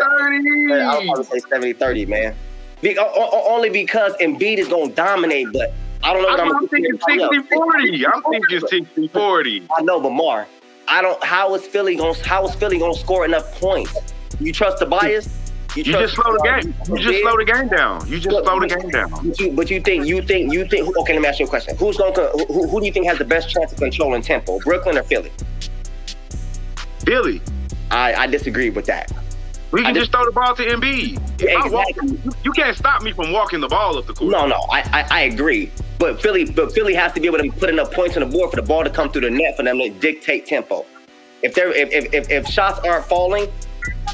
[0.82, 2.36] I would probably say 70-30, man.
[2.82, 6.39] Be, o- o- only because Embiid is going to dominate, but I don't know what
[6.39, 6.97] I'm, I'm, thinking do.
[6.97, 8.05] 60-40.
[8.13, 9.67] I'm thinking 60-40.
[9.78, 10.47] I know, but Mar,
[10.88, 11.22] I don't.
[11.24, 12.15] How is Philly going?
[12.15, 13.97] to How is Philly going to score enough points?
[14.39, 15.49] You trust the bias?
[15.76, 16.74] You just slow the game.
[16.89, 18.07] You just slow the game down.
[18.07, 19.09] You just slow the game down.
[19.11, 21.13] But you, but you think you think you think okay?
[21.13, 21.78] Let me ask you a question.
[21.78, 24.59] Who's going to who, who do you think has the best chance of controlling tempo,
[24.59, 25.32] Brooklyn or Philly?
[27.05, 27.41] Philly.
[27.91, 29.11] I, I disagree with that.
[29.72, 31.20] We can just- just throw the ball to Embiid.
[31.47, 34.32] I walk- you, you can't stop me from walking the ball up the court.
[34.32, 35.72] No, no, I, I I agree.
[35.99, 38.49] But Philly, but Philly has to be able to put enough points on the board
[38.49, 40.86] for the ball to come through the net for them to dictate tempo.
[41.43, 43.47] If they're if if, if, if shots aren't falling,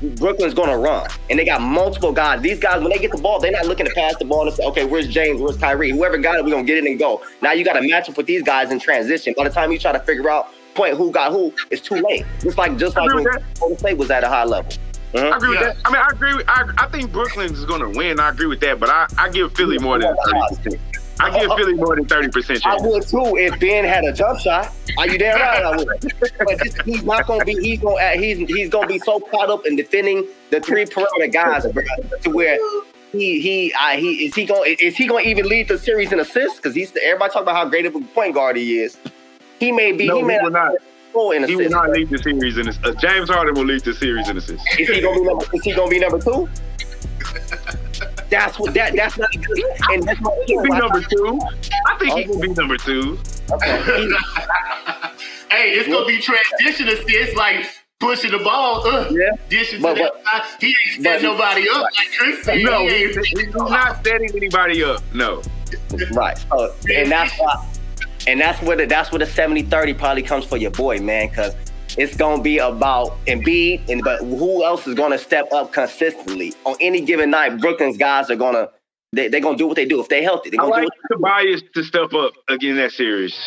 [0.02, 2.42] Brooklyn's gonna run, and they got multiple guys.
[2.42, 4.56] These guys, when they get the ball, they're not looking to pass the ball and
[4.56, 5.42] say, "Okay, where's James?
[5.42, 5.92] Where's Kyrie?
[5.92, 8.18] Whoever got it, we're gonna get it and go." Now you got to match up
[8.18, 9.34] with these guys in transition.
[9.38, 12.26] By the time you try to figure out point who got who, it's too late.
[12.42, 14.72] Just like just like agree when with Golden State was at a high level.
[15.16, 15.68] I agree Yeah.
[15.68, 15.78] with that.
[15.86, 16.36] I mean, I agree.
[16.36, 18.20] With, I, I think Brooklyn is going to win.
[18.20, 20.82] I agree with that, but I, I give Philly more than thirty percent.
[21.20, 24.40] I give Philly more than thirty percent I would too if Ben had a jump
[24.40, 24.74] shot.
[24.98, 25.64] Are you damn right?
[25.64, 25.88] I would.
[26.40, 27.54] But this, he's not gonna be.
[27.54, 27.96] He's gonna.
[27.96, 31.84] uh, He's he's gonna be so caught up in defending the three perimeter guys, bro,
[32.22, 32.58] to where
[33.12, 36.12] he he uh, he is he gonna is he going to even lead the series
[36.12, 36.58] in assists?
[36.58, 38.98] Because he's everybody talk about how great of a point guard he is.
[39.60, 40.08] He may be.
[40.08, 40.74] No, he may he will not.
[41.34, 42.86] in He will not lead the series in assists.
[42.86, 44.66] Uh, James Harden will lead the series in assists.
[44.78, 45.46] Is he gonna be number?
[45.54, 46.50] Is he gonna be number two?
[48.30, 49.60] That's what that that's not good.
[49.92, 51.40] And that's my He'll be number two.
[51.88, 53.20] I think he will be number two.
[53.52, 53.78] Okay.
[55.52, 57.68] hey, it's gonna be transition assists like
[58.00, 59.30] pushing the ball, uh, Yeah.
[59.50, 60.58] dishing But- to but- that side.
[60.62, 62.62] He ain't setting nobody up like Chris said.
[62.64, 65.02] No, He he's, he's not setting anybody up.
[65.14, 65.42] No.
[66.14, 66.38] Right.
[66.52, 67.72] So, and that's why
[68.28, 71.56] and that's where the that's where the 70-30 probably comes for your boy, man, because
[71.98, 76.76] it's gonna be about Embiid and but who else is gonna step up consistently on
[76.80, 77.60] any given night?
[77.60, 78.70] Brooklyn's guys are gonna
[79.14, 80.00] they, they're gonna do what they do.
[80.02, 83.38] If they're healthy, they're I gonna like do Tobias to step up again that series.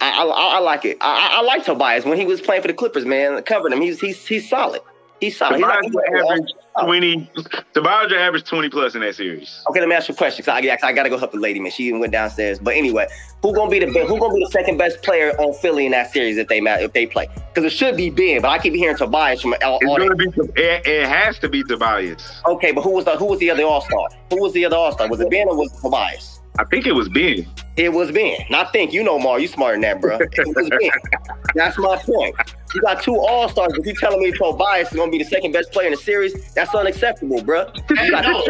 [0.00, 0.98] I, I, I like it.
[1.00, 3.42] I, I I like Tobias when he was playing for the Clippers, man.
[3.44, 4.82] Covering him, he's he's he's solid.
[5.20, 5.56] He's solid.
[5.56, 6.86] He's Tobias not- he's average Oh.
[6.86, 7.30] twenty.
[7.72, 9.62] Tobias will average twenty plus in that series.
[9.70, 10.44] Okay, let me ask you a question.
[10.44, 11.70] 'cause I, I gotta go help the lady, man.
[11.70, 12.58] She even went downstairs.
[12.58, 13.06] But anyway,
[13.42, 16.12] who gonna be the who gonna be the second best player on Philly in that
[16.12, 17.28] series if they if they play?
[17.52, 20.16] Because it should be Ben, but I keep hearing Tobias from all, It's all gonna
[20.16, 20.26] be.
[20.56, 22.40] It, it has to be Tobias.
[22.46, 24.08] Okay, but who was the who was the other All Star?
[24.30, 25.08] Who was the other All Star?
[25.08, 26.40] Was it Ben or was it Tobias?
[26.58, 27.46] I think it was Ben.
[27.76, 28.36] It was Ben.
[28.48, 29.40] Not think you know Mar.
[29.40, 30.18] You smarter than that, bro.
[30.20, 30.90] It was Ben.
[31.56, 32.36] That's my point.
[32.74, 35.52] You got two All Stars, but you telling me Tobias is gonna be the second
[35.52, 36.52] best player in the series?
[36.54, 37.66] That's unacceptable, bro.
[37.96, 38.42] Hey, no,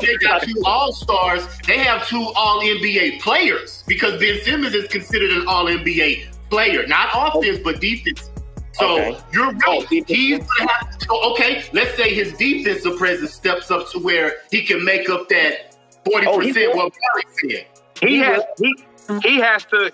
[0.00, 4.88] they got two All Stars, they have two All NBA players because Ben Simmons is
[4.88, 8.30] considered an All NBA player, not offense but defense.
[8.72, 9.16] So Okay.
[9.32, 9.88] you're Oh, right.
[9.88, 10.08] defense.
[10.08, 11.64] He's gonna have to, okay.
[11.72, 15.73] Let's say his defensive presence steps up to where he can make up that
[16.04, 16.76] forty Oh, percent.
[16.76, 17.66] What Barry said.
[18.00, 18.42] He He has.
[18.58, 18.74] will.
[19.22, 19.92] He, he has to.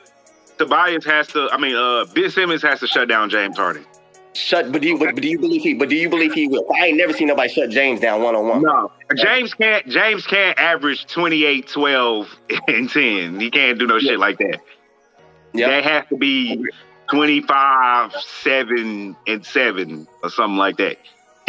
[0.58, 1.48] Tobias has to.
[1.52, 3.84] I mean, uh, Ben Simmons has to shut down James Harden.
[4.32, 4.70] Shut.
[4.70, 5.74] But do you but, but do you believe he?
[5.74, 6.66] But do you believe he will?
[6.80, 8.62] I ain't never seen nobody shut James down one on one.
[8.62, 9.86] No, James can't.
[9.88, 12.28] James can't average 28, 12,
[12.68, 13.40] and ten.
[13.40, 14.60] He can't do no shit like that.
[15.52, 15.68] Yeah.
[15.68, 16.64] That has to be
[17.10, 20.98] 25, 7, and 7 or something like that.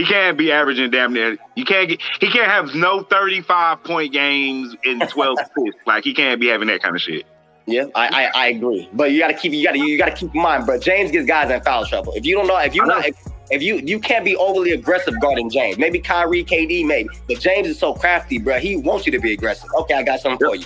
[0.02, 1.38] He can't be averaging damn near.
[1.56, 2.02] You can't get.
[2.20, 5.80] He can't have no 35 point games in 12 assists.
[5.86, 7.24] Like he can't be having that kind of shit.
[7.68, 8.90] Yeah, I, I I agree.
[8.94, 10.80] But you gotta keep you gotta you gotta keep in mind, bro.
[10.80, 12.14] James gets guys in foul trouble.
[12.14, 12.96] If you don't know, if you I know.
[12.96, 13.16] not if,
[13.52, 15.78] if you you can't be overly aggressive guarding James.
[15.78, 17.10] Maybe Kyrie, KD, maybe.
[17.28, 18.58] But James is so crafty, bro.
[18.58, 19.70] He wants you to be aggressive.
[19.82, 20.66] Okay, I got something for you.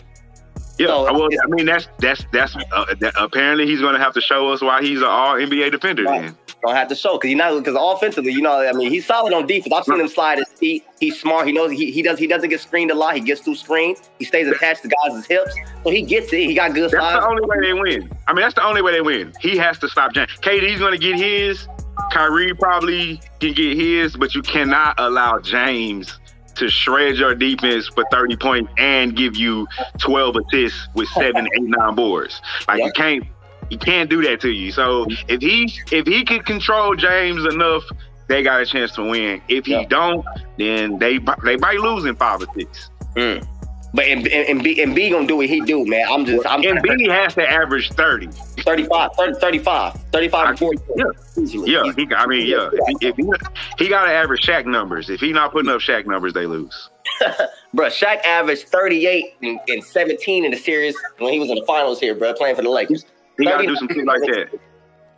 [0.79, 4.13] Yeah, So, well, I mean that's that's that's uh, that, apparently he's going to have
[4.13, 6.03] to show us why he's an All NBA defender.
[6.03, 6.21] Right.
[6.21, 9.05] Then Don't have to show because you know because offensively, you know, I mean, he's
[9.05, 9.71] solid on defense.
[9.71, 10.83] I've seen him slide his feet.
[10.99, 11.45] He's smart.
[11.45, 13.13] He knows he, he does he doesn't get screened a lot.
[13.13, 14.01] He gets through screens.
[14.17, 16.39] He stays attached to guys' hips, so he gets it.
[16.39, 17.21] He got good that's size.
[17.21, 18.11] the only way they win.
[18.27, 19.31] I mean that's the only way they win.
[19.39, 20.31] He has to stop James.
[20.41, 21.67] KD's going to get his.
[22.11, 26.19] Kyrie probably can get his, but you cannot allow James
[26.55, 29.67] to shred your defense for 30 points and give you
[29.99, 32.41] 12 assists with seven, eight, nine boards.
[32.67, 33.23] Like you can't
[33.69, 34.71] he can't do that to you.
[34.71, 37.83] So if he if he can control James enough,
[38.27, 39.41] they got a chance to win.
[39.47, 39.85] If he Yeah.
[39.85, 40.25] don't,
[40.57, 42.89] then they they might lose in five or six.
[43.15, 43.47] Mm.
[43.93, 46.05] But and, and, and B and B gonna do what he do, man.
[46.09, 48.27] I'm just I'm Embiid has to average 30.
[48.27, 50.79] 35, 30, 35, 35 I- 40.
[50.97, 51.03] yeah.
[51.37, 51.71] Easily.
[51.71, 52.69] Yeah, he, I mean, yeah.
[52.73, 55.09] If he, if he, he got to average Shaq numbers.
[55.09, 56.89] If he not putting up Shaq numbers, they lose.
[57.73, 61.65] Bro, Shaq averaged 38 and, and 17 in the series when he was in the
[61.65, 63.05] finals here, bro, playing for the Lakers.
[63.37, 64.59] He got to do some shit like that.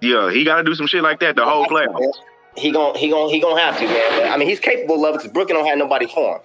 [0.01, 2.13] Yeah, he got to do some shit like that the whole playoffs.
[2.55, 4.19] He gonna he gonna he gonna have to, man.
[4.19, 6.41] But, I mean, he's capable of it because Brooklyn don't have nobody for him.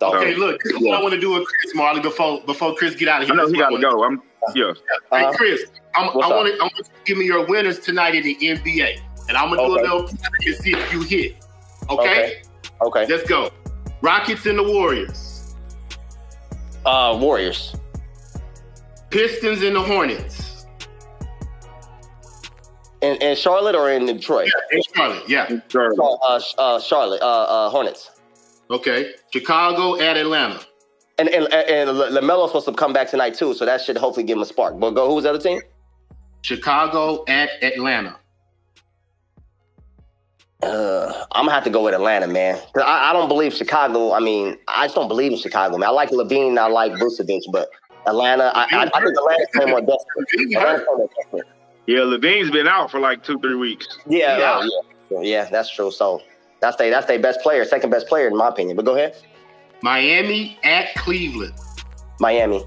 [0.00, 2.74] So, Okay, look, this is what I want to do with Chris Marley before before
[2.74, 3.34] Chris get out of here.
[3.40, 3.46] I here.
[3.46, 4.04] know he got to go.
[4.04, 4.20] I'm
[4.54, 4.72] yeah.
[5.12, 5.32] Hey, Uh-huh.
[5.36, 5.64] Chris,
[5.94, 8.34] I'm, I What's want to I want to give me your winners tonight in the
[8.34, 9.80] NBA, and I'm gonna do Okay.
[9.86, 11.36] a little and see if you hit.
[11.88, 12.42] Okay?
[12.82, 13.06] okay.
[13.06, 13.50] let's go.
[14.02, 15.54] Rockets and the Warriors,
[16.84, 17.74] Uh, Warriors.
[19.10, 20.53] Pistons and the Hornets,
[23.04, 24.48] In, in Charlotte or in Detroit?
[24.70, 25.28] and Charlotte.
[25.28, 25.92] Yeah, Sure.
[26.00, 27.20] Uh, uh, Charlotte.
[27.22, 28.10] Uh, uh, Hornets.
[28.70, 29.12] okay.
[29.32, 30.60] Chicago at Atlanta.
[31.18, 34.36] And and and LaMelo's supposed to come back tonight too, so that should hopefully give
[34.36, 34.80] him a spark.
[34.80, 35.60] But go, who's the other team?
[36.42, 38.16] Chicago at Atlanta.
[40.62, 42.54] Uh, I'm gonna have to go with Atlanta, man.
[42.72, 44.12] 'Cause I, I don't believe Chicago.
[44.12, 45.88] I mean, I just don't believe in Chicago, man.
[45.88, 47.68] I like LaVine, I like Vucevic, but
[48.06, 49.80] Atlanta, I, I, I think Atlanta's playing more
[51.20, 51.46] desperate.
[51.86, 52.44] Atlanta's playing more desperate.
[52.44, 53.86] Yeah, LaVine's been out for like two, three weeks.
[54.06, 54.52] Yeah, Yeah.
[54.52, 54.66] uh,
[55.10, 55.90] yeah, yeah, that's true.
[55.90, 56.22] So
[56.60, 58.76] that's they that's their best player, second best player in my opinion.
[58.76, 59.16] But go ahead,
[59.82, 61.54] Miami at Cleveland.
[62.20, 62.64] Miami.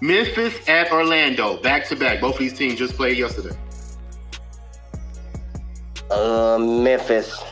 [0.00, 1.60] Memphis at Orlando.
[1.62, 2.20] Back to back.
[2.20, 3.56] Both of these teams just played yesterday.
[6.10, 7.42] Uh, Memphis.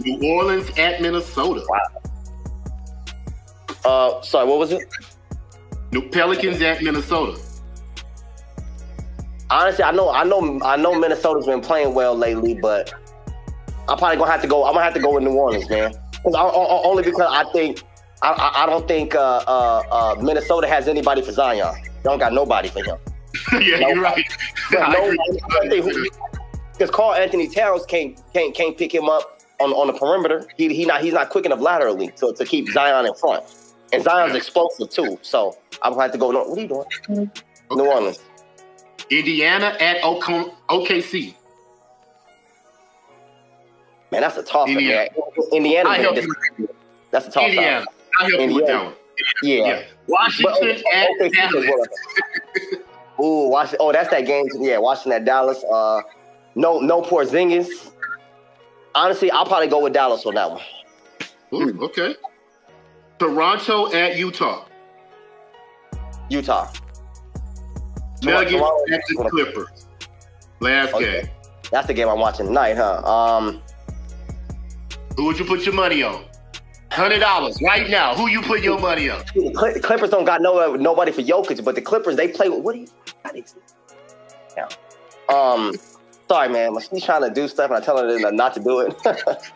[0.00, 1.62] New Orleans at Minnesota.
[1.68, 1.80] Wow.
[3.84, 4.82] Uh, sorry, what was it?
[5.92, 7.40] New Pelicans at Minnesota.
[9.50, 12.92] Honestly, I know, I know, I know Minnesota's been playing well lately, but
[13.88, 14.64] I'm probably gonna have to go.
[14.64, 15.94] I'm gonna have to go with New Orleans, man.
[16.26, 17.82] I, I- only because I think
[18.22, 21.74] I, I, I don't think uh, uh, uh, Minnesota has anybody for Zion.
[21.84, 22.96] They don't got nobody for him.
[23.60, 23.88] yeah, No.
[23.88, 24.24] you're right.
[24.70, 26.08] I.
[26.72, 30.46] Because Karl-Anthony Towns can't can't can't pick him up on, on the perimeter.
[30.56, 33.44] He he not he's not quick enough laterally to, to keep Zion in front.
[33.92, 34.38] And Zion's Yeah.
[34.38, 35.18] explosive too.
[35.22, 36.30] So I'm gonna have to go.
[36.30, 36.68] No, what are you
[37.08, 37.30] doing?
[37.70, 38.18] New Orleans.
[39.10, 41.34] Indiana at OK- OKC.
[44.10, 45.10] Man, that's a tough one, Indiana.
[45.52, 45.88] Indiana.
[45.88, 46.26] I help man,
[46.58, 46.68] you.
[47.10, 47.84] That's a tough Indiana.
[48.20, 48.66] I help you with Indiana.
[48.66, 48.94] that one.
[49.42, 49.66] Yeah.
[49.66, 49.82] Yeah.
[50.06, 51.88] Washington But, at okay, Dallas.
[53.20, 53.78] Ooh, Washington.
[53.80, 54.46] Oh, that's that game.
[54.58, 55.62] Yeah, Washington at Dallas.
[55.64, 56.02] Uh,
[56.54, 57.90] no, no Porzingis.
[58.94, 60.62] Honestly, I'll probably go with Dallas on that one.
[61.52, 62.16] Ooh, okay.
[63.18, 64.66] Toronto at Utah.
[66.28, 66.70] Utah.
[68.24, 69.86] Nuggets Toronto- at the Clippers.
[70.60, 71.22] Last Okay.
[71.22, 71.30] game.
[71.70, 73.02] That's the game I'm watching tonight, huh?
[73.04, 73.62] Um,
[75.16, 76.24] Who would you put your money on?
[76.90, 78.14] Hundred dollars right now.
[78.14, 79.18] Who you put your money on?
[79.34, 82.60] the Cl- Clippers don't got no nobody for Jokic, but the Clippers they play with
[82.60, 82.86] what do you?
[83.24, 83.42] how do
[84.56, 84.68] Yeah.
[85.28, 85.72] Um,
[86.28, 86.76] sorry, man.
[86.92, 88.94] She's trying to do stuff, and I tell her not to do it.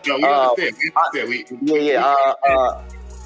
[0.07, 0.77] No, we Uh, understand.
[0.83, 0.93] We
[1.29, 1.29] understand.
[1.63, 2.15] We, Yeah, yeah.
[2.47, 2.83] Uh, uh,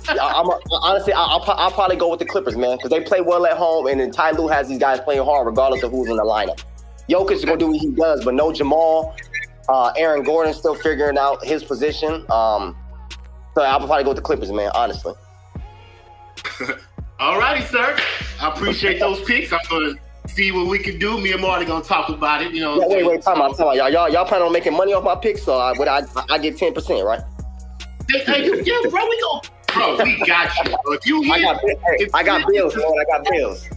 [0.08, 3.46] I'm honestly, I- I'll, I'll probably go with the Clippers, man, because they play well
[3.46, 6.16] at home, and then Ty Lue has these guys playing hard regardless of who's in
[6.16, 6.62] the lineup.
[7.08, 9.14] Jokic is gonna do what he does, but no Jamal.
[9.68, 12.24] Uh, Aaron Gordon still figuring out his position.
[12.30, 12.76] Um,
[13.54, 14.70] so I'll probably go with the Clippers, man.
[14.74, 15.14] Honestly.
[17.20, 17.96] All righty, sir.
[18.40, 19.52] I appreciate those picks.
[19.52, 19.94] I'm gonna
[20.26, 21.20] see what we can do.
[21.20, 22.52] Me and Marty gonna talk about it.
[22.52, 22.80] You know.
[22.80, 23.76] Yeah, wait, wait, time out, time out.
[23.76, 26.38] Y'all, y'all, y'all plan on making money off my picks, so I, would I, I
[26.38, 27.20] get ten percent, right?
[28.10, 29.40] Hey, hey, yeah, bro, we go.
[29.74, 30.76] Bro, we got you.
[30.84, 30.92] Bro.
[30.94, 31.60] If you I hit, got,
[31.98, 32.84] hey, I got bills, man.
[33.00, 33.68] I got bills.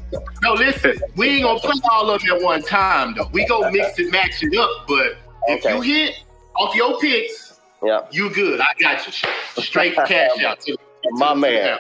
[0.44, 3.30] no, listen, we ain't gonna play all of it at one time though.
[3.32, 4.70] We go mix it, match it up.
[4.88, 5.18] But
[5.48, 5.76] if Okay.
[5.76, 6.16] you hit
[6.56, 8.60] off your picks, Yeah, you good.
[8.62, 9.14] I got you.
[9.62, 10.78] Straight cash out to
[11.12, 11.80] My to- man.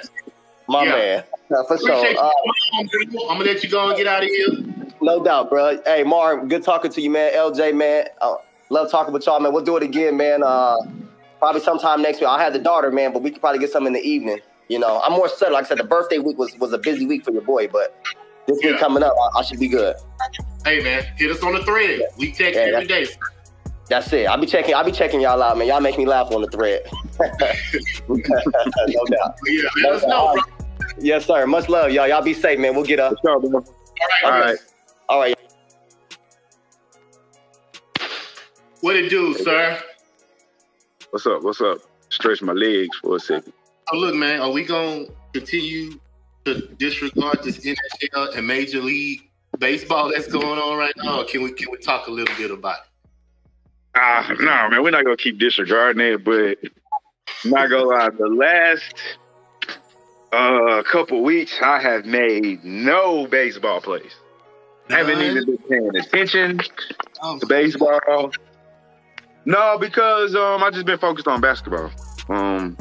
[0.67, 0.89] my Yeah.
[0.91, 1.23] man.
[1.51, 2.23] Yeah, for Appreciate sure.
[2.25, 2.31] Uh.
[2.79, 2.87] I'm
[3.37, 4.47] gonna let you go and get out of here.
[5.01, 5.77] No doubt, bro.
[5.85, 7.33] Hey, Mark, good talking to you, man.
[7.33, 8.05] LJ, man.
[8.21, 8.35] Uh,
[8.69, 9.53] love talking with y'all, man.
[9.53, 10.41] We'll do it again, man.
[10.43, 10.77] Uh,
[11.45, 12.27] probably sometime next week.
[12.27, 14.39] I'll have the daughter, man, but we could probably get some in the evening.
[14.67, 15.53] You know, I'm more settled.
[15.53, 17.95] Like I said, the birthday week was, was a busy week for your boy, but
[18.47, 18.71] this Yeah.
[18.71, 19.95] week coming up, I, I should be good.
[20.65, 22.01] Hey man, hit us on the thread.
[22.17, 23.05] We text Yeah, every day.
[23.87, 24.25] That's it.
[24.25, 24.73] I'll be checking.
[24.73, 25.67] I'll be checking y'all out, man.
[25.67, 26.81] Y'all make me laugh on the thread.
[28.09, 29.35] no doubt.
[29.45, 30.41] Yeah, let us know, bro.
[30.97, 31.45] Yes, sir.
[31.45, 32.07] Much love, y'all.
[32.07, 32.73] Y'all be safe, man.
[32.73, 33.13] We'll get up.
[33.23, 33.59] Sure, bro.
[33.59, 34.23] All right.
[34.23, 34.57] All right.
[35.09, 35.35] All right.
[38.81, 39.79] What it do, sir?
[41.15, 41.43] What's up?
[41.43, 41.77] What's up?
[42.09, 43.53] Stretch my legs for a second.
[43.89, 45.97] Oh, look, man, are we gonna continue
[46.43, 51.21] to disregard this NHL and Major League Baseball that's going on right now?
[51.21, 53.09] Or can we can we talk a little bit about it?
[53.95, 56.57] Ah, no, man, we're not gonna keep disregarding it, but
[57.45, 58.93] I'm not gonna lie, the last
[60.33, 64.11] uh couple weeks I have made no baseball plays.
[64.89, 65.31] Haven't None?
[65.31, 66.59] even been paying attention
[67.21, 68.31] Oh, to baseball.
[69.45, 71.91] No, because um I just been focused on basketball.
[72.29, 72.77] Um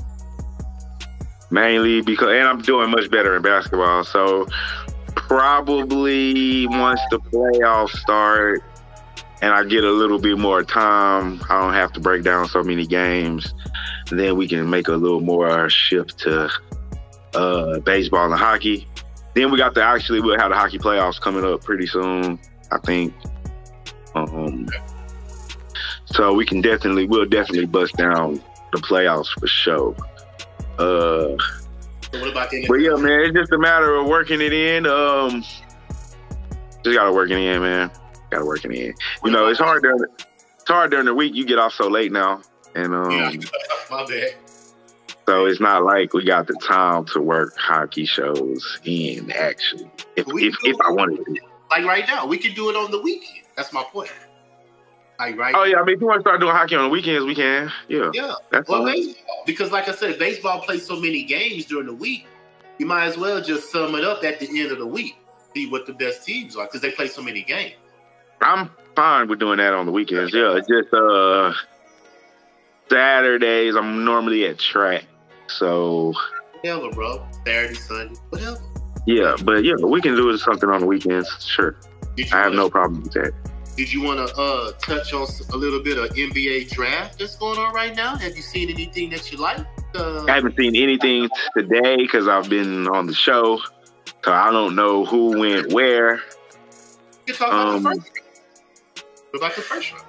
[1.50, 4.04] mainly because and I'm doing much better in basketball.
[4.04, 4.46] So
[5.14, 8.62] probably once the playoffs start
[9.42, 12.62] and I get a little bit more time, I don't have to break down so
[12.62, 13.52] many games,
[14.10, 16.50] then we can make a little more shift to
[17.34, 18.88] uh baseball and hockey.
[19.34, 22.38] Then we got the actually we'll have the hockey playoffs coming up pretty soon,
[22.72, 23.12] I think.
[24.14, 24.66] Um
[26.06, 29.94] so we can definitely we'll definitely bust down the playoffs for sure.
[30.78, 31.36] Uh
[32.12, 34.86] So what about the but yeah, man, it's just a matter of working it in.
[34.86, 35.42] Um,
[36.84, 37.90] just gotta work it in, man.
[38.30, 38.94] Gotta work it in.
[39.24, 41.34] You know, it's hard during it's hard during the week.
[41.34, 42.42] You get off so late now,
[42.74, 43.32] and um, Yeah,
[43.90, 44.34] my bad.
[45.26, 49.30] so it's not like we got the time to work hockey shows in.
[49.32, 51.36] Actually, if We if, if I wanted to.
[51.70, 53.44] Like right now, we could do it on the weekend.
[53.56, 54.10] That's my point.
[55.18, 55.54] Like right.
[55.56, 57.34] Oh yeah, I mean, if you want to start doing hockey on the weekends, we
[57.34, 57.70] can.
[57.88, 58.34] Yeah, Yeah.
[58.50, 59.42] that's Well, baseball.
[59.46, 62.26] Because like I said, baseball plays so many games during the week.
[62.78, 65.16] You might as well just sum it up at the end of the week.
[65.54, 67.74] See what the best teams are because they play so many games.
[68.40, 70.34] I'm fine with doing that on the weekends.
[70.34, 71.52] Yeah, it's just uh
[72.90, 73.76] Saturdays.
[73.76, 75.04] I'm normally at track,
[75.46, 76.12] so
[76.60, 77.26] Whatever, bro.
[77.46, 78.58] Saturday, Sunday, whatever.
[79.06, 79.36] yeah.
[79.44, 81.28] But yeah, we can do something on the weekends.
[81.46, 81.76] Sure,
[82.32, 83.32] I have no problem with that.
[83.76, 87.58] Did you want to uh, touch on a little bit of NBA draft that's going
[87.58, 88.16] on right now?
[88.16, 89.66] Have you seen anything that you like?
[89.96, 93.60] Uh, I haven't seen anything today because I've been on the show,
[94.24, 96.20] so I don't know who went where.
[97.26, 97.98] you talk about um, the first.
[97.98, 99.04] round.
[99.30, 100.06] What about the first round?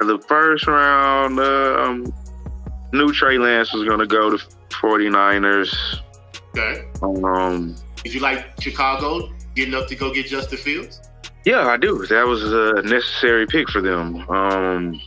[0.00, 2.12] The first round, um,
[2.92, 5.74] new Trey Lance was going to go to 49ers.
[6.50, 6.84] Okay.
[7.02, 11.00] Um, Did you like Chicago getting up to go get Justin Fields?
[11.44, 12.06] Yeah, I do.
[12.06, 14.28] That was a necessary pick for them.
[14.30, 15.00] Um,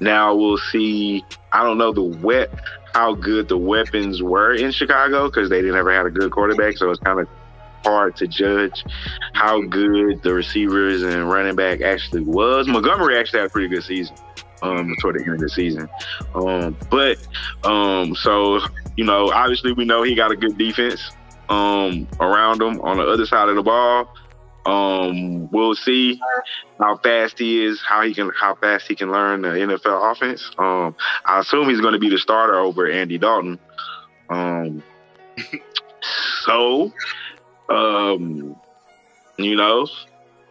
[0.00, 1.24] now we'll see.
[1.52, 2.50] I don't know the wet
[2.94, 6.78] how good the weapons were in Chicago because they didn't ever had a good quarterback,
[6.78, 7.28] so it's kind of
[7.84, 8.84] hard to judge
[9.34, 12.66] how good the receivers and running back actually was.
[12.66, 14.16] Montgomery actually had a pretty good season
[14.62, 15.88] um, toward the end of the season,
[16.34, 17.18] um, but
[17.64, 18.60] um, so
[18.96, 21.10] you know, obviously we know he got a good defense
[21.50, 24.08] um, around him on the other side of the ball.
[24.66, 26.20] Um, we'll see
[26.78, 30.50] how fast he is, how he can, how fast he can learn the NFL offense.
[30.58, 33.58] Um, I assume he's going to be the starter over Andy Dalton.
[34.28, 34.82] Um,
[36.44, 36.92] so,
[37.68, 38.56] um,
[39.36, 39.86] you know,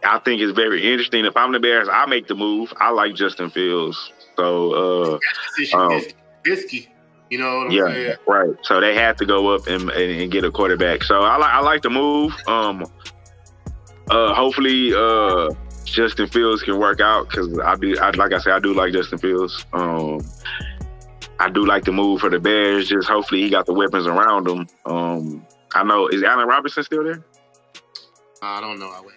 [0.02, 1.24] I think it's very interesting.
[1.24, 2.72] If I'm the Bears, I make the move.
[2.78, 4.12] I like Justin Fields.
[4.36, 5.98] So, uh,
[6.44, 6.88] risky.
[7.30, 8.16] You know what I'm yeah, saying?
[8.28, 8.56] right.
[8.62, 11.02] So they had to go up and, and, and get a quarterback.
[11.02, 12.32] So I like I like the move.
[12.46, 12.86] Um,
[14.10, 15.50] uh, hopefully, uh,
[15.84, 17.96] Justin Fields can work out because I do.
[17.98, 19.64] I, like I said, I do like Justin Fields.
[19.72, 20.20] Um,
[21.38, 22.88] I do like the move for the Bears.
[22.88, 24.66] Just hopefully he got the weapons around him.
[24.84, 27.24] Um, I know is Allen Robinson still there?
[28.42, 28.88] I don't know.
[28.88, 29.16] I wait.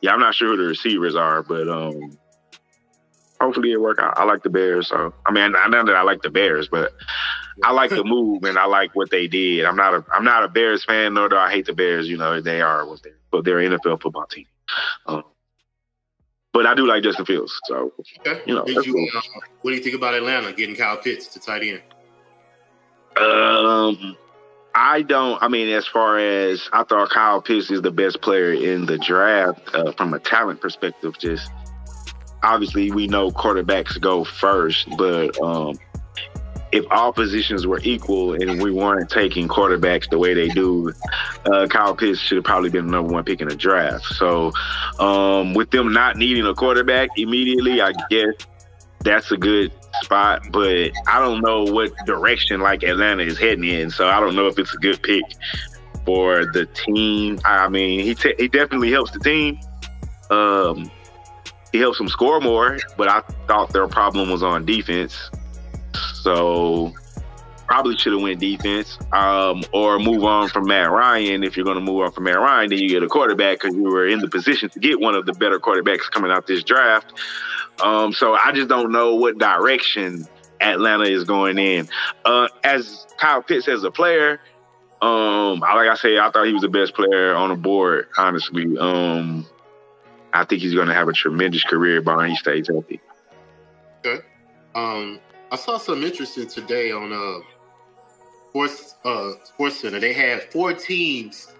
[0.00, 2.18] Yeah, I'm not sure who the receivers are, but um,
[3.40, 4.18] hopefully it work out.
[4.18, 6.92] I like the Bears, so I mean, I know that I like the Bears, but
[7.62, 9.64] I like the move and I like what they did.
[9.64, 12.08] I'm not a I'm not a Bears fan, nor do I hate the Bears.
[12.08, 14.46] You know, they are what they, but they're an NFL football team.
[15.06, 15.22] Um,
[16.52, 18.40] but I do like Justin Fields, so Okay.
[18.46, 19.08] You know, you, cool.
[19.16, 19.20] uh,
[19.62, 21.82] what do you think about Atlanta getting Kyle Pitts to tight end?
[23.16, 24.16] Um,
[24.74, 25.40] I don't.
[25.42, 28.98] I mean, as far as I thought, Kyle Pitts is the best player in the
[28.98, 31.16] draft uh, from a talent perspective.
[31.18, 31.50] Just
[32.42, 35.76] obviously, we know quarterbacks go first, but um,
[36.74, 40.92] if all positions were equal and we weren't taking quarterbacks the way they do,
[41.46, 44.04] uh, Kyle Pitts should have probably been the number one pick in the draft.
[44.06, 44.52] So,
[44.98, 48.34] um, with them not needing a quarterback immediately, I guess
[49.04, 49.70] that's a good
[50.02, 53.90] spot, but I don't know what direction like Atlanta is heading in.
[53.90, 55.22] So I don't know if it's a good pick
[56.04, 57.38] for the team.
[57.44, 59.60] I mean, he te- he definitely helps the team.
[60.28, 60.90] Um,
[61.70, 65.30] he helps them score more, but I thought their problem was on defense.
[66.24, 66.94] So
[67.66, 71.44] probably should have went defense, um, or move on from Matt Ryan.
[71.44, 73.76] If you're going to move on from Matt Ryan, then you get a quarterback because
[73.76, 76.64] you were in the position to get one of the better quarterbacks coming out this
[76.64, 77.12] draft.
[77.82, 80.26] Um, so I just don't know what direction
[80.62, 81.90] Atlanta is going in.
[82.24, 84.40] Uh, as Kyle Pitts as a player,
[85.02, 88.08] um, like I said, I thought he was the best player on the board.
[88.16, 89.46] Honestly, um,
[90.32, 93.00] I think he's going to have a tremendous career, but he stays healthy.
[94.06, 94.24] Okay.
[94.74, 95.20] Um,
[95.54, 97.38] I saw some interesting today on uh
[98.50, 100.00] Sports uh Sports Center.
[100.00, 101.54] They had four teams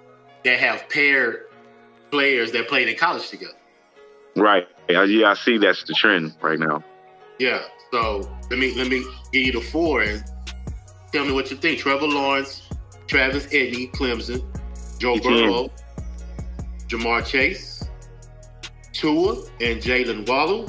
[0.44, 1.44] that have paired
[2.10, 3.54] players that played in college together.
[4.34, 4.66] Right.
[4.88, 6.82] Yeah, I see that's the trend right now.
[7.38, 7.62] Yeah.
[7.92, 10.24] So let me let me give you the four and
[11.12, 11.78] tell me what you think.
[11.78, 12.68] Trevor Lawrence,
[13.06, 14.42] Travis Etienne, Clemson,
[14.98, 15.20] Joe.
[15.20, 15.70] Burrow,
[16.88, 17.88] Ja'Marr Chase,
[18.92, 20.68] Tua, and Jaylen Waddle,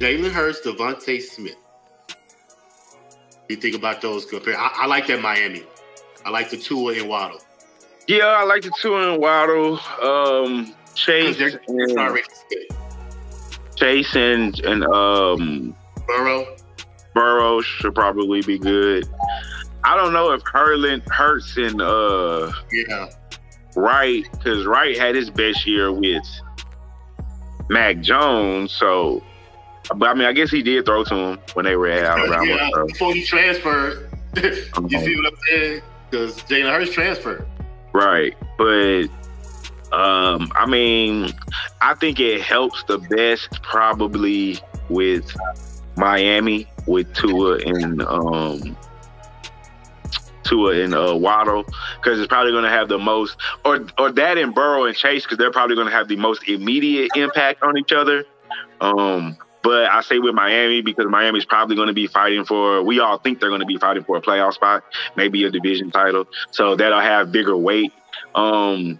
[0.00, 1.54] Jalen Hurts, DeVonta Smith.
[3.50, 4.54] You think about those compared?
[4.56, 5.64] I, I like that Miami.
[6.24, 7.40] I like the Tua and Waddle
[8.06, 11.58] Yeah, I like the Tua and Waddle, um, Chase, and.
[13.74, 15.74] Chase and and um,
[16.06, 16.56] Burrow.
[17.12, 19.08] Burrow should probably be good.
[19.82, 23.10] I don't know if Hurlin Hurts and uh, Yeah.
[23.74, 26.22] Wright, because Wright had his best year with
[27.68, 28.70] Mac Jones.
[28.70, 29.24] So,
[29.96, 32.44] but I mean, I guess he did throw to him when they were at Alabama.
[32.46, 32.70] yeah.
[32.74, 32.86] so.
[32.86, 35.82] Before he transferred, you see what I'm saying?
[36.10, 37.46] Because Jalen Hurts transferred.
[37.92, 38.36] Right.
[38.58, 39.04] But
[39.92, 41.32] um I mean,
[41.80, 44.58] I think it helps the best probably
[44.88, 45.34] with
[45.96, 48.76] Miami with Tua and um
[50.44, 51.64] Tua and uh, Waddle
[51.96, 55.22] because it's probably going to have the most, or or that and Burrow and Chase
[55.22, 58.24] because they're probably going to have the most immediate impact on each other.
[58.80, 62.82] Um, but I say with Miami because Miami's probably going to be fighting for.
[62.82, 64.84] We all think they're going to be fighting for a playoff spot,
[65.16, 66.26] maybe a division title.
[66.50, 67.92] So that'll have bigger weight.
[68.34, 68.98] Um,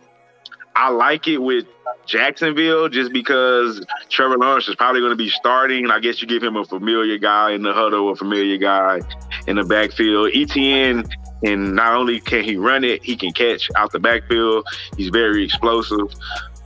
[0.74, 1.66] I like it with
[2.06, 5.90] Jacksonville just because Trevor Lawrence is probably going to be starting.
[5.90, 9.00] I guess you give him a familiar guy in the huddle, a familiar guy
[9.46, 10.30] in the backfield.
[10.34, 11.04] Etienne,
[11.42, 14.66] and not only can he run it, he can catch out the backfield.
[14.96, 16.12] He's very explosive.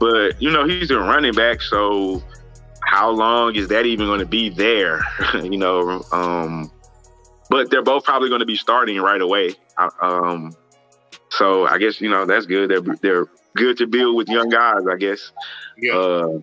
[0.01, 2.23] But, you know, he's a running back, so
[2.87, 5.03] how long is that even going to be there?
[5.35, 6.71] you know, um,
[7.51, 9.55] but they're both probably going to be starting right away.
[10.01, 10.55] Um,
[11.31, 12.71] so I guess you know that's good.
[12.71, 14.87] They're they're good to build with young guys.
[14.91, 15.33] I guess.
[15.77, 15.95] Yeah.
[15.95, 16.41] Uh,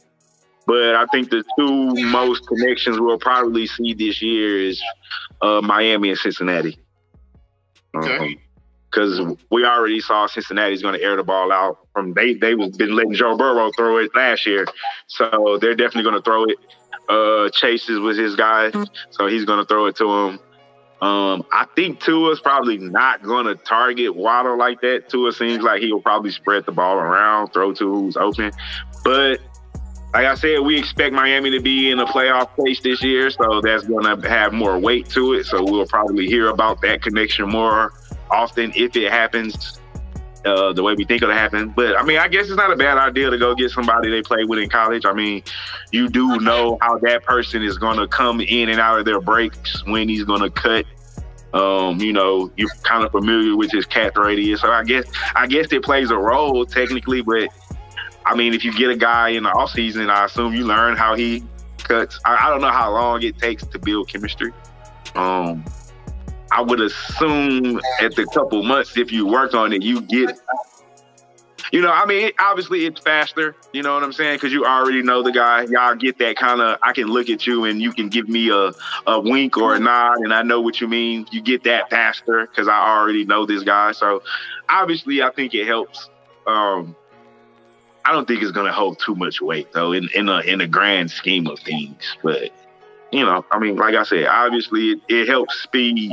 [0.67, 4.81] but I think the two most connections we'll probably see this year is
[5.41, 6.77] uh, Miami and Cincinnati.
[7.95, 8.37] Okay.
[8.91, 12.75] Because we already saw Cincinnati's going to air the ball out from they they was
[12.75, 14.65] been letting Joe Burrow throw it last year,
[15.07, 16.57] so they're definitely going to throw it.
[17.07, 18.71] Uh, Chases was his guy,
[19.11, 20.39] so he's going to throw it to him.
[21.01, 25.09] Um, I think Tua's probably not going to target Waddle like that.
[25.09, 28.51] Tua seems like he will probably spread the ball around, throw to who's open.
[29.03, 29.39] But
[30.13, 33.61] like I said, we expect Miami to be in a playoff place this year, so
[33.61, 35.45] that's going to have more weight to it.
[35.45, 37.93] So we'll probably hear about that connection more
[38.31, 39.79] often if it happens
[40.45, 41.69] uh, the way we think it'll happen.
[41.69, 44.21] But I mean, I guess it's not a bad idea to go get somebody they
[44.21, 45.05] played with in college.
[45.05, 45.43] I mean,
[45.91, 49.21] you do know how that person is going to come in and out of their
[49.21, 50.85] breaks when he's going to cut.
[51.53, 55.05] Um, you know, you're kind of familiar with his catch radius, so I guess
[55.35, 57.21] I guess it plays a role technically.
[57.21, 57.49] But
[58.25, 60.95] I mean, if you get a guy in the off season, I assume you learn
[60.95, 61.43] how he
[61.83, 62.19] cuts.
[62.23, 64.53] I, I don't know how long it takes to build chemistry.
[65.15, 65.65] Um,
[66.51, 70.39] I would assume at the couple months, if you worked on it, you get.
[71.71, 73.55] You know, I mean, obviously it's faster.
[73.71, 74.35] You know what I'm saying?
[74.35, 75.63] Because you already know the guy.
[75.69, 76.77] Y'all get that kind of.
[76.83, 78.73] I can look at you and you can give me a
[79.07, 81.27] a wink or a nod, and I know what you mean.
[81.31, 83.93] You get that faster because I already know this guy.
[83.93, 84.21] So,
[84.67, 86.09] obviously, I think it helps.
[86.45, 86.93] Um,
[88.03, 90.67] I don't think it's gonna hold too much weight though in in a in a
[90.67, 92.17] grand scheme of things.
[92.21, 92.51] But
[93.11, 96.11] you know, I mean, like I said, obviously it, it helps speed,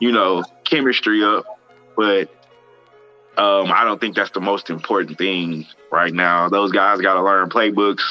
[0.00, 1.44] you know, chemistry up,
[1.96, 2.28] but
[3.38, 6.48] um, I don't think that's the most important thing right now.
[6.48, 8.02] Those guys got to learn playbooks,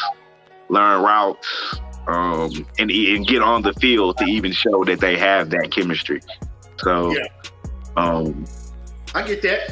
[0.69, 5.49] learn routes, um, and and get on the field to even show that they have
[5.49, 6.21] that chemistry.
[6.77, 7.25] So, Yeah.
[7.97, 8.45] um,
[9.15, 9.71] I get that.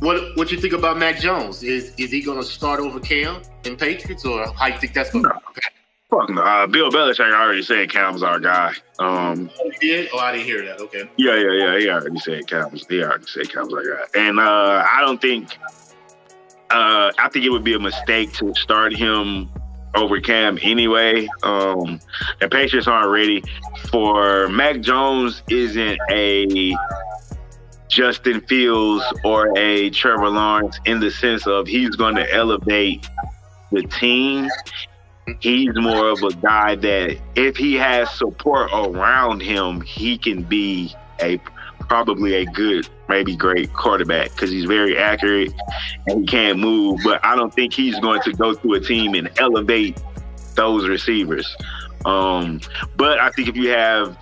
[0.00, 1.62] What what you think about Mac Jones?
[1.62, 5.32] Is is he gonna start over Cam in Patriots or how you think that's gonna
[6.12, 6.42] fuck no.
[6.42, 8.74] Uh, Bill Belichick already said Cam's our guy.
[8.98, 10.08] Um, Oh, he did?
[10.12, 10.80] Oh, I didn't hear that.
[10.80, 11.08] Okay.
[11.16, 11.78] Yeah, yeah, yeah.
[11.78, 12.84] He already said Cowboys.
[12.88, 14.08] He already said Cowboys like that.
[14.20, 15.56] And uh, I don't think.
[16.70, 19.50] Uh, I think it would be a mistake to start him
[19.94, 21.28] over Cam anyway.
[21.42, 22.00] Um,
[22.40, 23.42] the Patriots aren't ready
[23.90, 25.42] for Mac Jones.
[25.50, 26.74] Isn't a
[27.88, 33.06] Justin Fields or a Trevor Lawrence in the sense of he's going to elevate
[33.70, 34.48] the team.
[35.40, 40.94] He's more of a guy that if he has support around him, he can be
[41.20, 41.38] a
[41.80, 45.52] probably a good, maybe great quarterback because he's very accurate
[46.06, 47.00] and he can't move.
[47.04, 50.00] But I don't think he's going to go to a team and elevate
[50.54, 51.56] those receivers.
[52.04, 52.60] Um,
[52.96, 54.16] but I think if you have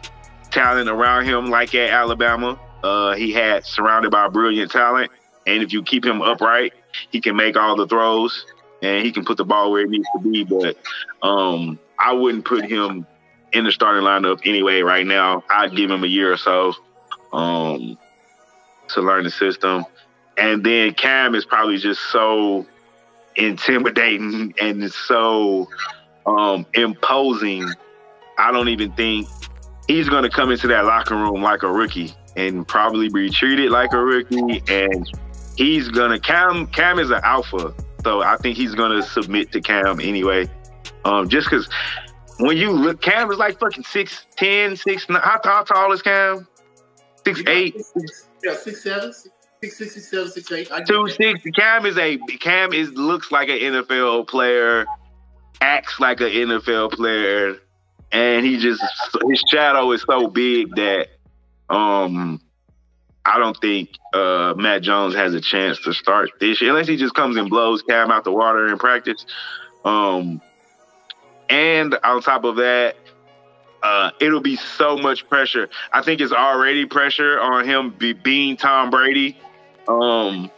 [0.51, 5.11] talent around him, like at Alabama, uh, he had surrounded by brilliant talent,
[5.47, 6.73] and if you keep him upright,
[7.11, 8.47] he can make all the throws
[8.83, 10.45] and he can put the ball where it needs to be.
[10.45, 10.77] But
[11.23, 13.07] um, I wouldn't put him
[13.53, 15.45] in the starting lineup anyway right now.
[15.51, 16.75] I'd give him a year or so
[17.33, 17.99] um,
[18.89, 19.85] to learn the system.
[20.37, 22.67] And then Cam is probably just so
[23.37, 25.69] intimidating and so
[26.27, 27.69] um, imposing.
[28.39, 29.29] I don't even think
[29.87, 33.71] he's going to come into that locker room like a rookie and probably be treated
[33.71, 34.63] like a rookie.
[34.69, 35.11] And
[35.57, 36.67] he's going to Cam.
[36.69, 40.49] Cam is an alpha, so I think he's going to submit to Cam anyway.
[41.05, 41.69] Um, just because
[42.39, 46.47] when you look, Cam is like fucking 6'10", 6, how, how tall is Cam?
[47.25, 47.77] Six eight.
[48.43, 50.73] Yeah, six seven, six six, six seven, six eight.
[50.73, 51.41] I Two six.
[51.55, 54.87] Cam is a Cam is looks like an NFL player,
[55.61, 57.59] acts like an NFL player,
[58.11, 58.83] and he just
[59.29, 61.09] his shadow is so big that
[61.69, 62.41] um
[63.25, 66.97] I don't think uh Mac Jones has a chance to start this year unless he
[66.97, 69.25] just comes and blows Cam out the water in practice.
[69.85, 70.41] Um
[71.49, 72.97] and on top of that,
[73.83, 75.69] uh, it'll be so much pressure.
[75.93, 79.37] I think it's already pressure on him be, being Tom Brady.
[79.89, 80.51] Um,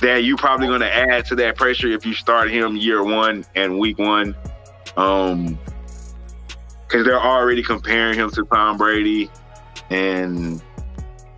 [0.00, 3.46] that you're probably going to add to that pressure if you start him year one
[3.54, 4.34] and week one.
[4.96, 5.58] Um,
[6.86, 9.30] because they're already comparing him to Tom Brady,
[9.90, 10.62] and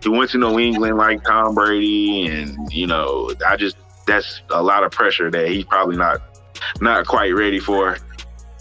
[0.01, 4.61] he went to New England like Tom Brady, and you know, I just that's a
[4.61, 6.21] lot of pressure that he's probably not
[6.81, 7.97] not quite ready for.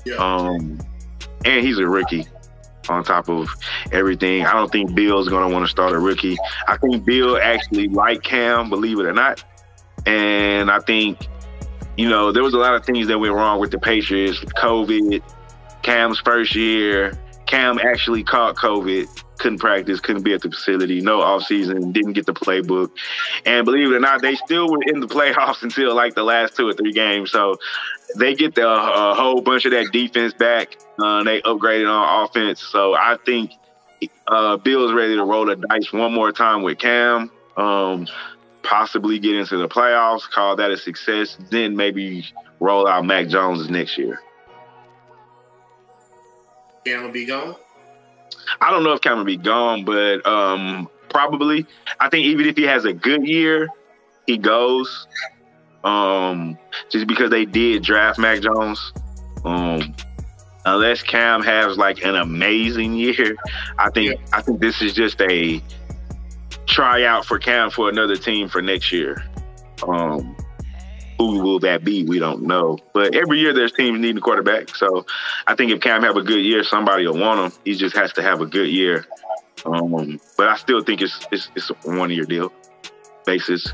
[0.04, 0.16] Yeah.
[0.16, 0.78] Um,
[1.44, 2.26] and he's a rookie
[2.88, 3.48] on top of
[3.92, 4.44] everything.
[4.44, 6.36] I don't think Bill's going to want to start a rookie.
[6.68, 9.44] I think Bill actually liked Cam, believe it or not.
[10.04, 11.26] And I think,
[11.96, 14.54] you know, there was a lot of things that went wrong with the Patriots with
[14.54, 15.22] COVID,
[15.82, 17.18] Cam's first year.
[17.46, 22.26] Cam actually caught COVID, couldn't practice, couldn't be at the facility, no offseason, didn't get
[22.26, 22.90] the playbook.
[23.44, 26.56] And believe it or not, they still were in the playoffs until like the last
[26.56, 27.30] two or three games.
[27.30, 27.58] So
[28.16, 30.76] they get the a whole bunch of that defense back.
[30.98, 32.60] Uh, they upgraded on offense.
[32.60, 33.52] So I think
[34.26, 37.30] uh, Bill's ready to roll the dice one more time with Cam.
[37.56, 38.06] Um,
[38.62, 42.26] possibly get into the playoffs, call that a success, then maybe
[42.60, 44.20] roll out Mac Jones next year.
[46.84, 47.56] Cam will be gone.
[48.60, 51.66] I don't know if Cam will be gone, but um, probably.
[52.01, 53.68] I think even if he has a good year,
[54.27, 55.06] he goes.
[55.85, 56.59] Um,
[56.90, 58.93] just because they did draft Mac Jones.
[59.44, 59.94] Um,
[60.64, 63.36] unless Cam has like an amazing year,
[63.78, 65.62] I think I think this is just a
[66.66, 69.24] tryout for Cam for another team for next year.
[69.86, 70.36] Um,
[71.18, 72.05] who will that be?
[72.05, 72.78] We don't know.
[72.93, 74.74] But every year there's teams needing a quarterback.
[74.76, 75.06] So
[75.47, 77.60] I think if Cam have a good year, somebody will want him.
[77.64, 79.06] He just has to have a good year.
[79.64, 82.52] Um, but I still think it's it's, it's a one year deal
[83.24, 83.72] basis.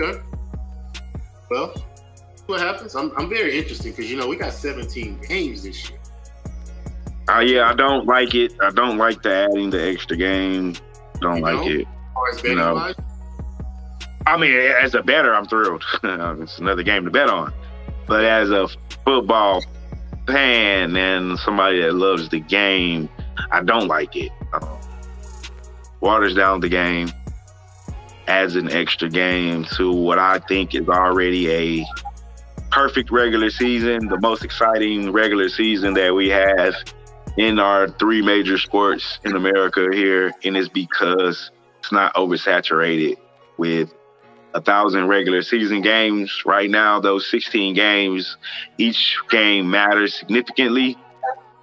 [0.00, 0.18] Okay.
[1.50, 1.74] Well,
[2.46, 2.94] what happens?
[2.94, 5.98] I'm, I'm very interested because you know we got 17 games this year.
[7.28, 8.52] Uh, yeah, I don't like it.
[8.60, 10.74] I don't like the adding the extra game.
[11.20, 11.68] Don't You like know?
[11.68, 11.86] it.
[12.30, 12.74] As as betting No.
[12.74, 12.94] wise,
[14.26, 15.84] I mean, as a better, I'm thrilled.
[16.02, 17.52] it's another game to bet on.
[18.06, 18.68] But as a
[19.04, 19.62] football
[20.26, 23.08] fan and somebody that loves the game,
[23.50, 24.30] I don't like it.
[24.52, 24.78] Um,
[26.00, 27.10] waters down the game,
[28.26, 31.86] adds an extra game to what I think is already a
[32.70, 36.74] perfect regular season, the most exciting regular season that we have
[37.36, 40.32] in our three major sports in America here.
[40.44, 43.16] And it's because it's not oversaturated
[43.56, 43.92] with
[44.54, 46.42] a thousand regular season games.
[46.44, 48.36] Right now, those 16 games,
[48.78, 50.96] each game matters significantly.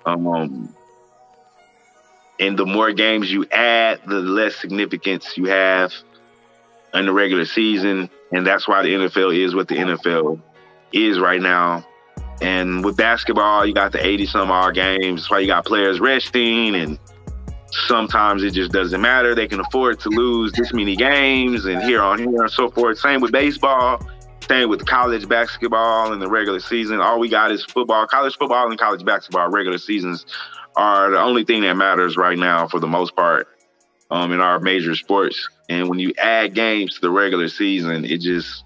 [0.05, 0.73] Um,
[2.39, 5.93] and the more games you add, the less significance you have
[6.93, 8.09] in the regular season.
[8.31, 10.39] And that's why the NFL is what the NFL
[10.91, 11.85] is right now.
[12.41, 15.21] And with basketball, you got the 80 some odd games.
[15.21, 16.99] That's why you got players resting and
[17.71, 19.35] sometimes it just doesn't matter.
[19.35, 22.99] They can afford to lose this many games and here on here and so forth.
[22.99, 24.01] Same with baseball,
[24.47, 27.01] same with college basketball and the regular season.
[27.01, 30.25] All we got is football, college football and college basketball regular seasons
[30.75, 33.47] are the only thing that matters right now for the most part.
[34.09, 35.49] um, in our major sports.
[35.69, 38.63] And when you add games to the regular season, it just,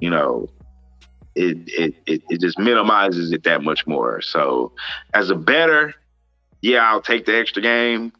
[0.00, 0.48] you know,
[1.34, 4.20] it it it, it just minimizes it that much more.
[4.22, 4.72] So
[5.12, 5.94] as a better,
[6.64, 8.10] yeah, I'll take the extra game.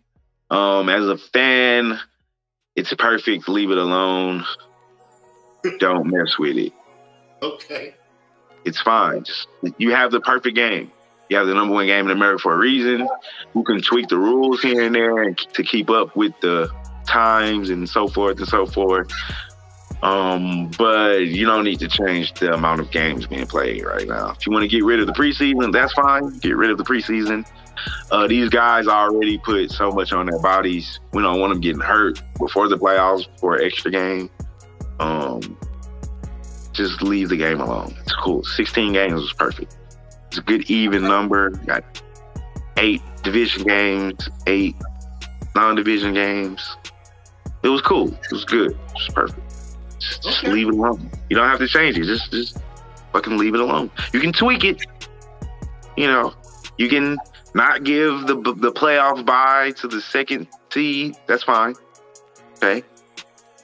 [0.50, 1.98] Um, as a fan,
[2.76, 3.48] it's perfect.
[3.48, 4.44] Leave it alone.
[5.78, 6.74] Don't mess with it.
[7.42, 7.94] Okay.
[8.66, 9.24] It's fine.
[9.24, 9.48] Just,
[9.78, 10.92] you have the perfect game.
[11.30, 13.08] You have the number one game in America for a reason.
[13.54, 16.70] You can tweak the rules here and there to keep up with the
[17.06, 19.10] times and so forth and so forth.
[20.02, 24.32] Um, but you don't need to change the amount of games being played right now.
[24.32, 26.28] If you want to get rid of the preseason, that's fine.
[26.40, 27.46] Get rid of the preseason.
[28.10, 31.00] Uh, these guys already put so much on their bodies.
[31.12, 34.30] We don't want them getting hurt before the playoffs for an extra game.
[35.00, 35.58] Um,
[36.72, 37.94] just leave the game alone.
[38.02, 38.44] It's cool.
[38.44, 39.76] 16 games was perfect.
[40.28, 41.50] It's a good even number.
[41.50, 42.02] Got
[42.76, 44.74] eight division games, eight
[45.54, 46.76] non-division games.
[47.62, 48.08] It was cool.
[48.08, 48.72] It was good.
[48.72, 49.40] It was perfect.
[49.98, 51.10] Just, just leave it alone.
[51.30, 52.04] You don't have to change it.
[52.04, 52.58] Just just
[53.12, 53.90] fucking leave it alone.
[54.12, 54.84] You can tweak it.
[55.96, 56.34] You know,
[56.76, 57.16] you can
[57.54, 61.16] not give the the playoff bye to the second seed.
[61.26, 61.74] That's fine.
[62.56, 62.82] Okay,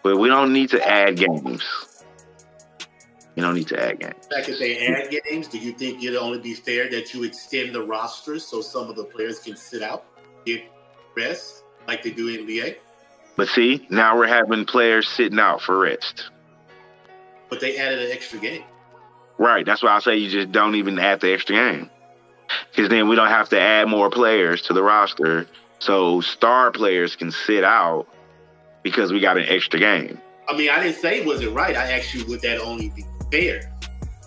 [0.02, 1.64] but we don't need to add games.
[3.36, 4.26] You don't need to add games.
[4.32, 7.74] Fact that they add games, do you think it'll only be fair that you extend
[7.74, 10.04] the rosters so some of the players can sit out,
[10.44, 10.62] get
[11.16, 12.76] rest, like they do in NBA?
[13.36, 16.30] But see, now we're having players sitting out for rest.
[17.48, 18.64] But they added an extra game.
[19.38, 19.64] Right.
[19.64, 21.90] That's why I say you just don't even add the extra game.
[22.70, 25.46] Because then we don't have to add more players to the roster.
[25.78, 28.06] So star players can sit out
[28.82, 30.20] because we got an extra game.
[30.48, 31.76] I mean, I didn't say was it right.
[31.76, 33.72] I asked you, would that only be fair?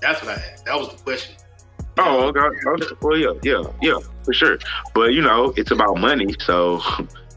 [0.01, 0.65] That's what I asked.
[0.65, 1.35] That was the question.
[1.97, 2.39] Oh, okay.
[2.39, 2.95] okay.
[3.01, 4.57] Well, yeah, yeah, yeah, for sure.
[4.95, 6.33] But you know, it's about money.
[6.39, 6.81] So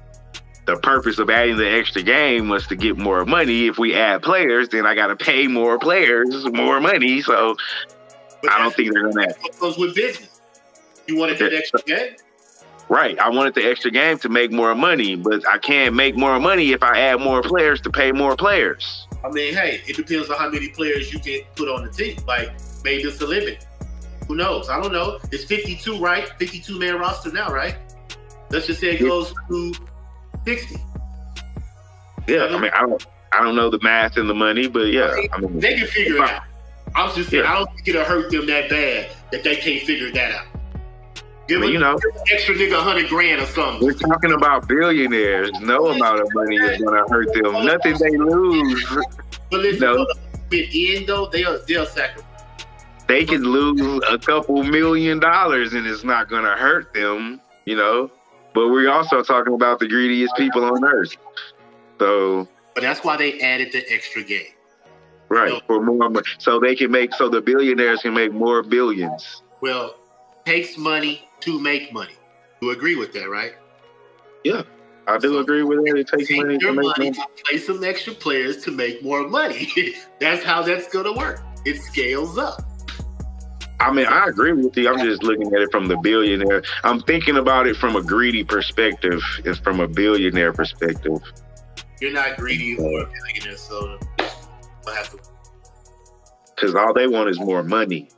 [0.67, 3.67] the purpose of adding the extra game was to get more money.
[3.67, 7.21] If we add players, then I got to pay more players more money.
[7.23, 7.57] So
[8.43, 9.27] But I don't think they're gonna.
[9.61, 10.36] goes with business.
[11.09, 12.17] You wanted that extra game?
[12.89, 13.19] Right.
[13.19, 16.73] I wanted the extra game to make more money, but I can't make more money
[16.73, 19.09] if I add more players to pay more players.
[19.25, 22.19] I mean, hey, it depends on how many players you can put on the team.
[22.27, 22.53] Like,
[22.85, 23.67] maybe it's a limit.
[24.29, 24.69] Who knows?
[24.69, 25.19] I don't know.
[25.33, 26.29] It's 52, right?
[26.39, 27.77] 52 man roster now, right?
[28.51, 29.75] Let's just say it goes to
[30.45, 30.77] 60.
[32.29, 32.47] Yeah.
[32.47, 35.15] I mean, I don't, I don't know the math and the money, but yeah.
[35.33, 36.43] I mean, They can figure it out.
[36.95, 37.53] I was just saying, Yeah.
[37.53, 40.47] I don't think it'll hurt them that bad that they can't figure that out.
[41.49, 41.99] Give I mean, a- you know,
[42.33, 43.87] extra nigga a hundred grand or something.
[43.87, 45.51] we're talking about billionaires.
[45.61, 47.65] No amount of money is going to hurt them.
[47.65, 48.85] Nothing they lose.
[49.51, 50.03] But listen, No.
[50.03, 50.09] up.
[50.53, 52.25] in though, they'll they'll sacrifice.
[53.07, 57.77] They can lose a couple million dollars and it's not going to hurt them, you
[57.77, 58.11] know.
[58.53, 61.17] But we're also talking about the greediest people on earth.
[62.01, 64.47] So, But that's why they added the extra game.
[65.29, 66.27] right, for more money.
[66.39, 69.43] So they can make, so the billionaires can make more billions.
[69.61, 69.95] Well,
[70.45, 72.13] takes money to make money.
[72.61, 73.55] You agree with that, right?
[74.45, 74.63] Yeah,
[75.07, 75.97] I do agree with that.
[75.97, 77.13] It takes Take money your to make money money.
[77.13, 79.73] to play some extra players to make more money.
[80.21, 81.41] that's how that's gonna work.
[81.65, 82.63] It scales up.
[83.79, 84.89] I mean, I agree with you.
[84.89, 86.63] I'm just looking at it from the billionaire.
[86.83, 91.21] I'm thinking about it from a greedy perspective and from a billionaire perspective.
[92.01, 95.19] You're not greedy or a billionaire, so I have to.
[96.55, 98.09] Because all they want is more money.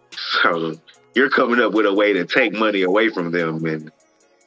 [0.42, 0.74] So
[1.18, 3.90] you're coming up with a way to take money away from them, and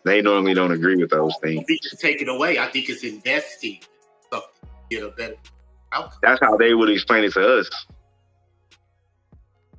[0.06, 1.66] they normally don't agree with those things.
[1.68, 2.58] it's take it away.
[2.60, 3.80] I think it's investing
[4.32, 4.42] to
[4.90, 5.36] get a better
[5.92, 6.20] outcome.
[6.24, 7.70] That's how they would explain it to us.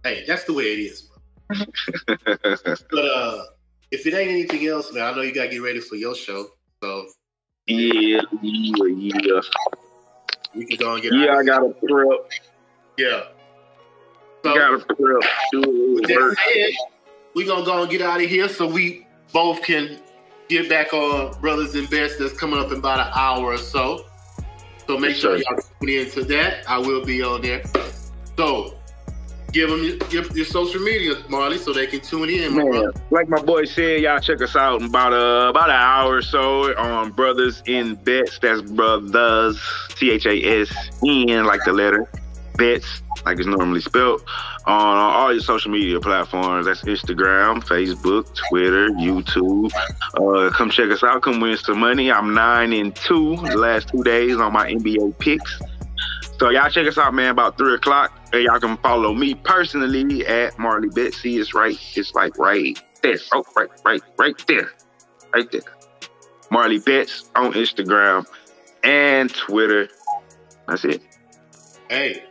[0.05, 1.09] Hey, that's the way it is,
[1.49, 1.65] bro.
[2.91, 3.43] But uh,
[3.91, 6.49] if it ain't anything else, man, I know you gotta get ready for your show,
[6.83, 7.07] so
[7.67, 9.41] yeah, yeah, yeah.
[10.55, 11.15] we can go and get.
[11.15, 12.31] Yeah, I got to prep.
[12.99, 13.23] yeah.
[14.43, 15.23] So, got to prep.
[15.53, 16.73] Do a with that said,
[17.35, 19.99] we gonna go and get out of here so we both can
[20.49, 24.07] get back on Brothers and Bets that's coming up in about an hour or so.
[24.87, 26.69] So make Yes, sure y'all tune in to that.
[26.69, 27.63] I will be on there.
[28.37, 28.77] So
[29.53, 32.57] give them your, your, your social media, Marley, so they can tune in.
[32.57, 32.93] Man, brother.
[33.11, 36.23] like my boy said, y'all check us out in about uh, about an hour or
[36.23, 38.41] so on Brothers in Bets.
[38.41, 39.61] That's Brothers
[39.91, 42.09] T H A S N like the letter
[42.57, 44.23] Bets like it's normally spelled
[44.67, 46.67] on all your social media platforms.
[46.67, 49.71] That's Instagram, Facebook, Twitter, YouTube.
[50.15, 51.23] Uh, come check us out.
[51.23, 52.11] Come win some money.
[52.11, 55.61] I'm nine and two the last two days on my NBA picks.
[56.39, 57.31] So y'all check us out, man.
[57.31, 58.19] About three o'clock.
[58.33, 61.37] And y'all can follow me personally at Marley Betsy.
[61.37, 61.79] It's right.
[61.95, 63.19] It's like right there.
[63.33, 64.73] Oh, right, right, right there,
[65.33, 65.63] right there.
[66.51, 68.27] Marley Betts on Instagram
[68.83, 69.89] and Twitter.
[70.67, 71.03] That's it.
[71.89, 72.25] Hey,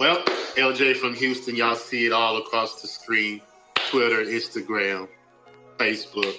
[0.00, 0.24] well,
[0.56, 3.42] LJ from Houston, y'all see it all across the screen.
[3.90, 5.06] Twitter, Instagram,
[5.76, 6.34] Facebook.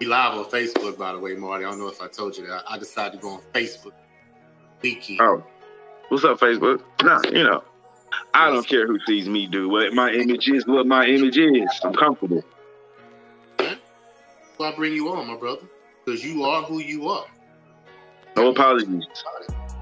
[0.00, 1.64] We live on Facebook, by the way, Marty.
[1.64, 2.64] I don't know if I told you that.
[2.68, 3.92] I decided to go on Facebook
[4.82, 5.20] weekend.
[5.20, 5.44] Oh,
[6.08, 6.82] what's up, Facebook?
[7.04, 7.62] Nah, you know,
[8.34, 10.66] I don't care who sees me do what my image is.
[10.66, 11.68] What my image is.
[11.84, 12.42] I'm comfortable.
[13.58, 15.62] So I bring you on, my brother,
[16.04, 17.26] because you are who you are.
[18.36, 19.04] No apologies.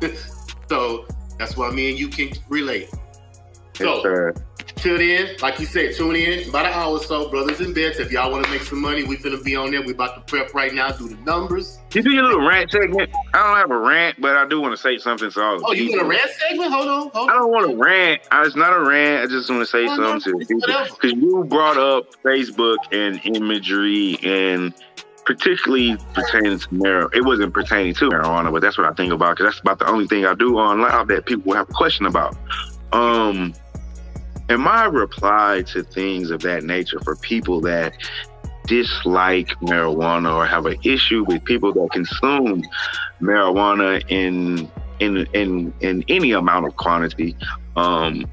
[0.69, 1.05] So
[1.41, 2.91] that's why me and you can relate.
[3.75, 4.33] So
[4.77, 7.99] tune in, like you said, tune in about an hour or so, brothers and bets.
[7.99, 9.81] If y'all want to make some money, we finna be on there.
[9.81, 11.79] We about to prep right now, do the numbers.
[11.95, 13.11] You do your little rant segment.
[13.33, 15.31] I don't have a rant, but I do want to say something.
[15.31, 16.73] So Oh, you want a rant segment?
[16.73, 18.21] Hold on, hold I don't want to rant.
[18.31, 19.25] I- It's not a rant.
[19.25, 22.79] I just want to say Oh, no, something to people because you brought up Facebook
[22.93, 24.75] and imagery and
[25.25, 27.15] particularly pertaining to marijuana.
[27.15, 29.89] It wasn't pertaining to marijuana, but that's what I think about because that's about the
[29.89, 32.37] only thing I do online that people have a question about.
[32.93, 33.55] Um,
[34.49, 37.95] and my reply to things of that nature for people that
[38.67, 42.63] dislike marijuana or have an issue with people that consume
[43.21, 44.71] marijuana in
[45.01, 47.37] in in in any amount of quantity.
[47.77, 48.27] Um,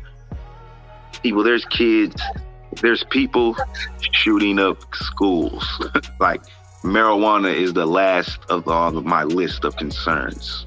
[1.21, 2.21] people, there's kids,
[2.81, 3.55] there's people
[4.11, 5.65] shooting up schools.
[6.19, 6.41] like
[6.87, 10.65] marijuana is the last of all of my list of concerns.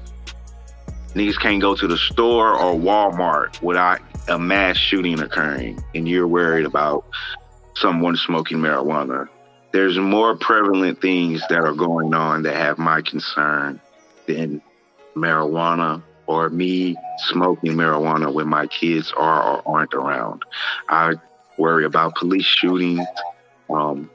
[1.15, 3.99] Niggas can't go to the store or Walmart without
[4.29, 7.05] a mass shooting occurring, and you're worried about
[7.75, 9.27] someone smoking marijuana.
[9.73, 13.79] There's more prevalent things that are going on that have my concern
[14.27, 14.61] than
[15.15, 20.43] marijuana or me smoking marijuana when my kids are or aren't around.
[20.87, 21.15] I
[21.57, 23.05] worry about police shootings,
[23.69, 24.09] um,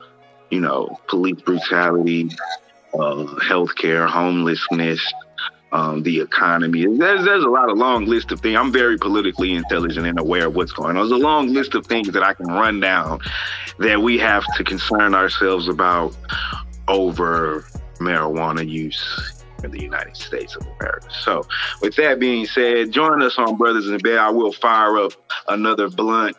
[0.51, 2.31] you know, police brutality,
[2.95, 5.01] uh, healthcare, homelessness,
[5.73, 6.87] um, the economy.
[6.87, 8.57] There's there's a lot of long list of things.
[8.57, 11.09] I'm very politically intelligent and aware of what's going on.
[11.09, 13.21] There's a long list of things that I can run down
[13.79, 16.17] that we have to concern ourselves about
[16.89, 17.67] over
[17.99, 21.09] marijuana use in the United States of America.
[21.23, 21.47] So,
[21.83, 24.19] with that being said, join us on Brothers in Bed.
[24.19, 25.13] I will fire up
[25.49, 26.37] another blunt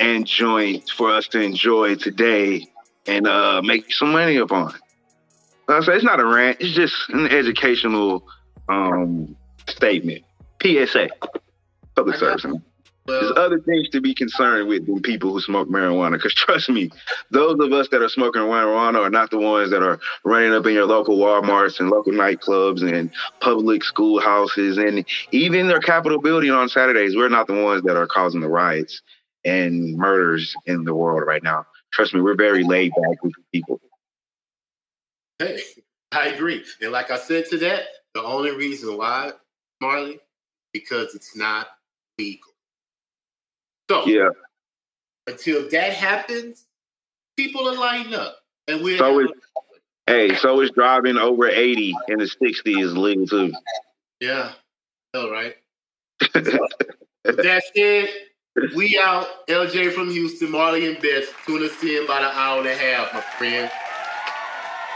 [0.00, 2.66] and joint for us to enjoy today
[3.06, 4.74] and uh, make some money upon.
[5.68, 6.58] Uh, so it's not a rant.
[6.60, 8.26] It's just an educational
[8.68, 10.24] um, statement.
[10.62, 11.08] PSA.
[11.94, 12.46] Public service.
[13.06, 16.12] There's other things to be concerned with than people who smoke marijuana.
[16.12, 16.90] Because trust me,
[17.30, 20.66] those of us that are smoking marijuana are not the ones that are running up
[20.66, 23.10] in your local Walmarts and local nightclubs and
[23.40, 27.16] public schoolhouses and even their Capitol building on Saturdays.
[27.16, 29.02] We're not the ones that are causing the riots
[29.44, 31.66] and murders in the world right now.
[31.92, 33.80] Trust me, we're very laid back with people.
[35.38, 35.60] hey,
[36.12, 36.64] I agree.
[36.80, 37.82] And like I said to that,
[38.14, 39.32] the only reason why,
[39.80, 40.20] Marley,
[40.72, 41.68] because it's not
[42.18, 42.50] legal.
[43.90, 44.30] So Yeah.
[45.26, 46.66] until that happens,
[47.36, 48.38] people are lining up.
[48.68, 49.26] And we're So
[50.06, 53.52] Hey, so is driving over 80 in the 60 is legal too.
[54.20, 54.52] yeah,
[55.14, 55.56] all right.
[56.34, 58.08] With that said,
[58.76, 59.46] we out.
[59.48, 61.24] LJ from Houston, Marley and Beth.
[61.46, 63.70] Tune us in about an hour and a half, my friend.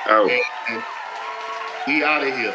[0.08, 0.28] oh.
[0.68, 0.82] And
[1.86, 2.54] we out of here.